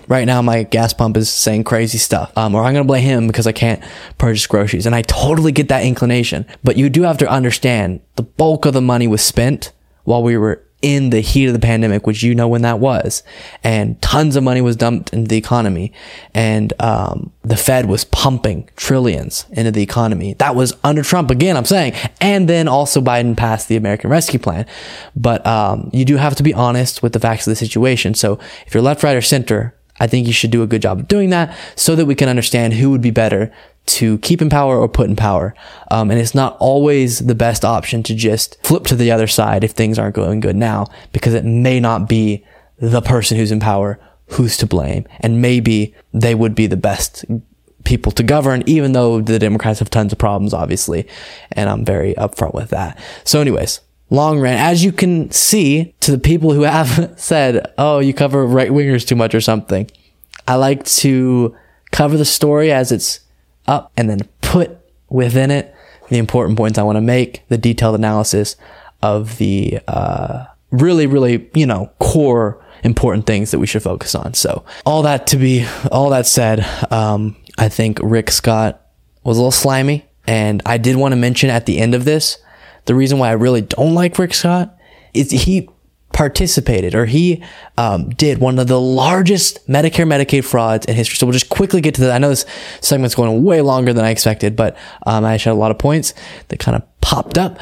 right 0.09 0.25
now 0.25 0.43
my 0.43 0.63
gas 0.63 0.93
pump 0.93 1.17
is 1.17 1.31
saying 1.31 1.65
crazy 1.65 1.99
stuff. 1.99 2.37
Um, 2.37 2.55
or 2.55 2.63
I'm 2.63 2.73
going 2.73 2.85
to 2.85 2.89
blame 2.89 3.03
him 3.03 3.27
because 3.27 3.47
I 3.47 3.53
can't 3.53 3.83
purchase 4.19 4.47
groceries. 4.47 4.87
And 4.87 4.95
I 4.95 5.03
totally 5.03 5.53
get 5.53 5.69
that 5.69 5.85
inclination. 5.85 6.47
But 6.63 6.77
you 6.77 6.89
do 6.89 7.03
have 7.03 7.19
to 7.19 7.29
understand 7.29 8.01
the 8.17 8.23
bulk 8.23 8.65
of 8.67 8.75
the 8.75 8.81
money 8.81 9.07
was 9.07 9.23
spent 9.23 9.73
while 10.05 10.23
we 10.23 10.37
were 10.37 10.65
in 10.83 11.11
the 11.11 11.21
heat 11.21 11.47
of 11.47 11.53
the 11.53 11.59
pandemic, 11.59 12.07
which 12.07 12.23
you 12.23 12.35
know 12.35 12.49
when 12.49 12.63
that 12.63 12.81
was, 12.81 13.23
and 13.63 14.01
tons 14.03 14.37
of 14.37 14.43
money 14.43 14.61
was 14.61 14.77
dumped 14.77 15.13
into 15.13 15.29
the 15.29 15.37
economy, 15.37 15.93
and 16.35 16.73
um, 16.81 17.33
the 17.43 17.57
Fed 17.57 17.87
was 17.87 18.05
pumping 18.05 18.69
trillions 18.77 19.47
into 19.53 19.71
the 19.71 19.83
economy. 19.83 20.35
That 20.35 20.57
was 20.57 20.75
under 20.83 21.03
Trump 21.03 21.31
again. 21.31 21.57
I'm 21.57 21.65
saying, 21.65 21.95
and 22.21 22.49
then 22.49 22.69
also 22.69 23.01
Biden 23.01 23.37
passed 23.37 23.69
the 23.69 23.77
American 23.77 24.11
Rescue 24.11 24.41
Plan. 24.41 24.67
But 25.15 25.47
um, 25.47 25.89
you 25.93 26.05
do 26.05 26.17
have 26.17 26.35
to 26.37 26.43
be 26.43 26.53
honest 26.53 27.03
with 27.03 27.13
the 27.13 27.21
facts 27.21 27.47
of 27.47 27.53
the 27.53 27.57
situation. 27.57 28.15
So 28.15 28.39
if 28.67 28.75
you're 28.75 28.83
left, 28.83 29.03
right, 29.03 29.17
or 29.17 29.23
center, 29.23 29.75
I 30.01 30.09
think 30.09 30.27
you 30.27 30.33
should 30.33 30.51
do 30.51 30.63
a 30.63 30.67
good 30.67 30.83
job 30.83 30.99
of 30.99 31.09
doing 31.09 31.31
that 31.31 31.57
so 31.77 31.95
that 31.95 32.07
we 32.07 32.17
can 32.17 32.29
understand 32.29 32.73
who 32.73 32.91
would 32.91 33.03
be 33.03 33.11
better 33.11 33.53
to 33.85 34.19
keep 34.19 34.41
in 34.41 34.49
power 34.49 34.79
or 34.79 34.89
put 34.89 35.09
in 35.09 35.17
power. 35.17 35.55
Um, 35.91 36.11
and 36.11 36.21
it's 36.21 36.35
not 36.35 36.57
always 36.61 37.21
the 37.21 37.35
best 37.35 37.65
option 37.65 38.03
to 38.05 38.15
just 38.15 38.63
flip 38.65 38.85
to 38.85 38.97
the 38.97 39.11
other 39.11 39.27
side 39.27 39.65
if 39.65 39.73
things 39.73 39.99
aren't 39.99 40.15
going 40.15 40.41
good 40.41 40.57
now, 40.57 40.87
because 41.13 41.35
it 41.35 41.45
may 41.45 41.81
not 41.81 42.09
be 42.09 42.45
the 42.79 43.03
person 43.03 43.37
who's 43.37 43.53
in 43.53 43.61
power 43.61 43.99
who's 44.29 44.57
to 44.59 44.67
blame. 44.67 45.07
And 45.21 45.43
maybe 45.43 45.95
they 46.13 46.35
would 46.35 46.55
be 46.55 46.67
the 46.67 46.77
best 46.77 47.25
people 47.85 48.13
to 48.13 48.23
govern, 48.23 48.63
even 48.67 48.93
though 48.93 49.21
the 49.21 49.39
Democrats 49.39 49.81
have 49.81 49.91
tons 49.91 50.13
of 50.13 50.19
problems, 50.19 50.55
obviously. 50.55 51.07
And 51.53 51.69
I'm 51.69 51.85
very 51.85 52.15
upfront 52.15 52.55
with 52.55 52.71
that. 52.71 52.99
So, 53.25 53.41
anyways, 53.41 53.81
long 54.11 54.41
rant. 54.41 54.61
As 54.61 54.85
you 54.85 54.93
can 54.93 55.31
see, 55.31 55.95
to 56.01 56.11
the 56.11 56.19
people 56.19 56.53
who 56.53 56.63
have 56.63 57.15
said, 57.17 57.73
oh, 57.79 57.99
you 57.99 58.15
cover 58.15 58.47
right 58.47 58.71
wingers 58.71 59.07
too 59.07 59.17
much 59.17 59.35
or 59.35 59.41
something, 59.41 59.91
I 60.47 60.57
like 60.57 60.85
to 60.85 61.57
cover 61.91 62.17
the 62.17 62.25
story 62.25 62.73
as 62.73 62.91
it's 62.91 63.21
up 63.67 63.93
and 63.97 64.09
then 64.09 64.21
put 64.41 64.79
within 65.09 65.51
it 65.51 65.75
the 66.09 66.19
important 66.19 66.57
points 66.59 66.79
I 66.79 66.83
want 66.83 66.97
to 66.97 67.03
make, 67.03 67.47
the 67.49 67.59
detailed 67.59 67.95
analysis 67.95 68.57
of 69.03 69.39
the 69.39 69.81
uh, 69.89 70.45
really, 70.71 71.07
really, 71.07 71.49
you 71.55 71.67
know, 71.67 71.91
core 71.99 72.63
important 72.85 73.27
things 73.27 73.51
that 73.51 73.59
we 73.59 73.67
should 73.67 73.83
focus 73.83 74.15
on. 74.15 74.35
So, 74.35 74.65
all 74.85 75.03
that 75.03 75.27
to 75.29 75.37
be, 75.37 75.67
all 75.91 76.11
that 76.11 76.27
said, 76.27 76.67
um, 76.91 77.37
I 77.59 77.69
think 77.69 77.99
Rick 78.03 78.31
Scott 78.31 78.81
was 79.25 79.37
a 79.37 79.41
little 79.41 79.53
slimy. 79.53 80.07
And 80.27 80.63
I 80.67 80.79
did 80.79 80.97
want 80.97 81.13
to 81.13 81.17
mention 81.17 81.51
at 81.51 81.67
the 81.67 81.79
end 81.79 81.95
of 81.95 82.05
this, 82.05 82.39
the 82.85 82.95
reason 82.95 83.19
why 83.19 83.29
I 83.29 83.33
really 83.33 83.61
don't 83.61 83.95
like 83.95 84.19
Rick 84.19 84.35
Scott 84.35 84.77
is 85.15 85.31
he 85.31 85.69
participated 86.23 86.95
or 86.95 87.05
he 87.05 87.43
um, 87.77 88.09
did 88.11 88.39
one 88.39 88.57
of 88.61 88.69
the 88.69 88.81
largest 88.81 89.67
Medicare 89.67 90.07
Medicaid 90.07 90.45
frauds 90.45 90.87
in 90.87 90.95
history. 90.95 91.17
So 91.17 91.27
we'll 91.27 91.33
just 91.33 91.49
quickly 91.49 91.81
get 91.81 91.97
to 91.97 92.03
that. 92.03 92.13
I 92.13 92.19
know 92.19 92.29
this 92.29 92.47
segment's 92.81 93.17
going 93.17 93.43
way 93.43 93.61
longer 93.61 93.93
than 93.93 94.05
I 94.05 94.11
expected, 94.11 94.55
but 94.55 94.77
um, 95.05 95.25
I 95.25 95.33
had 95.33 95.47
a 95.47 95.55
lot 95.55 95.73
of 95.73 95.79
points 95.79 96.15
that 96.47 96.61
kind 96.61 96.77
of 96.77 97.01
popped 97.01 97.39
up. 97.39 97.59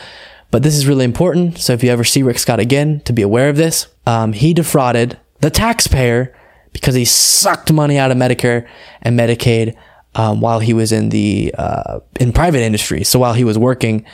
But 0.50 0.62
this 0.62 0.76
is 0.76 0.86
really 0.86 1.06
important. 1.06 1.56
So 1.56 1.72
if 1.72 1.82
you 1.82 1.90
ever 1.90 2.04
see 2.04 2.22
Rick 2.22 2.38
Scott 2.38 2.60
again, 2.60 3.00
to 3.06 3.14
be 3.14 3.22
aware 3.22 3.48
of 3.48 3.56
this, 3.56 3.86
um, 4.04 4.34
he 4.34 4.52
defrauded 4.52 5.18
the 5.40 5.48
taxpayer 5.48 6.36
because 6.74 6.94
he 6.94 7.06
sucked 7.06 7.72
money 7.72 7.96
out 7.96 8.10
of 8.10 8.18
Medicare 8.18 8.68
and 9.00 9.18
Medicaid 9.18 9.74
um, 10.16 10.42
while 10.42 10.60
he 10.60 10.74
was 10.74 10.92
in 10.92 11.08
the 11.08 11.54
uh, 11.56 12.00
in 12.20 12.34
private 12.34 12.60
industry. 12.60 13.04
So 13.04 13.18
while 13.18 13.32
he 13.32 13.44
was 13.44 13.56
working 13.56 14.04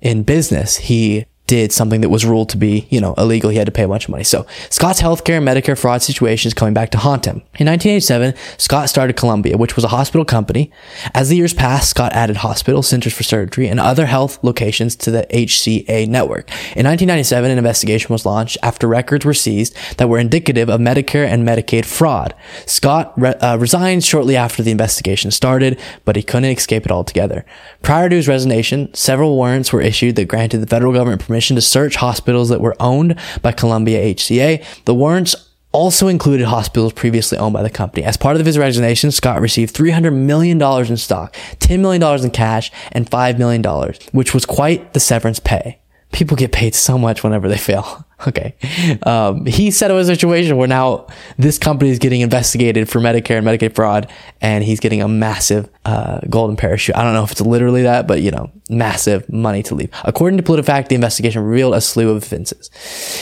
in 0.00 0.22
business, 0.22 0.76
he 0.76 1.26
did 1.48 1.72
something 1.72 2.02
that 2.02 2.10
was 2.10 2.26
ruled 2.26 2.50
to 2.50 2.58
be, 2.58 2.86
you 2.90 3.00
know, 3.00 3.14
illegal. 3.16 3.50
He 3.50 3.56
had 3.56 3.66
to 3.66 3.72
pay 3.72 3.82
a 3.82 3.88
bunch 3.88 4.04
of 4.04 4.10
money. 4.10 4.22
So 4.22 4.46
Scott's 4.68 5.00
healthcare 5.00 5.38
and 5.38 5.48
Medicare 5.48 5.78
fraud 5.78 6.02
situation 6.02 6.46
is 6.46 6.54
coming 6.54 6.74
back 6.74 6.90
to 6.90 6.98
haunt 6.98 7.24
him. 7.24 7.36
In 7.58 7.66
1987, 7.66 8.34
Scott 8.58 8.90
started 8.90 9.16
Columbia, 9.16 9.56
which 9.56 9.74
was 9.74 9.82
a 9.82 9.88
hospital 9.88 10.26
company. 10.26 10.70
As 11.14 11.30
the 11.30 11.36
years 11.36 11.54
passed, 11.54 11.88
Scott 11.88 12.12
added 12.12 12.36
hospitals, 12.36 12.86
centers 12.86 13.14
for 13.14 13.22
surgery, 13.22 13.66
and 13.66 13.80
other 13.80 14.06
health 14.06 14.38
locations 14.44 14.94
to 14.96 15.10
the 15.10 15.26
HCA 15.30 16.06
network. 16.06 16.50
In 16.76 16.84
1997, 16.84 17.50
an 17.50 17.58
investigation 17.58 18.12
was 18.12 18.26
launched 18.26 18.58
after 18.62 18.86
records 18.86 19.24
were 19.24 19.34
seized 19.34 19.74
that 19.96 20.08
were 20.08 20.18
indicative 20.18 20.68
of 20.68 20.80
Medicare 20.80 21.26
and 21.26 21.48
Medicaid 21.48 21.86
fraud. 21.86 22.34
Scott 22.66 23.14
re- 23.16 23.34
uh, 23.40 23.56
resigned 23.56 24.04
shortly 24.04 24.36
after 24.36 24.62
the 24.62 24.70
investigation 24.70 25.30
started, 25.30 25.80
but 26.04 26.14
he 26.14 26.22
couldn't 26.22 26.50
escape 26.50 26.84
it 26.84 26.92
altogether. 26.92 27.46
Prior 27.80 28.10
to 28.10 28.16
his 28.16 28.28
resignation, 28.28 28.92
several 28.92 29.34
warrants 29.34 29.72
were 29.72 29.80
issued 29.80 30.16
that 30.16 30.28
granted 30.28 30.58
the 30.58 30.66
federal 30.66 30.92
government 30.92 31.22
permission 31.22 31.37
permission 31.38 31.54
to 31.54 31.62
search 31.62 31.94
hospitals 31.94 32.48
that 32.48 32.60
were 32.60 32.74
owned 32.80 33.14
by 33.42 33.52
Columbia 33.52 34.12
HCA. 34.12 34.64
The 34.86 34.94
warrants 34.94 35.36
also 35.70 36.08
included 36.08 36.46
hospitals 36.46 36.92
previously 36.94 37.38
owned 37.38 37.52
by 37.52 37.62
the 37.62 37.70
company. 37.70 38.02
As 38.02 38.16
part 38.16 38.36
of 38.40 38.44
his 38.44 38.58
resignation, 38.58 39.12
Scott 39.12 39.40
received 39.40 39.72
$300 39.72 40.12
million 40.12 40.60
in 40.60 40.96
stock, 40.96 41.36
$10 41.60 41.78
million 41.78 42.02
in 42.24 42.30
cash, 42.32 42.72
and 42.90 43.08
$5 43.08 43.38
million, 43.38 43.62
which 44.10 44.34
was 44.34 44.44
quite 44.44 44.94
the 44.94 45.00
severance 45.00 45.38
pay. 45.38 45.78
People 46.12 46.36
get 46.36 46.52
paid 46.52 46.74
so 46.74 46.98
much 46.98 47.22
whenever 47.22 47.48
they 47.48 47.58
fail. 47.58 48.04
Okay. 48.26 48.56
Um, 49.04 49.46
he 49.46 49.70
set 49.70 49.92
up 49.92 49.96
a 49.96 50.04
situation 50.04 50.56
where 50.56 50.66
now 50.66 51.06
this 51.36 51.56
company 51.56 51.90
is 51.90 52.00
getting 52.00 52.20
investigated 52.20 52.88
for 52.88 52.98
Medicare 52.98 53.38
and 53.38 53.46
Medicaid 53.46 53.76
fraud, 53.76 54.10
and 54.40 54.64
he's 54.64 54.80
getting 54.80 55.00
a 55.00 55.06
massive 55.06 55.68
uh, 55.84 56.18
golden 56.28 56.56
parachute. 56.56 56.96
I 56.96 57.04
don't 57.04 57.12
know 57.14 57.22
if 57.22 57.30
it's 57.30 57.40
literally 57.40 57.82
that, 57.82 58.08
but 58.08 58.20
you 58.20 58.32
know, 58.32 58.50
massive 58.68 59.32
money 59.32 59.62
to 59.62 59.76
leave. 59.76 59.90
According 60.02 60.36
to 60.38 60.42
PolitiFact, 60.42 60.88
the 60.88 60.96
investigation 60.96 61.44
revealed 61.44 61.74
a 61.74 61.80
slew 61.80 62.10
of 62.10 62.16
offenses. 62.16 62.70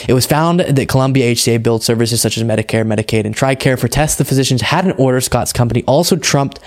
It 0.09 0.13
was 0.13 0.25
found 0.25 0.61
that 0.61 0.89
Columbia 0.89 1.31
HCA 1.35 1.61
billed 1.61 1.83
services 1.83 2.19
such 2.19 2.35
as 2.35 2.43
Medicare, 2.43 2.83
Medicaid, 2.83 3.25
and 3.25 3.35
TRICARE 3.35 3.79
for 3.79 3.87
tests 3.87 4.17
the 4.17 4.25
physicians 4.25 4.63
hadn't 4.63 4.99
ordered. 4.99 5.21
Scott's 5.21 5.53
company 5.53 5.83
also 5.87 6.15
trumped 6.15 6.59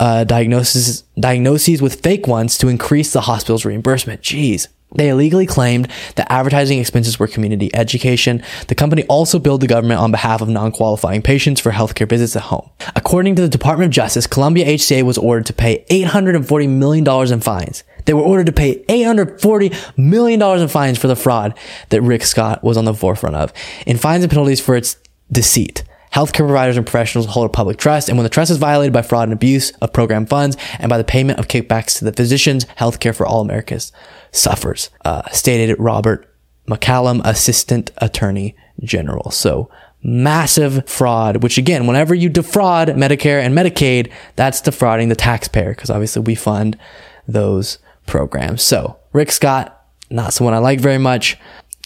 uh, 0.00 0.24
diagnoses 0.24 1.02
diagnoses 1.18 1.80
with 1.80 2.00
fake 2.00 2.26
ones 2.26 2.58
to 2.58 2.66
increase 2.66 3.12
the 3.12 3.20
hospital's 3.20 3.64
reimbursement. 3.64 4.20
Jeez. 4.20 4.66
They 4.94 5.10
illegally 5.10 5.44
claimed 5.44 5.88
that 6.16 6.32
advertising 6.32 6.78
expenses 6.78 7.18
were 7.18 7.26
community 7.26 7.70
education. 7.74 8.42
The 8.68 8.74
company 8.74 9.04
also 9.04 9.38
billed 9.38 9.60
the 9.60 9.66
government 9.66 10.00
on 10.00 10.10
behalf 10.10 10.40
of 10.40 10.48
non-qualifying 10.48 11.20
patients 11.22 11.60
for 11.60 11.72
healthcare 11.72 12.08
visits 12.08 12.36
at 12.36 12.42
home. 12.44 12.70
According 12.96 13.36
to 13.36 13.42
the 13.42 13.50
Department 13.50 13.88
of 13.88 13.92
Justice, 13.92 14.26
Columbia 14.26 14.64
HCA 14.64 15.02
was 15.02 15.18
ordered 15.18 15.46
to 15.46 15.52
pay 15.52 15.84
$840 15.90 16.68
million 16.70 17.32
in 17.32 17.40
fines. 17.40 17.84
They 18.06 18.14
were 18.14 18.22
ordered 18.22 18.46
to 18.46 18.52
pay 18.52 18.82
$840 18.84 19.98
million 19.98 20.40
in 20.40 20.68
fines 20.68 20.98
for 20.98 21.08
the 21.08 21.16
fraud 21.16 21.58
that 21.90 22.00
Rick 22.00 22.22
Scott 22.22 22.64
was 22.64 22.78
on 22.78 22.86
the 22.86 22.94
forefront 22.94 23.36
of, 23.36 23.52
in 23.86 23.98
fines 23.98 24.24
and 24.24 24.30
penalties 24.30 24.60
for 24.60 24.74
its 24.74 24.96
deceit. 25.30 25.84
Healthcare 26.14 26.46
providers 26.46 26.78
and 26.78 26.86
professionals 26.86 27.26
hold 27.26 27.44
a 27.44 27.50
public 27.50 27.76
trust, 27.76 28.08
and 28.08 28.16
when 28.16 28.24
the 28.24 28.30
trust 28.30 28.50
is 28.50 28.56
violated 28.56 28.94
by 28.94 29.02
fraud 29.02 29.24
and 29.24 29.34
abuse 29.34 29.72
of 29.82 29.92
program 29.92 30.24
funds 30.24 30.56
and 30.78 30.88
by 30.88 30.96
the 30.96 31.04
payment 31.04 31.38
of 31.38 31.48
kickbacks 31.48 31.98
to 31.98 32.06
the 32.06 32.12
physicians, 32.12 32.64
healthcare 32.78 33.14
for 33.14 33.26
all 33.26 33.42
Americans 33.42 33.92
suffers, 34.30 34.90
uh, 35.04 35.28
stated 35.30 35.78
Robert 35.78 36.34
McCallum, 36.68 37.20
Assistant 37.24 37.90
Attorney 37.98 38.54
General. 38.82 39.30
So 39.30 39.70
massive 40.02 40.88
fraud, 40.88 41.42
which 41.42 41.58
again, 41.58 41.86
whenever 41.86 42.14
you 42.14 42.28
defraud 42.28 42.88
Medicare 42.88 43.42
and 43.42 43.54
Medicaid, 43.56 44.12
that's 44.36 44.60
defrauding 44.60 45.08
the 45.08 45.16
taxpayer 45.16 45.70
because 45.70 45.90
obviously 45.90 46.22
we 46.22 46.34
fund 46.34 46.78
those 47.26 47.78
programs. 48.06 48.62
So 48.62 48.96
Rick 49.12 49.32
Scott, 49.32 49.86
not 50.10 50.32
someone 50.32 50.54
I 50.54 50.58
like 50.58 50.80
very 50.80 50.98
much. 50.98 51.38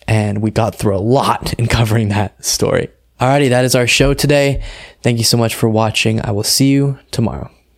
And 0.09 0.43
we 0.43 0.51
got 0.51 0.75
through 0.75 0.97
a 0.97 0.99
lot 0.99 1.55
in 1.55 1.67
covering 1.69 2.09
that 2.09 2.45
story. 2.45 2.89
Alrighty, 3.21 3.51
that 3.51 3.65
is 3.65 3.77
our 3.77 3.87
show 3.87 4.15
today. 4.15 4.63
Thank 5.03 5.19
you 5.19 5.25
so 5.25 5.37
much 5.37 5.55
for 5.55 5.69
watching. 5.69 6.21
I 6.21 6.33
will 6.33 6.43
see 6.43 6.71
you 6.71 6.99
tomorrow. 7.13 7.51